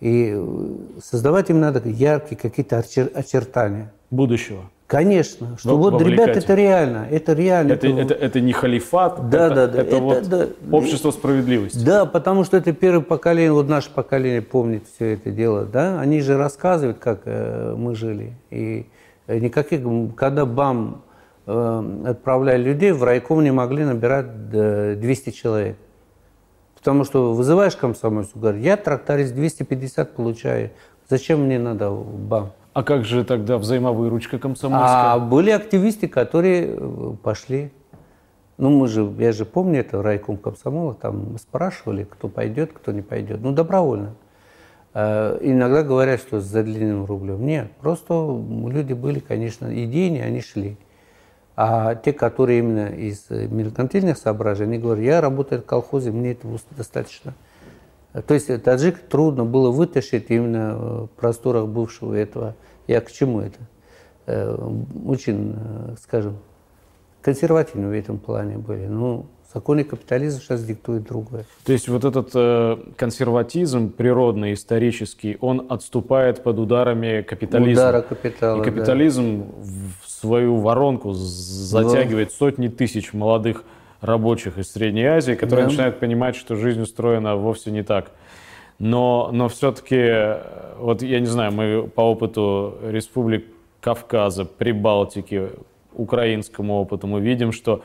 И 0.00 0.34
э, 0.36 0.76
создавать 1.02 1.48
им 1.48 1.60
надо 1.60 1.88
яркие 1.88 2.38
какие-то 2.38 2.78
очертания. 2.78 3.92
Будущего. 4.10 4.64
Конечно, 4.90 5.56
что 5.56 5.78
вот, 5.78 6.02
ребят, 6.02 6.30
это 6.30 6.52
реально, 6.52 7.06
это 7.08 7.32
реально. 7.32 7.74
Это, 7.74 7.86
это, 7.86 8.00
это, 8.00 8.14
это 8.14 8.40
не 8.40 8.52
халифат, 8.52 9.30
да, 9.30 9.46
это, 9.46 9.54
да, 9.54 9.66
да, 9.68 9.82
это, 9.82 9.96
это 9.96 10.02
вот 10.02 10.28
да, 10.28 10.48
общество 10.72 11.12
справедливости. 11.12 11.78
Да, 11.84 12.06
потому 12.06 12.42
что 12.42 12.56
это 12.56 12.72
первое 12.72 13.00
поколение, 13.00 13.52
вот 13.52 13.68
наше 13.68 13.88
поколение 13.92 14.42
помнит 14.42 14.82
все 14.92 15.14
это 15.14 15.30
дело, 15.30 15.64
да, 15.64 16.00
они 16.00 16.20
же 16.20 16.36
рассказывают, 16.36 16.98
как 16.98 17.20
э, 17.26 17.72
мы 17.78 17.94
жили. 17.94 18.32
И 18.50 18.86
никаких, 19.28 19.80
когда 20.16 20.44
БАМ 20.44 21.04
э, 21.46 22.02
отправляли 22.08 22.64
людей, 22.64 22.90
в 22.90 23.04
райком 23.04 23.44
не 23.44 23.52
могли 23.52 23.84
набирать 23.84 24.50
200 24.50 25.30
человек. 25.30 25.76
Потому 26.74 27.04
что 27.04 27.32
вызываешь 27.32 27.76
комсомольцу, 27.76 28.32
говорит, 28.34 28.64
я 28.64 28.76
тракторист 28.76 29.36
250 29.36 30.16
получаю, 30.16 30.70
зачем 31.08 31.44
мне 31.44 31.60
надо 31.60 31.92
БАМ? 31.92 32.50
А 32.80 32.82
как 32.82 33.04
же 33.04 33.24
тогда 33.24 33.58
взаимовыручка 33.58 34.38
комсомольская? 34.38 35.12
А 35.12 35.18
были 35.18 35.50
активисты, 35.50 36.08
которые 36.08 36.76
э, 36.78 37.12
пошли. 37.22 37.72
Ну, 38.56 38.70
мы 38.70 38.88
же, 38.88 39.12
я 39.18 39.32
же 39.32 39.44
помню 39.44 39.80
это, 39.80 40.02
райком 40.02 40.38
комсомола, 40.38 40.94
там 40.94 41.36
спрашивали, 41.36 42.04
кто 42.04 42.28
пойдет, 42.28 42.72
кто 42.72 42.92
не 42.92 43.02
пойдет. 43.02 43.42
Ну, 43.42 43.52
добровольно. 43.52 44.14
А, 44.94 45.38
иногда 45.42 45.82
говорят, 45.82 46.20
что 46.20 46.40
за 46.40 46.62
длинным 46.62 47.04
рублем. 47.04 47.44
Нет, 47.44 47.70
просто 47.82 48.14
люди 48.14 48.94
были, 48.94 49.18
конечно, 49.18 49.66
идейные, 49.84 50.24
они 50.24 50.40
шли. 50.40 50.78
А 51.56 51.94
те, 51.94 52.14
которые 52.14 52.60
именно 52.60 52.86
из 52.86 53.28
меркантильных 53.28 54.16
соображений, 54.16 54.76
они 54.76 54.82
говорят, 54.82 55.04
я 55.04 55.20
работаю 55.20 55.60
в 55.60 55.66
колхозе, 55.66 56.12
мне 56.12 56.32
этого 56.32 56.58
достаточно. 56.78 57.34
То 58.26 58.32
есть 58.32 58.62
таджик 58.62 59.00
трудно 59.00 59.44
было 59.44 59.70
вытащить 59.70 60.30
именно 60.30 60.74
в 60.76 61.06
просторах 61.08 61.68
бывшего 61.68 62.14
этого. 62.14 62.56
Я 62.90 63.00
к 63.00 63.12
чему 63.12 63.40
это? 63.40 63.58
Очень, 65.06 65.54
скажем, 66.02 66.38
консервативны 67.22 67.88
в 67.88 67.92
этом 67.92 68.18
плане 68.18 68.58
были. 68.58 68.86
Ну, 68.86 69.26
законы 69.54 69.84
капитализма 69.84 70.40
сейчас 70.40 70.64
диктуют 70.64 71.04
другое. 71.04 71.44
То 71.64 71.72
есть 71.72 71.88
вот 71.88 72.04
этот 72.04 72.30
э, 72.34 72.78
консерватизм 72.96 73.92
природный, 73.92 74.54
исторический, 74.54 75.38
он 75.40 75.66
отступает 75.68 76.42
под 76.42 76.58
ударами 76.58 77.22
капитализма. 77.22 77.82
Удара 77.82 78.02
капитала, 78.02 78.60
И 78.60 78.64
капитализм 78.64 79.44
да. 79.44 79.54
в 80.04 80.10
свою 80.10 80.56
воронку 80.56 81.12
затягивает 81.12 82.30
да. 82.30 82.34
сотни 82.34 82.66
тысяч 82.66 83.12
молодых 83.12 83.62
рабочих 84.00 84.58
из 84.58 84.72
Средней 84.72 85.04
Азии, 85.04 85.34
которые 85.34 85.66
да. 85.66 85.70
начинают 85.70 86.00
понимать, 86.00 86.34
что 86.34 86.56
жизнь 86.56 86.80
устроена 86.80 87.36
вовсе 87.36 87.70
не 87.70 87.84
так. 87.84 88.10
Но, 88.80 89.28
но 89.30 89.48
все-таки, 89.48 90.40
вот 90.78 91.02
я 91.02 91.20
не 91.20 91.26
знаю, 91.26 91.52
мы 91.52 91.86
по 91.86 92.00
опыту 92.00 92.78
республик 92.82 93.46
Кавказа, 93.82 94.46
Прибалтики, 94.46 95.50
украинскому 95.92 96.80
опыту, 96.80 97.06
мы 97.06 97.20
видим, 97.20 97.52
что 97.52 97.82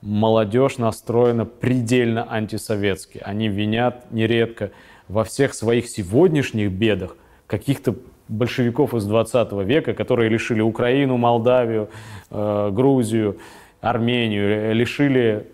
молодежь 0.00 0.78
настроена 0.78 1.44
предельно 1.44 2.26
антисоветски. 2.32 3.20
Они 3.22 3.48
винят 3.48 4.10
нередко 4.10 4.70
во 5.06 5.22
всех 5.24 5.52
своих 5.52 5.86
сегодняшних 5.86 6.72
бедах 6.72 7.16
каких-то 7.46 7.94
большевиков 8.28 8.94
из 8.94 9.04
20 9.04 9.52
века, 9.64 9.92
которые 9.92 10.30
лишили 10.30 10.62
Украину, 10.62 11.18
Молдавию, 11.18 11.90
э, 12.30 12.70
Грузию, 12.72 13.38
Армению, 13.82 14.74
лишили... 14.74 15.46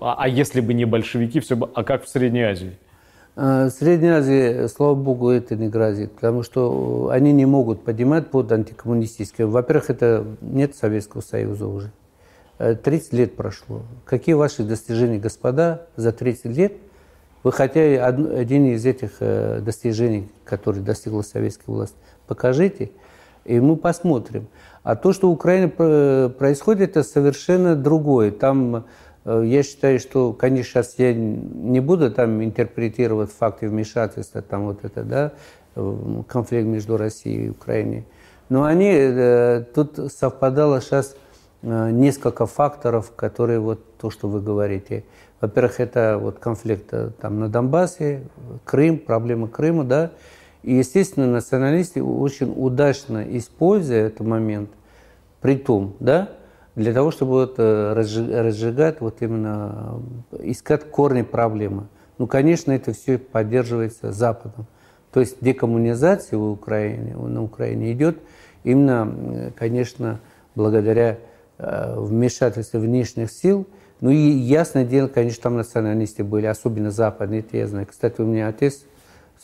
А, 0.00 0.16
а 0.18 0.28
если 0.28 0.60
бы 0.60 0.72
не 0.72 0.84
большевики, 0.84 1.40
все 1.40 1.56
бы... 1.56 1.68
А 1.74 1.82
как 1.82 2.04
в 2.04 2.08
Средней 2.08 2.42
Азии? 2.42 2.76
Э, 3.36 3.66
в 3.66 3.70
Средней 3.70 4.10
Азии, 4.10 4.66
слава 4.68 4.94
богу, 4.94 5.30
это 5.30 5.56
не 5.56 5.68
грозит, 5.68 6.12
потому 6.12 6.42
что 6.42 7.08
они 7.10 7.32
не 7.32 7.46
могут 7.46 7.84
поднимать 7.84 8.30
под 8.30 8.52
антикоммунистическим. 8.52 9.50
Во-первых, 9.50 9.90
это 9.90 10.24
нет 10.40 10.76
Советского 10.76 11.20
Союза 11.20 11.66
уже. 11.66 11.90
30 12.58 13.12
э, 13.12 13.16
лет 13.16 13.36
прошло. 13.36 13.82
Какие 14.04 14.34
ваши 14.34 14.62
достижения, 14.62 15.18
господа, 15.18 15.86
за 15.96 16.12
30 16.12 16.56
лет? 16.56 16.74
Вы 17.42 17.52
хотя 17.52 18.06
один 18.06 18.66
из 18.66 18.86
этих 18.86 19.16
э, 19.20 19.60
достижений, 19.60 20.30
который 20.44 20.82
достигла 20.82 21.22
советская 21.22 21.74
власть, 21.74 21.96
покажите, 22.26 22.92
и 23.44 23.60
мы 23.60 23.76
посмотрим. 23.76 24.46
А 24.82 24.96
то, 24.96 25.12
что 25.12 25.28
в 25.28 25.32
Украине 25.32 25.68
происходит, 25.68 26.90
это 26.90 27.02
совершенно 27.02 27.74
другое. 27.74 28.30
Там, 28.30 28.76
э, 28.76 28.82
я 29.24 29.62
считаю, 29.62 29.98
что, 29.98 30.32
конечно, 30.32 30.82
сейчас 30.82 30.94
я 30.98 31.14
не 31.14 31.80
буду 31.80 32.10
там 32.10 32.42
интерпретировать 32.44 33.30
факты 33.32 33.68
вмешательства, 33.68 34.42
там 34.42 34.66
вот 34.66 34.84
это, 34.84 35.02
да, 35.02 35.32
конфликт 36.28 36.66
между 36.66 36.96
Россией 36.96 37.46
и 37.46 37.50
Украиной. 37.50 38.06
Но 38.48 38.64
они, 38.64 39.64
тут 39.74 40.12
совпадало 40.12 40.80
сейчас 40.80 41.16
Э, 41.66 41.90
несколько 41.90 42.44
факторов, 42.44 43.12
которые 43.16 43.58
вот 43.58 43.96
то, 43.96 44.10
что 44.10 44.28
вы 44.28 44.42
говорите. 44.42 45.04
Во-первых, 45.40 45.80
это 45.80 46.18
вот 46.20 46.38
конфликт 46.38 46.92
э, 46.92 47.10
там 47.18 47.40
на 47.40 47.48
Донбассе, 47.48 48.24
Крым, 48.66 48.98
проблема 48.98 49.48
Крыма, 49.48 49.84
да. 49.84 50.10
И, 50.62 50.74
естественно, 50.74 51.26
националисты 51.26 52.02
очень 52.02 52.52
удачно 52.54 53.24
используя 53.38 54.08
этот 54.08 54.26
момент, 54.26 54.68
при 55.40 55.56
том, 55.56 55.94
да, 56.00 56.28
для 56.76 56.92
того, 56.92 57.10
чтобы 57.10 57.32
вот 57.32 57.54
э, 57.58 57.92
разжигать, 57.92 59.00
вот 59.00 59.22
именно 59.22 60.00
искать 60.40 60.90
корни 60.90 61.22
проблемы. 61.22 61.88
Ну, 62.18 62.26
конечно, 62.26 62.72
это 62.72 62.92
все 62.92 63.18
поддерживается 63.18 64.12
Западом. 64.12 64.66
То 65.12 65.20
есть 65.20 65.36
декоммунизация 65.40 66.38
в 66.38 66.50
Украине, 66.50 67.14
на 67.16 67.42
Украине 67.42 67.92
идет 67.92 68.18
именно, 68.64 69.52
конечно, 69.56 70.20
благодаря 70.54 71.18
Э, 71.56 71.94
вмешательства 71.96 72.78
внешних 72.78 73.30
сил. 73.30 73.64
Ну 74.00 74.10
и 74.10 74.16
ясное 74.16 74.84
дело, 74.84 75.06
конечно, 75.06 75.40
там 75.44 75.56
националисты 75.56 76.24
были, 76.24 76.46
особенно 76.46 76.90
западные, 76.90 77.40
это 77.40 77.56
я 77.56 77.68
знаю. 77.68 77.86
Кстати, 77.86 78.20
у 78.20 78.24
меня 78.24 78.48
отец 78.48 78.84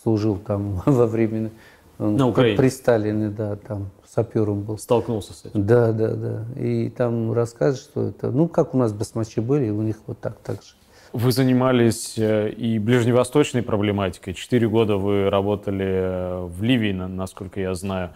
служил 0.03 0.37
там 0.37 0.83
во 0.87 1.07
время... 1.07 1.53
Он 1.99 2.16
На 2.16 2.26
Украине? 2.26 2.57
При 2.57 2.68
Сталине, 2.68 3.28
да, 3.28 3.55
там 3.55 3.91
сапером 4.11 4.62
был. 4.62 4.78
Столкнулся 4.78 5.32
с 5.32 5.44
этим? 5.44 5.66
Да, 5.66 5.92
да, 5.92 6.14
да. 6.14 6.44
И 6.61 6.90
там 6.90 7.32
рассказывают, 7.32 7.80
что 7.80 8.08
это, 8.08 8.30
ну, 8.30 8.48
как 8.48 8.74
у 8.74 8.78
нас 8.78 8.92
басмачи 8.92 9.40
были, 9.40 9.70
у 9.70 9.82
них 9.82 9.96
вот 10.06 10.20
так, 10.20 10.38
так 10.38 10.56
же. 10.56 10.74
Вы 11.12 11.32
занимались 11.32 12.16
э, 12.18 12.50
и 12.50 12.78
ближневосточной 12.78 13.62
проблематикой. 13.62 14.34
Четыре 14.34 14.68
года 14.68 14.96
вы 14.96 15.28
работали 15.28 15.86
э, 15.86 16.44
в 16.46 16.62
Ливии, 16.62 16.92
насколько 16.92 17.61
я 17.61 17.74
знаю. 17.74 18.11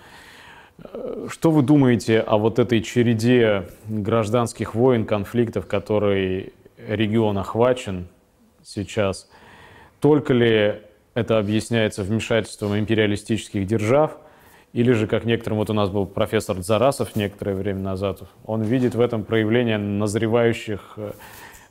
Что 1.29 1.53
вы 1.53 1.63
думаете 1.63 2.21
о 2.21 2.37
вот 2.37 2.59
этой 2.59 2.83
череде 2.83 3.69
гражданских 3.87 4.75
войн, 4.75 5.07
конфликтов, 5.07 5.67
который 5.67 6.53
регион 6.77 7.39
охвачен 7.39 8.09
сейчас? 8.65 9.29
Только 10.01 10.33
ли 10.33 10.81
это 11.15 11.39
объясняется 11.39 12.03
вмешательством 12.03 12.77
империалистических 12.77 13.67
держав, 13.67 14.19
или 14.75 14.91
же, 14.91 15.07
как 15.07 15.25
некоторым, 15.25 15.59
вот 15.59 15.71
у 15.71 15.73
нас 15.73 15.89
был 15.89 16.05
профессор 16.05 16.61
Зарасов 16.61 17.15
некоторое 17.15 17.55
время 17.55 17.81
назад, 17.81 18.23
он 18.45 18.63
видит 18.63 18.97
в 18.97 19.01
этом 19.01 19.23
проявление 19.23 19.79
назревающих 19.79 20.95
э, 20.97 21.13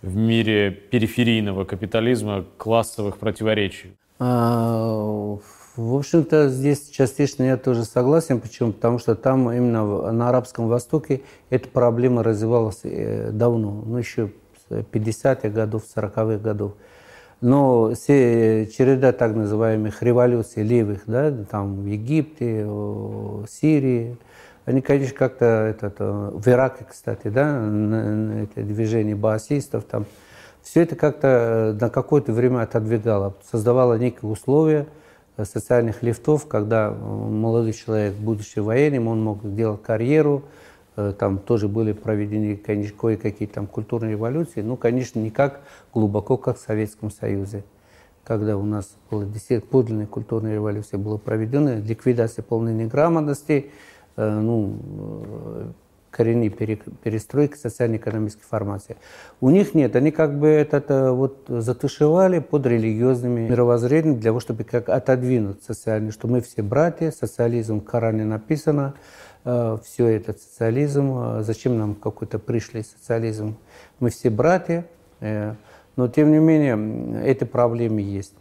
в 0.01 0.15
мире 0.15 0.71
периферийного 0.71 1.65
капитализма 1.65 2.45
классовых 2.57 3.17
противоречий? 3.17 3.97
А, 4.19 5.37
в 5.75 5.95
общем-то, 5.95 6.47
здесь 6.47 6.89
частично 6.89 7.43
я 7.43 7.57
тоже 7.57 7.83
согласен. 7.83 8.39
Почему? 8.39 8.71
Потому 8.71 8.99
что 8.99 9.15
там 9.15 9.51
именно 9.51 10.13
на 10.13 10.29
Арабском 10.29 10.69
Востоке 10.69 11.23
эта 11.49 11.67
проблема 11.67 12.23
развивалась 12.23 12.79
э, 12.83 13.31
давно, 13.31 13.83
ну 13.85 13.97
еще 13.97 14.31
50-х 14.69 15.49
годов, 15.49 15.83
40-х 15.93 16.37
годов. 16.37 16.75
Но 17.43 17.93
все 17.93 18.67
череда 18.67 19.11
так 19.11 19.35
называемых 19.35 20.01
революций 20.01 20.63
левых, 20.63 21.01
да, 21.07 21.29
там 21.51 21.81
в 21.81 21.85
Египте, 21.85 22.65
в 22.65 23.45
Сирии, 23.47 24.17
они, 24.63 24.79
конечно, 24.79 25.13
как-то 25.13 25.45
этот, 25.45 25.95
э, 25.99 26.31
в 26.33 26.47
Ираке, 26.47 26.85
кстати, 26.89 27.27
да, 27.27 27.57
это 28.43 28.63
движение 28.63 29.15
баасистов, 29.15 29.83
там, 29.83 30.05
все 30.61 30.83
это 30.83 30.95
как-то 30.95 31.27
э, 31.27 31.73
на 31.73 31.89
какое-то 31.89 32.31
время 32.31 32.61
отодвигало, 32.61 33.35
создавало 33.51 33.95
некие 33.95 34.31
условия– 34.31 34.87
социальных 35.43 36.03
лифтов, 36.03 36.47
когда 36.47 36.89
э, 36.89 36.93
молодой 36.93 37.73
человек, 37.73 38.13
будучи 38.13 38.59
военным, 38.59 39.07
он 39.07 39.23
мог 39.23 39.43
сделать 39.43 39.81
карьеру, 39.81 40.43
э, 40.43 40.62
там 40.95 41.39
тоже 41.39 41.67
были 41.67 41.93
проведены 41.93 42.55
кое-какие 42.55 43.47
там 43.47 43.67
культурные 43.67 44.11
революции, 44.11 44.61
но, 44.61 44.75
конечно, 44.75 45.19
не 45.19 45.31
как 45.31 45.61
глубоко, 45.93 46.37
как 46.37 46.57
в 46.57 46.61
Советском 46.61 47.09
Союзе. 47.09 47.63
Когда 48.23 48.57
у 48.57 48.63
нас 48.63 48.95
было 49.09 49.25
10 49.25 49.65
подлинной 49.65 50.05
культурной 50.05 50.53
революции 50.53 50.97
была 50.97 51.17
проведена, 51.17 51.79
ликвидация 51.79 52.43
полной 52.43 52.73
неграмотности, 52.73 53.71
э, 54.15 54.39
ну, 54.39 55.73
коренные 56.13 56.49
перестройки 56.51 57.57
социально-экономической 57.57 58.43
формации. 58.43 58.97
У 59.41 59.49
них 59.49 59.73
нет, 59.73 59.95
они 59.95 60.11
как 60.11 60.37
бы 60.37 60.47
это 60.47 61.11
вот 61.11 61.45
затушевали 61.47 62.39
под 62.39 62.67
религиозными 62.67 63.49
мировоззрениями 63.49 64.15
для 64.15 64.29
того, 64.29 64.39
чтобы 64.39 64.63
как 64.63 64.89
отодвинуть 64.89 65.63
социальный, 65.63 66.11
что 66.11 66.27
мы 66.27 66.41
все 66.41 66.61
братья, 66.61 67.11
социализм 67.11 67.81
в 67.81 67.83
Коране 67.83 68.25
написано, 68.25 68.93
э, 68.95 69.22
все 69.43 70.07
это 70.07 70.33
социализм, 70.33 71.11
э, 71.17 71.43
зачем 71.43 71.77
нам 71.77 71.95
какой-то 71.95 72.39
пришлый 72.39 72.83
социализм, 72.83 73.55
мы 73.99 74.09
все 74.09 74.29
братья, 74.29 74.85
э, 75.19 75.55
но 75.95 76.07
тем 76.07 76.31
не 76.31 76.39
менее 76.39 77.23
эти 77.25 77.43
проблемы 77.43 78.01
есть. 78.01 78.33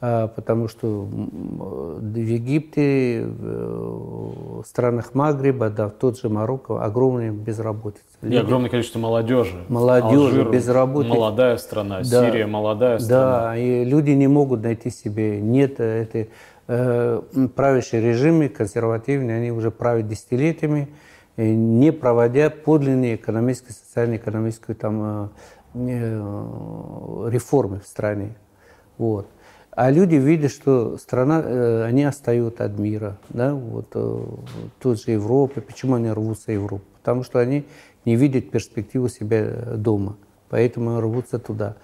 Потому 0.00 0.68
что 0.68 1.08
в 1.10 2.14
Египте, 2.14 3.26
в 3.26 4.62
странах 4.64 5.12
Магриба, 5.12 5.70
да, 5.70 5.88
в 5.88 5.90
тот 5.90 6.20
же 6.20 6.28
Марокко 6.28 6.80
огромная 6.80 7.32
безработица. 7.32 8.04
И 8.22 8.36
огромное 8.36 8.70
количество 8.70 9.00
молодежи. 9.00 9.56
Молодежи, 9.68 10.38
Алжир, 10.38 10.50
безработицы. 10.52 11.14
Молодая 11.14 11.56
страна, 11.56 11.98
да, 11.98 12.04
Сирия 12.04 12.46
молодая 12.46 13.00
страна. 13.00 13.40
Да, 13.40 13.56
и 13.56 13.84
люди 13.84 14.12
не 14.12 14.28
могут 14.28 14.62
найти 14.62 14.90
себе. 14.90 15.40
Нет, 15.40 15.80
это 15.80 16.18
э, 16.18 16.26
правящие 16.68 18.02
режимы, 18.02 18.50
консервативные, 18.50 19.38
они 19.38 19.50
уже 19.50 19.70
правят 19.70 20.06
десятилетиями, 20.06 20.88
не 21.38 21.92
проводя 21.92 22.50
подлинные 22.50 23.14
экономические, 23.14 23.72
социально-экономические 23.72 24.74
там, 24.74 25.02
э, 25.02 25.28
э, 25.74 27.28
реформы 27.30 27.80
в 27.80 27.86
стране. 27.86 28.36
Вот. 28.98 29.28
А 29.70 29.90
люди 29.90 30.16
видят, 30.16 30.50
что 30.50 30.98
страна, 30.98 31.40
э, 31.42 31.84
они 31.84 32.04
отстают 32.04 32.60
от 32.60 32.78
мира, 32.78 33.16
да, 33.28 33.54
вот 33.54 33.86
э, 33.94 34.24
тут 34.80 35.00
же 35.00 35.12
Европа. 35.12 35.60
Почему 35.60 35.94
они 35.94 36.10
рвутся 36.10 36.46
в 36.46 36.54
Европу? 36.54 36.84
Потому 36.98 37.22
что 37.22 37.38
они 37.38 37.64
не 38.04 38.16
видят 38.16 38.50
перспективу 38.50 39.08
себя 39.08 39.44
дома, 39.76 40.16
поэтому 40.50 41.00
рвутся 41.00 41.38
туда. 41.38 41.76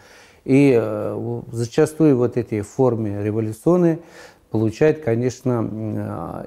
И 0.45 0.79
зачастую 1.53 2.19
вот 2.19 2.37
эти 2.37 2.61
формы 2.61 3.23
революционные 3.23 4.01
получают, 4.55 5.01
конечно, 5.01 6.47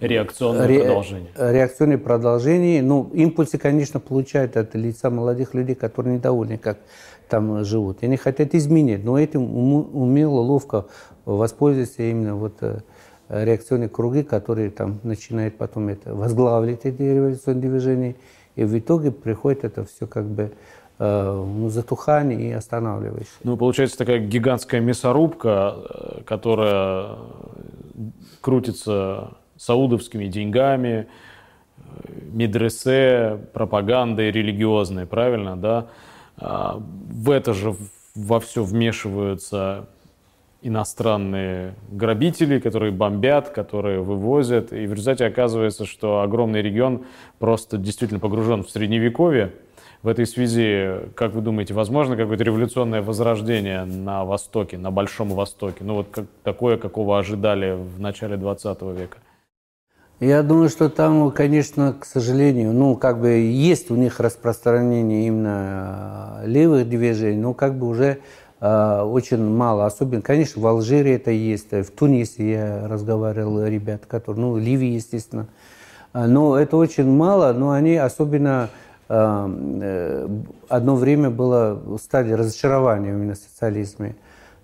реакционные 0.00 0.66
ре, 0.68 0.78
продолжения. 0.78 1.30
Реакционные 1.36 1.98
продолжения. 1.98 2.82
Ну, 2.82 3.10
импульсы, 3.14 3.58
конечно, 3.58 3.98
получают 3.98 4.56
от 4.56 4.76
лица 4.76 5.10
молодых 5.10 5.52
людей, 5.52 5.74
которые 5.74 6.18
недовольны, 6.18 6.56
как 6.56 6.78
там 7.28 7.64
живут. 7.64 8.04
Они 8.04 8.16
хотят 8.16 8.54
изменить, 8.54 9.02
но 9.02 9.18
этим 9.18 9.42
умело, 9.42 10.38
ловко 10.38 10.86
воспользоваться 11.24 12.04
именно 12.04 12.36
вот 12.36 12.62
реакционные 13.28 13.88
круги, 13.88 14.22
которые 14.22 14.70
там 14.70 15.00
начинают 15.02 15.56
потом 15.56 15.88
это 15.88 16.14
возглавлять 16.14 16.84
эти 16.84 17.02
революционные 17.02 17.70
движения. 17.70 18.14
И 18.54 18.62
в 18.62 18.78
итоге 18.78 19.10
приходит 19.10 19.64
это 19.64 19.84
все 19.84 20.06
как 20.06 20.26
бы 20.26 20.42
э, 20.42 20.52
затухание 21.68 22.50
и 22.50 22.52
останавливающее. 22.52 23.32
Ну, 23.44 23.56
получается 23.56 23.98
такая 23.98 24.18
гигантская 24.18 24.80
мясорубка, 24.80 25.74
э, 25.76 26.20
которая 26.24 27.16
крутится 28.40 29.30
саудовскими 29.56 30.26
деньгами, 30.26 31.06
э, 31.78 31.82
медресе, 32.32 33.38
пропагандой 33.52 34.30
религиозной, 34.30 35.06
правильно, 35.06 35.56
да? 35.56 35.86
А, 36.38 36.80
в 36.80 37.30
это 37.30 37.54
же 37.54 37.74
во 38.14 38.40
все 38.40 38.62
вмешиваются 38.62 39.86
иностранные 40.62 41.74
грабители, 41.90 42.60
которые 42.60 42.92
бомбят, 42.92 43.50
которые 43.50 44.00
вывозят. 44.00 44.72
И 44.72 44.86
в 44.86 44.92
результате 44.92 45.26
оказывается, 45.26 45.84
что 45.84 46.20
огромный 46.20 46.62
регион 46.62 47.04
просто 47.38 47.76
действительно 47.78 48.20
погружен 48.20 48.62
в 48.62 48.70
средневековье. 48.70 49.52
В 50.02 50.08
этой 50.08 50.26
связи, 50.26 51.12
как 51.14 51.32
вы 51.32 51.42
думаете, 51.42 51.74
возможно 51.74 52.16
какое-то 52.16 52.42
революционное 52.42 53.02
возрождение 53.02 53.84
на 53.84 54.24
Востоке, 54.24 54.76
на 54.76 54.90
Большом 54.90 55.28
Востоке? 55.28 55.84
Ну 55.84 55.94
вот 55.94 56.08
как, 56.10 56.24
такое, 56.42 56.76
какого 56.76 57.20
ожидали 57.20 57.76
в 57.76 58.00
начале 58.00 58.36
20 58.36 58.82
века? 58.82 59.18
Я 60.18 60.42
думаю, 60.42 60.70
что 60.70 60.88
там, 60.88 61.30
конечно, 61.30 61.94
к 61.98 62.04
сожалению, 62.04 62.72
ну, 62.72 62.96
как 62.96 63.20
бы 63.20 63.28
есть 63.28 63.92
у 63.92 63.94
них 63.94 64.18
распространение 64.18 65.28
именно 65.28 66.40
э, 66.42 66.48
левых 66.48 66.88
движений, 66.88 67.40
но 67.40 67.54
как 67.54 67.78
бы 67.78 67.86
уже 67.86 68.18
а, 68.60 69.04
очень 69.04 69.44
мало. 69.44 69.86
Особенно, 69.86 70.22
конечно, 70.22 70.60
в 70.60 70.66
Алжире 70.66 71.14
это 71.14 71.30
есть, 71.30 71.70
в 71.70 71.90
Тунисе 71.92 72.50
я 72.50 72.88
разговаривал, 72.88 73.64
ребят, 73.66 74.06
которые, 74.06 74.46
ну, 74.46 74.56
Ливии, 74.56 74.94
естественно. 74.94 75.46
Но 76.12 76.56
это 76.56 76.76
очень 76.76 77.08
мало, 77.08 77.52
но 77.52 77.70
они 77.70 77.96
особенно 77.96 78.68
э, 78.68 78.91
одно 80.68 80.96
время 80.96 81.30
было, 81.30 81.98
стали 82.02 82.32
разочарованием 82.32 83.16
именно 83.16 83.34
в 83.34 83.38
социализме. 83.38 84.16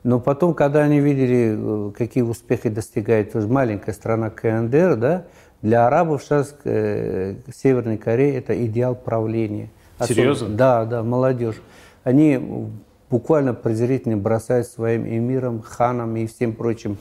Но 0.05 0.21
потом, 0.21 0.55
когда 0.55 0.81
они 0.81 1.01
видели, 1.01 1.57
э, 1.59 1.93
какие 1.97 2.23
успехи 2.23 2.69
достигает 2.69 3.35
маленькая 3.35 3.93
страна 3.93 4.31
КНДР, 4.31 4.97
да, 4.97 5.25
для 5.61 5.87
арабов 5.87 6.23
сейчас 6.23 6.55
э, 6.65 7.35
Северной 7.55 7.99
Кореи 7.99 8.37
это 8.37 8.65
идеал 8.65 8.95
правления. 8.95 9.71
Серьезно? 10.01 10.49
Да, 10.49 10.85
да, 10.85 11.03
молодежь. 11.03 11.61
Они 12.05 12.71
буквально 13.11 13.55
презрительно 13.55 14.17
бросают 14.17 14.69
своим 14.69 15.07
эмирам, 15.07 15.61
ханам 15.63 16.17
и 16.17 16.27
всем 16.27 16.53
прочим 16.53 16.97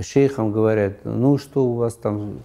шейхам, 0.00 0.52
говорят, 0.52 1.04
ну 1.04 1.38
что 1.38 1.64
у 1.64 1.74
вас 1.74 1.94
там, 1.94 2.40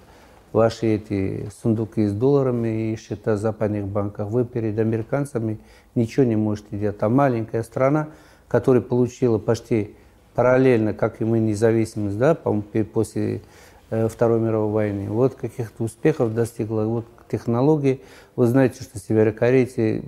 ваши 0.53 0.95
эти 0.95 1.49
сундуки 1.61 2.07
с 2.07 2.13
долларами 2.13 2.91
и 2.91 2.95
счета 2.95 3.35
в 3.35 3.37
западных 3.37 3.87
банках, 3.87 4.29
вы 4.29 4.45
перед 4.45 4.77
американцами 4.79 5.59
ничего 5.95 6.25
не 6.25 6.35
можете 6.35 6.77
делать. 6.77 6.97
А 7.01 7.09
маленькая 7.09 7.63
страна, 7.63 8.09
которая 8.47 8.81
получила 8.81 9.37
почти 9.37 9.95
параллельно, 10.35 10.93
как 10.93 11.21
и 11.21 11.25
мы, 11.25 11.39
независимость, 11.39 12.17
да, 12.17 12.35
после 12.35 13.41
э, 13.89 14.07
Второй 14.07 14.39
мировой 14.39 14.71
войны, 14.71 15.09
вот 15.09 15.35
каких-то 15.35 15.83
успехов 15.83 16.33
достигла, 16.33 16.83
вот 16.83 17.05
технологии. 17.29 18.01
Вы 18.35 18.47
знаете, 18.47 18.83
что 18.83 18.99
северокорейцы, 18.99 20.03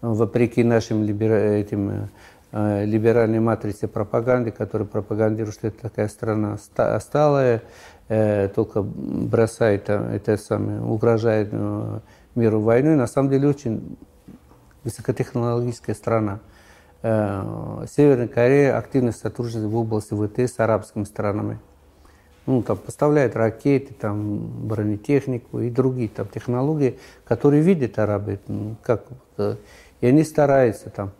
вопреки 0.00 0.64
нашим 0.64 1.04
либера... 1.04 1.34
этим 1.34 1.90
э, 1.90 2.08
Э, 2.52 2.84
либеральной 2.84 3.38
матрице 3.38 3.86
пропаганды, 3.86 4.50
которая 4.50 4.88
пропагандирует, 4.88 5.54
что 5.54 5.68
это 5.68 5.82
такая 5.82 6.08
страна 6.08 6.58
сталая, 6.98 7.62
только 8.54 8.82
бросает, 8.82 9.88
это 9.88 10.36
самое, 10.36 10.80
угрожает 10.80 11.50
э, 11.52 12.00
миру 12.34 12.60
войной. 12.60 12.96
На 12.96 13.06
самом 13.06 13.30
деле 13.30 13.48
очень 13.48 13.96
высокотехнологическая 14.82 15.94
страна. 15.94 16.40
Северная 17.02 18.28
Корея 18.28 18.76
активно 18.76 19.12
сотрудничает 19.12 19.64
в 19.64 19.76
области 19.76 20.12
ВТС 20.12 20.56
с 20.56 20.58
арабскими 20.60 21.04
странами. 21.04 21.60
Ну, 22.46 22.62
там 22.62 22.76
поставляет 22.76 23.36
ракеты, 23.36 23.94
там, 23.94 24.66
бронетехнику 24.66 25.60
и 25.60 25.70
другие 25.70 26.08
там, 26.08 26.26
технологии, 26.26 26.98
которые 27.24 27.62
видят 27.62 27.98
арабы. 27.98 28.40
Как, 28.82 29.04
и 29.38 30.06
они 30.06 30.24
стараются 30.24 30.90
там 30.90 31.12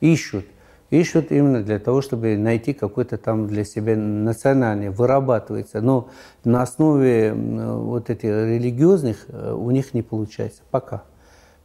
ищут. 0.00 0.46
Ищут 0.90 1.32
именно 1.32 1.62
для 1.62 1.78
того, 1.78 2.00
чтобы 2.00 2.36
найти 2.38 2.72
какой-то 2.72 3.18
там 3.18 3.46
для 3.46 3.64
себя 3.64 3.94
национальный, 3.94 4.88
вырабатывается. 4.88 5.82
Но 5.82 6.08
на 6.44 6.62
основе 6.62 7.34
вот 7.34 8.08
этих 8.08 8.30
религиозных 8.30 9.26
э, 9.28 9.52
у 9.52 9.70
них 9.70 9.92
не 9.92 10.00
получается 10.00 10.62
пока. 10.70 11.02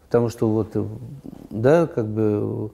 Потому 0.08 0.28
что 0.28 0.50
вот, 0.50 0.72
э, 0.76 0.86
да, 1.50 1.88
как 1.88 2.06
бы 2.06 2.72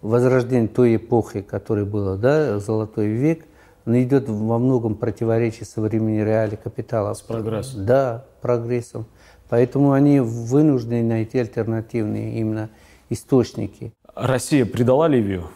возрождение 0.00 0.68
той 0.68 0.96
эпохи, 0.96 1.42
которая 1.42 1.84
была, 1.84 2.16
да, 2.16 2.60
золотой 2.60 3.08
век, 3.08 3.44
он 3.84 4.00
идет 4.00 4.28
во 4.28 4.58
многом 4.58 4.94
противоречии 4.94 5.64
современной 5.64 6.24
реалии 6.24 6.56
капитала. 6.62 7.14
С 7.14 7.22
прогрессом. 7.22 7.86
Да, 7.86 8.24
прогрессом. 8.40 9.06
Поэтому 9.48 9.92
они 9.92 10.20
вынуждены 10.20 11.02
найти 11.02 11.38
альтернативные 11.38 12.38
именно 12.38 12.70
источники. 13.10 13.92
Россия 14.14 14.66
предала 14.66 15.08
Ливию? 15.08 15.48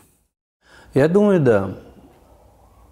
Я 0.95 1.09
думаю, 1.09 1.41
да. 1.41 1.79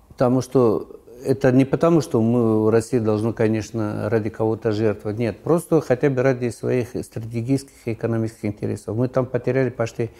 Потому 0.08 0.40
что 0.40 1.00
это 1.24 1.52
не 1.52 1.64
потому, 1.64 2.00
что 2.00 2.20
мы, 2.22 2.70
Россия 2.70 3.00
должна, 3.00 3.32
конечно, 3.32 4.08
ради 4.08 4.30
кого-то 4.30 4.72
жертвовать. 4.72 5.18
Нет, 5.18 5.40
просто 5.40 5.80
хотя 5.80 6.08
бы 6.08 6.22
ради 6.22 6.48
своих 6.48 6.88
стратегических 6.88 7.86
и 7.86 7.92
экономических 7.92 8.46
интересов. 8.46 8.96
Мы 8.96 9.08
там 9.08 9.26
потеряли 9.26 9.70
почти 9.70 10.10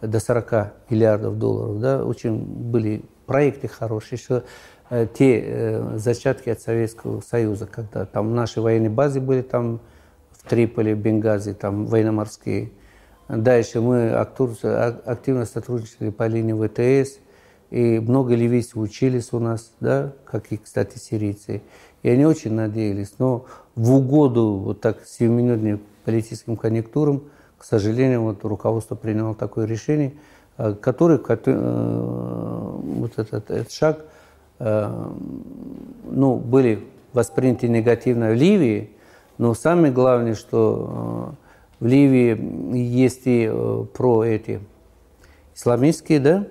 до 0.00 0.18
40 0.18 0.72
миллиардов 0.90 1.38
долларов. 1.38 1.80
Да? 1.80 2.04
Очень 2.04 2.38
были 2.38 3.02
проекты 3.26 3.68
хорошие. 3.68 4.18
Еще 4.18 4.42
э, 4.88 5.06
те 5.12 5.42
э, 5.44 5.98
зачатки 5.98 6.48
от 6.48 6.60
Советского 6.60 7.20
Союза, 7.20 7.66
когда 7.66 8.06
там 8.06 8.34
наши 8.34 8.60
военные 8.62 8.90
базы 8.90 9.20
были 9.20 9.42
там 9.42 9.80
в 10.30 10.48
Триполи, 10.48 10.94
Бенгази, 10.94 11.52
там 11.52 11.86
военно-морские 11.86 12.72
Дальше 13.28 13.80
мы 13.80 14.10
активно 14.12 15.46
сотрудничали 15.46 16.10
по 16.10 16.28
линии 16.28 16.52
ВТС, 16.52 17.18
и 17.70 17.98
много 17.98 18.34
ливийцев 18.34 18.76
учились 18.76 19.32
у 19.32 19.38
нас, 19.38 19.72
да, 19.80 20.12
как 20.24 20.52
и, 20.52 20.56
кстати, 20.56 20.98
сирийцы. 20.98 21.62
И 22.02 22.08
они 22.08 22.24
очень 22.24 22.52
надеялись. 22.52 23.14
Но 23.18 23.46
в 23.74 23.94
угоду 23.94 24.54
вот 24.64 24.80
так 24.80 25.04
сиюминутным 25.04 25.80
политическим 26.04 26.56
конъюнктурам, 26.56 27.24
к 27.58 27.64
сожалению, 27.64 28.22
вот 28.22 28.44
руководство 28.44 28.94
приняло 28.94 29.34
такое 29.34 29.66
решение, 29.66 30.14
э, 30.58 30.74
который, 30.80 31.18
э, 31.18 32.80
вот 32.82 33.12
этот, 33.18 33.50
этот 33.50 33.72
шаг, 33.72 34.04
э, 34.60 35.10
ну, 36.08 36.36
были 36.36 36.84
восприняты 37.12 37.66
негативно 37.68 38.30
в 38.30 38.34
Ливии, 38.34 38.90
но 39.38 39.54
самое 39.54 39.92
главное, 39.92 40.34
что 40.34 41.34
в 41.80 41.86
Ливии 41.86 42.76
есть 42.76 43.22
и 43.24 43.50
про 43.92 44.24
эти 44.24 44.60
исламистские, 45.54 46.20
да, 46.20 46.46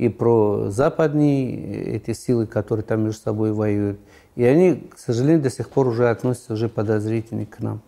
и 0.00 0.08
про 0.08 0.70
западные 0.70 1.96
эти 1.96 2.14
силы, 2.14 2.46
которые 2.46 2.84
там 2.84 3.02
между 3.02 3.20
собой 3.20 3.52
воюют. 3.52 4.00
И 4.34 4.42
они, 4.44 4.88
к 4.94 4.98
сожалению, 4.98 5.42
до 5.42 5.50
сих 5.50 5.68
пор 5.68 5.88
уже 5.88 6.08
относятся 6.08 6.54
уже 6.54 6.70
подозрительно 6.70 7.44
к 7.44 7.60
нам. 7.60 7.82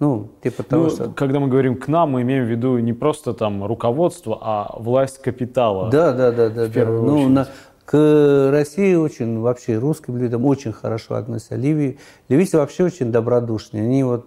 Ну, 0.00 0.28
типа 0.42 0.64
того, 0.64 0.84
ну, 0.84 0.90
что... 0.90 1.08
Когда 1.12 1.40
мы 1.40 1.48
говорим 1.48 1.76
к 1.76 1.88
нам, 1.88 2.10
мы 2.10 2.22
имеем 2.22 2.44
в 2.44 2.48
виду 2.48 2.76
не 2.76 2.92
просто 2.92 3.32
там 3.32 3.64
руководство, 3.64 4.38
а 4.38 4.76
власть 4.78 5.22
капитала. 5.22 5.88
Да, 5.90 6.12
да, 6.12 6.30
да, 6.30 6.50
да. 6.50 6.66
да. 6.66 6.84
Ну, 6.84 7.30
на, 7.30 7.48
к 7.86 8.50
России 8.52 8.94
очень, 8.94 9.38
вообще 9.40 9.78
русским 9.78 10.18
людям 10.18 10.44
очень 10.44 10.72
хорошо 10.72 11.14
относятся. 11.14 11.56
Ливии, 11.56 11.98
ливийцы 12.28 12.58
вообще 12.58 12.84
очень 12.84 13.10
добродушные. 13.10 13.84
Они 13.84 14.04
вот 14.04 14.26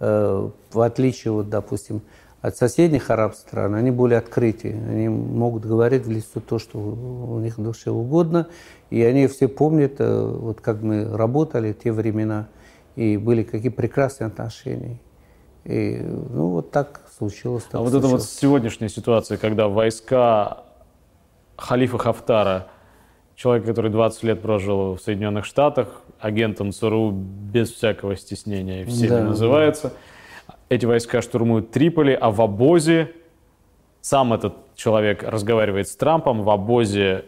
Э, 0.00 0.48
в 0.72 0.80
отличие, 0.80 1.32
вот, 1.32 1.48
допустим, 1.48 2.02
от 2.40 2.56
соседних 2.56 3.10
арабских 3.10 3.48
стран, 3.48 3.74
они 3.74 3.90
более 3.90 4.18
открыты. 4.18 4.76
Они 4.88 5.08
могут 5.08 5.64
говорить 5.64 6.06
в 6.06 6.10
лицо 6.10 6.40
то, 6.40 6.58
что 6.58 6.78
у 6.78 7.38
них 7.40 7.58
душе 7.58 7.90
угодно. 7.90 8.46
И 8.90 9.02
они 9.02 9.26
все 9.26 9.48
помнят, 9.48 9.94
э, 9.98 10.26
вот 10.26 10.60
как 10.60 10.82
мы 10.82 11.04
работали 11.04 11.72
в 11.72 11.78
те 11.78 11.92
времена, 11.92 12.48
и 12.96 13.16
были 13.16 13.42
какие 13.42 13.70
прекрасные 13.70 14.28
отношения. 14.28 14.98
И, 15.64 16.00
ну, 16.00 16.48
вот 16.48 16.70
так 16.70 17.02
случилось. 17.16 17.64
Так 17.64 17.74
а 17.74 17.78
вот 17.78 17.90
случилось. 17.90 18.12
эта 18.12 18.16
вот 18.16 18.24
сегодняшняя 18.24 18.88
ситуация, 18.88 19.36
когда 19.36 19.68
войска 19.68 20.64
халифа 21.56 21.98
Хафтара, 21.98 22.68
человек, 23.34 23.66
который 23.66 23.90
20 23.90 24.22
лет 24.22 24.42
прожил 24.42 24.94
в 24.94 25.00
Соединенных 25.00 25.44
Штатах, 25.44 26.02
агентом 26.20 26.72
ЦРУ 26.72 27.10
без 27.10 27.72
всякого 27.72 28.16
стеснения 28.16 28.84
всеми 28.86 29.08
да, 29.08 29.24
называется. 29.24 29.92
Эти 30.68 30.86
войска 30.86 31.22
штурмуют 31.22 31.70
Триполи, 31.70 32.12
а 32.12 32.30
в 32.30 32.40
обозе 32.40 33.12
сам 34.00 34.32
этот 34.32 34.54
человек 34.74 35.22
разговаривает 35.22 35.88
с 35.88 35.96
Трампом, 35.96 36.42
в 36.42 36.50
обозе 36.50 37.24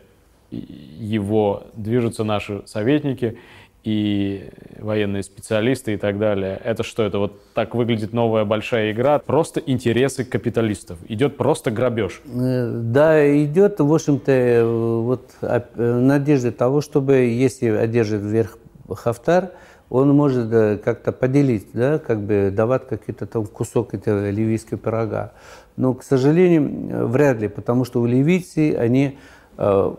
его 0.51 1.65
движутся 1.75 2.25
наши 2.25 2.63
советники 2.67 3.39
и 3.83 4.51
военные 4.79 5.23
специалисты 5.23 5.95
и 5.95 5.97
так 5.97 6.19
далее. 6.19 6.61
Это 6.63 6.83
что? 6.83 7.03
Это 7.03 7.19
вот 7.19 7.41
так 7.55 7.75
выглядит 7.75 8.13
новая 8.13 8.45
большая 8.45 8.93
игра? 8.93 9.19
Просто 9.19 9.61
интересы 9.65 10.25
капиталистов. 10.25 10.99
Идет 11.09 11.37
просто 11.37 11.71
грабеж. 11.71 12.21
Э, 12.27 12.71
да, 12.71 13.43
идет, 13.43 13.81
в 13.81 13.93
общем-то, 13.93 14.33
э, 14.33 14.65
вот 14.65 15.31
э, 15.41 15.61
надежда 15.77 16.53
того, 16.53 16.83
чтобы, 16.83 17.17
если 17.17 17.69
одержит 17.69 18.23
вверх 18.23 18.59
Хафтар, 18.89 19.53
он 19.91 20.15
может 20.15 20.49
как-то 20.83 21.13
поделить, 21.13 21.67
да, 21.73 21.99
как 21.99 22.21
бы 22.21 22.51
давать 22.51 22.89
какие-то 22.89 23.27
там 23.27 23.45
кусок 23.45 23.93
этого 23.93 24.31
ливийского 24.31 24.79
пирога. 24.79 25.33
Но, 25.77 25.95
к 25.95 26.05
сожалению, 26.05 27.09
вряд 27.09 27.41
ли, 27.41 27.49
потому 27.49 27.85
что 27.85 28.01
у 28.01 28.07
ливийцы, 28.07 28.77
они 28.77 29.19
в 29.57 29.97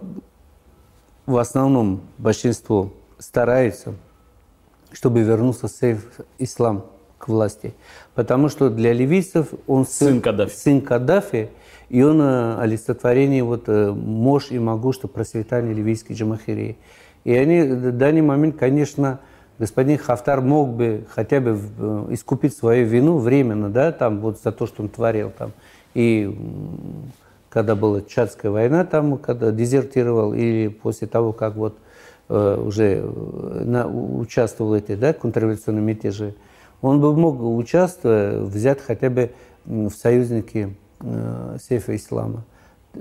основном 1.28 2.02
большинство 2.18 2.94
стараются, 3.20 3.94
чтобы 4.92 5.22
вернулся 5.22 5.68
сейф 5.68 6.20
ислам 6.40 6.86
к 7.18 7.28
власти. 7.28 7.74
Потому 8.16 8.50
что 8.50 8.70
для 8.70 8.94
ливийцев 8.94 9.54
он 9.68 9.86
сын, 9.86 10.08
сын 10.08 10.22
Каддафи. 10.22 10.56
Сын 10.56 10.82
Каддафи, 10.82 11.50
и 11.90 12.02
он 12.02 12.22
олицетворение 12.22 13.44
вот, 13.44 13.68
мощь 13.68 14.52
и 14.52 14.58
могущество 14.58 15.08
процветания 15.08 15.74
ливийской 15.74 16.14
джамахирии. 16.14 16.78
И 17.24 17.34
они 17.34 17.62
в 17.62 17.92
данный 17.92 18.22
момент, 18.22 18.58
конечно, 18.58 19.20
господин 19.62 20.00
Хафтар 20.00 20.42
мог 20.42 20.74
бы 20.74 21.06
хотя 21.14 21.40
бы 21.40 21.56
э, 21.78 22.08
искупить 22.10 22.58
свою 22.58 22.88
вину 22.88 23.20
временно, 23.20 23.70
да, 23.70 23.92
там 23.92 24.20
вот 24.20 24.42
за 24.42 24.52
то, 24.52 24.66
что 24.66 24.82
он 24.82 24.90
творил 24.90 25.32
там. 25.38 25.52
И 25.94 26.36
когда 27.48 27.76
была 27.76 28.02
Чадская 28.02 28.52
война, 28.52 28.86
там, 28.86 29.20
когда 29.20 29.52
дезертировал, 29.52 30.34
или 30.34 30.68
после 30.68 31.08
того, 31.08 31.32
как 31.32 31.56
вот 31.56 31.78
э, 32.30 32.64
уже 32.66 33.04
э, 33.04 33.64
на, 33.64 33.88
участвовал 33.88 34.72
в 34.72 34.74
этой, 34.74 34.96
да, 34.96 35.14
контрреволюционной 35.14 35.84
мятеже, 35.84 36.34
он 36.82 37.00
бы 37.00 37.16
мог 37.16 37.40
участвовать, 37.40 38.52
взять 38.52 38.82
хотя 38.82 39.12
бы 39.12 39.30
в 39.66 39.92
союзники 39.92 40.76
э, 41.02 41.58
сейфа 41.62 41.96
ислама 41.96 42.46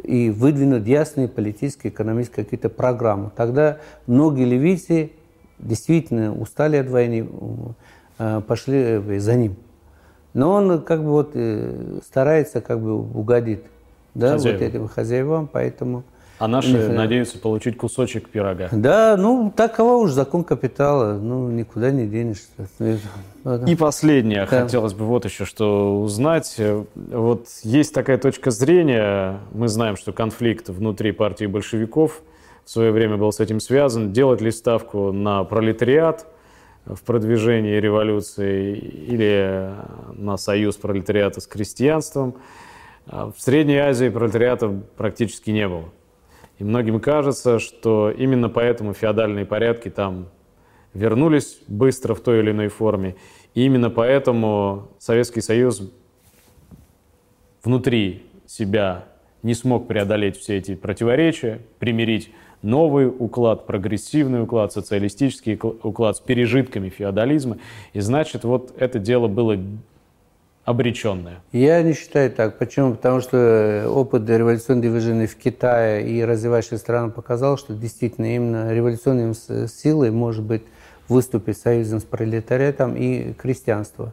и 0.04 0.28
выдвинуть 0.28 0.86
ясные 0.86 1.26
политические, 1.26 1.90
экономические 1.90 2.44
какие-то 2.44 2.68
программы. 2.68 3.30
Тогда 3.34 3.78
многие 4.06 4.44
ливийцы 4.44 5.12
действительно 5.60 6.34
устали 6.34 6.76
от 6.76 6.88
войны, 6.88 7.28
э, 8.18 8.42
пошли 8.46 8.78
э, 8.78 9.18
за 9.18 9.34
ним. 9.36 9.56
Но 10.32 10.52
он 10.52 10.82
как 10.82 11.02
бы 11.02 11.10
вот 11.10 11.32
э, 11.34 12.00
старается 12.04 12.60
как 12.60 12.80
бы 12.80 12.94
угодить 12.94 13.60
да, 14.14 14.36
вот 14.36 14.46
этим 14.46 14.88
хозяевам, 14.88 15.48
поэтому... 15.50 16.04
А 16.38 16.48
наши 16.48 16.72
них... 16.72 16.88
надеются 16.88 17.38
получить 17.38 17.76
кусочек 17.76 18.30
пирога. 18.30 18.70
Да, 18.72 19.16
ну 19.18 19.52
такова 19.54 19.96
уж 19.96 20.12
закон 20.12 20.42
капитала, 20.42 21.18
ну 21.18 21.50
никуда 21.50 21.90
не 21.90 22.06
денешься. 22.06 22.48
И 23.66 23.74
последнее, 23.74 24.46
да. 24.46 24.62
хотелось 24.62 24.94
бы 24.94 25.04
вот 25.04 25.26
еще 25.26 25.44
что 25.44 26.00
узнать. 26.00 26.58
Вот 26.94 27.46
есть 27.62 27.92
такая 27.92 28.16
точка 28.16 28.50
зрения, 28.50 29.40
мы 29.52 29.68
знаем, 29.68 29.96
что 29.96 30.12
конфликт 30.14 30.70
внутри 30.70 31.12
партии 31.12 31.44
большевиков 31.44 32.22
свое 32.70 32.92
время 32.92 33.16
был 33.16 33.32
с 33.32 33.40
этим 33.40 33.58
связан. 33.58 34.12
Делать 34.12 34.40
ли 34.40 34.52
ставку 34.52 35.10
на 35.10 35.42
пролетариат 35.42 36.26
в 36.84 37.02
продвижении 37.02 37.74
революции 37.74 38.76
или 38.76 39.74
на 40.14 40.36
союз 40.36 40.76
пролетариата 40.76 41.40
с 41.40 41.48
крестьянством? 41.48 42.36
В 43.06 43.34
Средней 43.38 43.78
Азии 43.78 44.08
пролетариата 44.08 44.68
практически 44.96 45.50
не 45.50 45.66
было. 45.66 45.88
И 46.60 46.64
многим 46.64 47.00
кажется, 47.00 47.58
что 47.58 48.10
именно 48.10 48.48
поэтому 48.48 48.94
феодальные 48.94 49.46
порядки 49.46 49.88
там 49.88 50.28
вернулись 50.94 51.58
быстро 51.66 52.14
в 52.14 52.20
той 52.20 52.38
или 52.38 52.52
иной 52.52 52.68
форме. 52.68 53.16
И 53.54 53.64
именно 53.64 53.90
поэтому 53.90 54.90
Советский 54.98 55.40
Союз 55.40 55.90
внутри 57.64 58.26
себя 58.46 59.06
не 59.42 59.54
смог 59.54 59.88
преодолеть 59.88 60.36
все 60.36 60.58
эти 60.58 60.76
противоречия, 60.76 61.62
примирить 61.78 62.30
новый 62.62 63.06
уклад, 63.06 63.66
прогрессивный 63.66 64.42
уклад, 64.42 64.72
социалистический 64.72 65.58
уклад 65.82 66.16
с 66.16 66.20
пережитками 66.20 66.88
феодализма. 66.88 67.58
И 67.92 68.00
значит, 68.00 68.44
вот 68.44 68.74
это 68.78 68.98
дело 68.98 69.28
было 69.28 69.58
обреченная? 70.64 71.40
Я 71.52 71.82
не 71.82 71.94
считаю 71.94 72.30
так. 72.30 72.58
Почему? 72.58 72.92
Потому 72.94 73.20
что 73.20 73.86
опыт 73.88 74.28
революционного 74.28 74.90
движения 74.90 75.26
в 75.26 75.36
Китае 75.36 76.08
и 76.08 76.24
развивающих 76.24 76.78
странах 76.78 77.14
показал, 77.14 77.58
что 77.58 77.74
действительно 77.74 78.34
именно 78.34 78.72
революционной 78.72 79.34
силой 79.68 80.10
может 80.10 80.44
быть 80.44 80.62
выступить 81.08 81.58
союзом 81.58 82.00
с 82.00 82.04
пролетариатом 82.04 82.94
и 82.96 83.32
крестьянство 83.32 84.12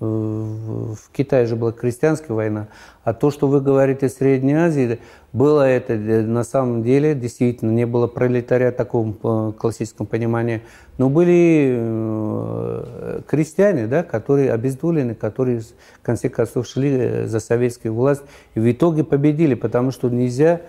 в 0.00 0.98
Китае 1.12 1.46
же 1.46 1.56
была 1.56 1.72
крестьянская 1.72 2.34
война, 2.34 2.68
а 3.04 3.14
то, 3.14 3.30
что 3.30 3.46
вы 3.48 3.60
говорите 3.60 4.08
в 4.08 4.12
Средней 4.12 4.54
Азии, 4.54 4.98
было 5.32 5.62
это 5.68 5.94
на 5.96 6.44
самом 6.44 6.82
деле, 6.82 7.14
действительно, 7.14 7.70
не 7.70 7.86
было 7.86 8.06
пролетария 8.06 8.70
в 8.70 8.76
таком 8.76 9.18
э, 9.22 9.52
классическом 9.58 10.06
понимании, 10.06 10.62
но 10.96 11.08
были 11.08 11.74
э, 11.76 13.20
крестьяне, 13.26 13.86
да, 13.86 14.02
которые 14.04 14.52
обездолены, 14.52 15.14
которые 15.14 15.60
в 15.60 16.02
конце 16.02 16.28
концов 16.28 16.66
шли 16.66 16.90
э, 16.96 17.26
за 17.26 17.40
советскую 17.40 17.94
власть 17.94 18.22
и 18.54 18.60
в 18.60 18.70
итоге 18.70 19.02
победили, 19.02 19.54
потому 19.54 19.90
что 19.90 20.08
нельзя 20.08 20.60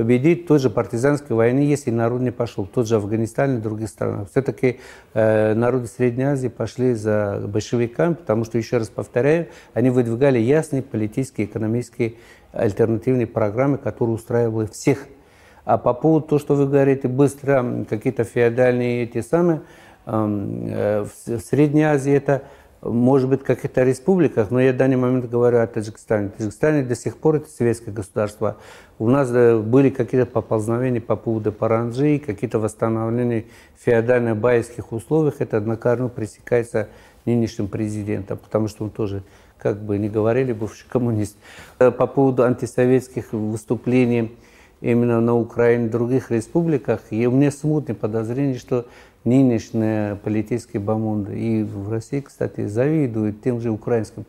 победить 0.00 0.46
той 0.46 0.58
же 0.58 0.70
партизанской 0.70 1.36
войны, 1.36 1.58
если 1.58 1.90
народ 1.90 2.22
не 2.22 2.30
пошел. 2.30 2.64
Тот 2.64 2.88
же 2.88 2.96
Афганистан 2.96 3.58
и 3.58 3.60
других 3.60 3.90
странах. 3.90 4.30
Все-таки 4.30 4.80
э, 5.12 5.52
народы 5.52 5.88
Средней 5.88 6.24
Азии 6.24 6.48
пошли 6.48 6.94
за 6.94 7.42
большевиками, 7.46 8.14
потому 8.14 8.46
что, 8.46 8.56
еще 8.56 8.78
раз 8.78 8.88
повторяю, 8.88 9.48
они 9.74 9.90
выдвигали 9.90 10.38
ясные 10.38 10.80
политические, 10.80 11.46
экономические 11.46 12.14
альтернативные 12.50 13.26
программы, 13.26 13.76
которые 13.76 14.14
устраивали 14.14 14.68
всех. 14.68 15.06
А 15.66 15.76
по 15.76 15.92
поводу 15.92 16.28
того, 16.28 16.38
что 16.38 16.54
вы 16.54 16.66
говорите, 16.66 17.06
быстро 17.06 17.84
какие-то 17.86 18.24
феодальные 18.24 19.02
эти 19.02 19.20
самые, 19.20 19.60
эм, 20.06 20.64
э, 20.66 21.04
в 21.04 21.40
Средней 21.40 21.82
Азии 21.82 22.14
это 22.14 22.44
может 22.82 23.28
быть, 23.28 23.42
в 23.42 23.44
каких-то 23.44 23.82
республиках, 23.84 24.50
но 24.50 24.60
я 24.60 24.72
в 24.72 24.76
данный 24.76 24.96
момент 24.96 25.28
говорю 25.28 25.58
о 25.58 25.66
Таджикистане. 25.66 26.30
Таджикистане 26.30 26.82
до 26.82 26.94
сих 26.94 27.18
пор 27.18 27.36
это 27.36 27.48
советское 27.50 27.90
государство. 27.90 28.56
У 28.98 29.08
нас 29.08 29.30
э, 29.32 29.58
были 29.58 29.90
какие-то 29.90 30.26
поползновения 30.26 31.00
по 31.00 31.16
поводу 31.16 31.52
Паранджи, 31.52 32.18
какие-то 32.18 32.58
восстановления 32.58 33.44
феодально-байских 33.84 34.92
условиях. 34.92 35.40
Это 35.40 35.58
однокорно 35.58 36.08
пресекается 36.08 36.88
нынешним 37.26 37.68
президентом, 37.68 38.38
потому 38.38 38.68
что 38.68 38.84
он 38.84 38.90
тоже, 38.90 39.22
как 39.58 39.82
бы 39.82 39.98
не 39.98 40.08
говорили, 40.08 40.54
бывший 40.54 40.86
коммунист. 40.88 41.36
Э, 41.78 41.90
по 41.90 42.06
поводу 42.06 42.44
антисоветских 42.44 43.34
выступлений 43.34 44.34
именно 44.80 45.20
на 45.20 45.36
Украине 45.36 45.86
и 45.86 45.88
других 45.88 46.30
республиках, 46.30 47.00
и 47.10 47.26
у 47.26 47.32
меня 47.32 47.50
смутное 47.50 47.94
подозрение, 47.94 48.58
что 48.58 48.86
нынешние 49.24 50.16
политические 50.16 50.80
бомонды 50.80 51.38
и 51.38 51.62
в 51.62 51.90
России, 51.90 52.20
кстати, 52.20 52.66
завидуют 52.66 53.42
тем 53.42 53.60
же 53.60 53.70
украинским 53.70 54.24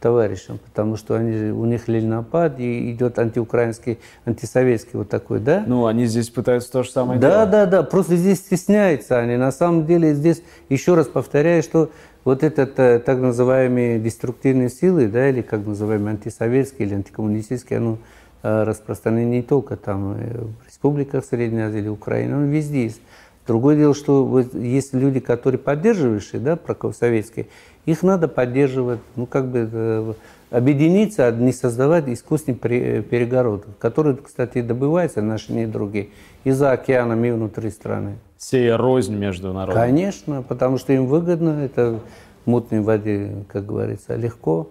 товарищам, 0.00 0.58
потому 0.58 0.96
что 0.96 1.14
они, 1.14 1.50
у 1.50 1.64
них 1.64 1.88
ленинопад 1.88 2.60
и 2.60 2.92
идет 2.92 3.18
антиукраинский, 3.18 3.98
антисоветский 4.26 4.92
вот 4.94 5.08
такой, 5.08 5.40
да? 5.40 5.64
Ну, 5.66 5.86
они 5.86 6.04
здесь 6.06 6.28
пытаются 6.28 6.70
то 6.70 6.82
же 6.82 6.90
самое 6.90 7.18
да, 7.18 7.30
делать. 7.30 7.50
Да, 7.50 7.66
да, 7.66 7.70
да, 7.78 7.82
просто 7.82 8.16
здесь 8.16 8.38
стесняются 8.38 9.18
они. 9.18 9.36
На 9.36 9.52
самом 9.52 9.86
деле 9.86 10.14
здесь, 10.14 10.42
еще 10.68 10.94
раз 10.94 11.06
повторяю, 11.06 11.62
что 11.62 11.90
вот 12.24 12.42
этот 12.42 12.78
э, 12.78 12.98
так 12.98 13.18
называемые 13.18 13.98
деструктивные 13.98 14.68
силы, 14.68 15.06
да, 15.08 15.30
или 15.30 15.40
как 15.40 15.64
называемые 15.64 16.12
антисоветские 16.12 16.88
или 16.88 16.94
антикоммунистические, 16.96 17.78
оно 17.78 17.98
э, 18.46 18.62
распространено 18.64 19.30
не 19.30 19.42
только 19.42 19.76
там 19.76 20.12
э, 20.12 20.38
в 20.38 20.66
республиках 20.66 21.24
Средней 21.24 21.62
Азии 21.62 21.78
или 21.78 21.88
Украине, 21.88 22.34
оно 22.34 22.46
везде 22.46 22.84
есть. 22.84 23.00
Другое 23.46 23.76
дело, 23.76 23.94
что 23.94 24.24
вот 24.24 24.54
есть 24.54 24.92
люди, 24.92 25.20
которые 25.20 25.58
поддерживающие, 25.58 26.40
да, 26.40 26.56
прокоссоветские, 26.56 27.46
их 27.84 28.02
надо 28.02 28.26
поддерживать, 28.26 29.00
ну, 29.14 29.26
как 29.26 29.48
бы 29.48 29.68
э, 29.70 30.12
объединиться, 30.50 31.26
а 31.26 31.32
не 31.32 31.52
создавать 31.52 32.08
искусственный 32.08 32.58
перегород, 32.58 33.66
который, 33.78 34.16
кстати, 34.16 34.62
добывается 34.62 35.22
наши 35.22 35.52
недруги 35.52 36.10
из-за 36.44 36.72
океана 36.72 37.20
и 37.24 37.30
внутри 37.30 37.70
страны. 37.70 38.18
Сея 38.38 38.76
рознь 38.76 39.14
между 39.14 39.52
народами. 39.52 39.80
Конечно, 39.80 40.42
потому 40.42 40.78
что 40.78 40.92
им 40.92 41.06
выгодно, 41.06 41.64
это 41.64 42.00
в 42.44 42.50
мутной 42.50 42.80
воде, 42.80 43.44
как 43.48 43.66
говорится, 43.66 44.14
легко. 44.16 44.68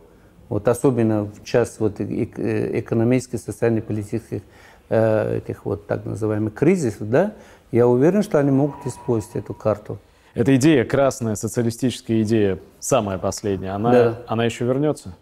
Вот 0.49 0.67
особенно 0.67 1.23
в 1.25 1.43
час 1.43 1.77
вот 1.79 1.99
экономических, 1.99 3.39
социальных, 3.39 3.85
политических 3.85 4.41
э, 4.89 5.37
этих 5.37 5.65
вот 5.65 5.87
так 5.87 6.05
называемых 6.05 6.53
кризисов, 6.53 7.09
да, 7.09 7.33
я 7.71 7.87
уверен, 7.87 8.21
что 8.21 8.39
они 8.39 8.51
могут 8.51 8.85
использовать 8.85 9.35
эту 9.37 9.53
карту. 9.53 9.97
Эта 10.33 10.55
идея, 10.57 10.83
красная 10.83 11.35
социалистическая 11.35 12.21
идея, 12.21 12.59
самая 12.79 13.17
последняя, 13.17 13.71
она, 13.71 13.91
да. 13.91 14.21
она 14.27 14.45
еще 14.45 14.65
вернется? 14.65 15.15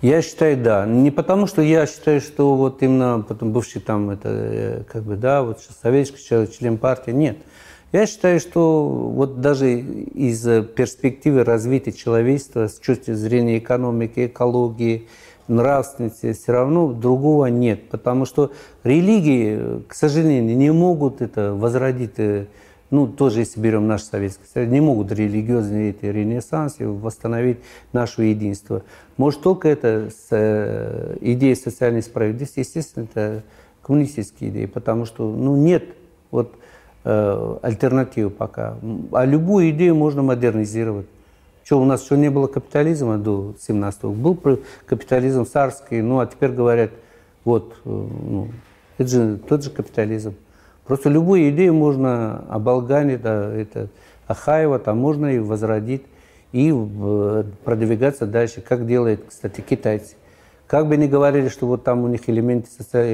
Я 0.00 0.22
считаю, 0.22 0.56
да. 0.56 0.86
Не 0.86 1.10
потому, 1.10 1.48
что 1.48 1.60
я 1.60 1.86
считаю, 1.86 2.20
что 2.20 2.54
вот 2.54 2.82
именно 2.82 3.24
потом 3.26 3.52
бывший 3.52 3.80
там, 3.80 4.10
это, 4.10 4.28
э, 4.28 4.82
как 4.84 5.02
бы, 5.02 5.16
да, 5.16 5.42
вот 5.42 5.58
советский 5.82 6.22
человек, 6.22 6.52
член 6.52 6.78
партии, 6.78 7.10
нет. 7.10 7.38
Я 7.90 8.06
считаю, 8.06 8.38
что 8.38 8.86
вот 8.86 9.40
даже 9.40 9.78
из 9.80 10.42
перспективы 10.74 11.42
развития 11.42 11.92
человечества 11.92 12.68
с 12.68 12.74
точки 12.74 13.12
зрения 13.12 13.58
экономики, 13.58 14.26
экологии, 14.26 15.08
нравственности, 15.48 16.34
все 16.34 16.52
равно 16.52 16.92
другого 16.92 17.46
нет. 17.46 17.88
Потому 17.88 18.26
что 18.26 18.52
религии, 18.84 19.82
к 19.88 19.94
сожалению, 19.94 20.54
не 20.54 20.70
могут 20.70 21.22
это 21.22 21.54
возродить 21.54 22.18
э, 22.18 22.46
ну, 22.90 23.06
тоже 23.06 23.40
если 23.40 23.60
берем 23.60 23.86
наш 23.86 24.02
Советский 24.02 24.46
Союз, 24.52 24.70
не 24.70 24.80
могут 24.80 25.12
религиозные 25.12 25.90
эти 25.90 26.06
ренессансы 26.06 26.86
восстановить 26.86 27.58
наше 27.92 28.24
единство. 28.24 28.82
Может, 29.16 29.42
только 29.42 29.68
это 29.68 30.10
с 30.10 30.28
э, 30.30 31.16
идеей 31.20 31.54
социальной 31.54 32.02
справедливости, 32.02 32.60
естественно, 32.60 33.04
это 33.04 33.42
коммунистические 33.82 34.50
идеи, 34.50 34.66
потому 34.66 35.04
что, 35.04 35.30
ну, 35.30 35.56
нет 35.56 35.84
вот 36.30 36.54
э, 37.08 37.58
альтернативы 37.62 38.28
пока. 38.30 38.76
А 39.12 39.24
любую 39.24 39.70
идею 39.70 39.94
можно 39.94 40.22
модернизировать. 40.22 41.06
Что, 41.64 41.80
у 41.80 41.84
нас 41.84 42.04
еще 42.04 42.16
не 42.16 42.30
было 42.30 42.46
капитализма 42.46 43.18
до 43.18 43.54
17-го? 43.66 44.10
Был 44.10 44.38
капитализм 44.86 45.46
царский, 45.46 46.02
ну, 46.02 46.18
а 46.20 46.26
теперь 46.26 46.50
говорят, 46.50 46.90
вот, 47.44 47.74
э, 47.84 47.88
ну, 47.88 48.48
это 48.98 49.08
же 49.08 49.38
тот 49.38 49.64
же 49.64 49.70
капитализм. 49.70 50.34
Просто 50.86 51.08
любую 51.08 51.50
идею 51.50 51.74
можно 51.74 52.44
оболганить, 52.48 53.22
да, 53.22 53.52
это 53.54 53.88
Ахаева, 54.26 54.78
там 54.78 54.98
можно 54.98 55.26
и 55.26 55.38
возродить, 55.38 56.02
и 56.52 56.74
продвигаться 57.64 58.26
дальше, 58.26 58.60
как 58.60 58.86
делают, 58.86 59.24
кстати, 59.28 59.60
китайцы. 59.60 60.16
Как 60.68 60.86
бы 60.86 60.98
ни 60.98 61.06
говорили, 61.06 61.48
что 61.48 61.66
вот 61.66 61.82
там 61.82 62.04
у 62.04 62.08
них 62.08 62.28
элементы 62.28 62.68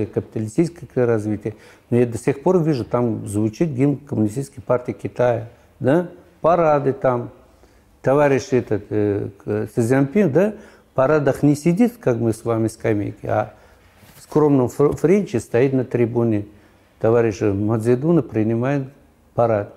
капиталистического 0.06 1.06
развития, 1.06 1.54
но 1.88 1.98
я 1.98 2.06
до 2.06 2.18
сих 2.18 2.42
пор 2.42 2.60
вижу, 2.60 2.84
там 2.84 3.26
звучит 3.28 3.70
гимн 3.70 3.96
Коммунистической 3.96 4.62
партии 4.62 4.90
Китая, 4.90 5.50
да, 5.78 6.08
парады 6.40 6.92
там, 6.92 7.30
товарищ 8.02 8.48
этот, 8.50 8.86
э, 8.90 9.28
Цзяньпин, 9.72 10.32
да, 10.32 10.54
в 10.90 10.94
парадах 10.94 11.44
не 11.44 11.54
сидит, 11.54 11.96
как 11.98 12.16
мы 12.16 12.32
с 12.32 12.44
вами 12.44 12.66
скамейки, 12.66 13.26
а 13.26 13.54
в 14.16 14.22
скромном 14.22 14.68
френче 14.68 15.38
стоит 15.38 15.72
на 15.72 15.84
трибуне 15.84 16.46
товарища 16.98 17.54
Мадзедуна 17.54 18.22
принимает 18.22 18.88
парад. 19.34 19.74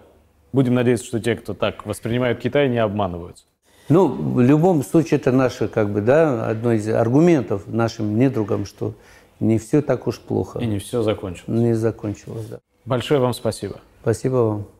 Будем 0.51 0.73
надеяться, 0.73 1.05
что 1.05 1.19
те, 1.19 1.35
кто 1.35 1.53
так 1.53 1.85
воспринимают 1.85 2.39
Китай, 2.39 2.69
не 2.69 2.79
обманываются. 2.79 3.45
Ну, 3.89 4.07
в 4.07 4.41
любом 4.41 4.83
случае, 4.83 5.19
это 5.19 5.31
наше, 5.31 5.67
как 5.67 5.89
бы, 5.89 6.01
да, 6.01 6.47
одно 6.47 6.73
из 6.73 6.87
аргументов 6.89 7.63
нашим 7.67 8.17
недругам, 8.17 8.65
что 8.65 8.93
не 9.39 9.57
все 9.59 9.81
так 9.81 10.07
уж 10.07 10.19
плохо. 10.19 10.59
И 10.59 10.65
не 10.65 10.79
все 10.79 11.03
закончилось. 11.03 11.47
Не 11.47 11.73
закончилось, 11.73 12.45
да. 12.49 12.59
Большое 12.85 13.19
вам 13.19 13.33
спасибо. 13.33 13.75
Спасибо 14.01 14.35
вам. 14.35 14.76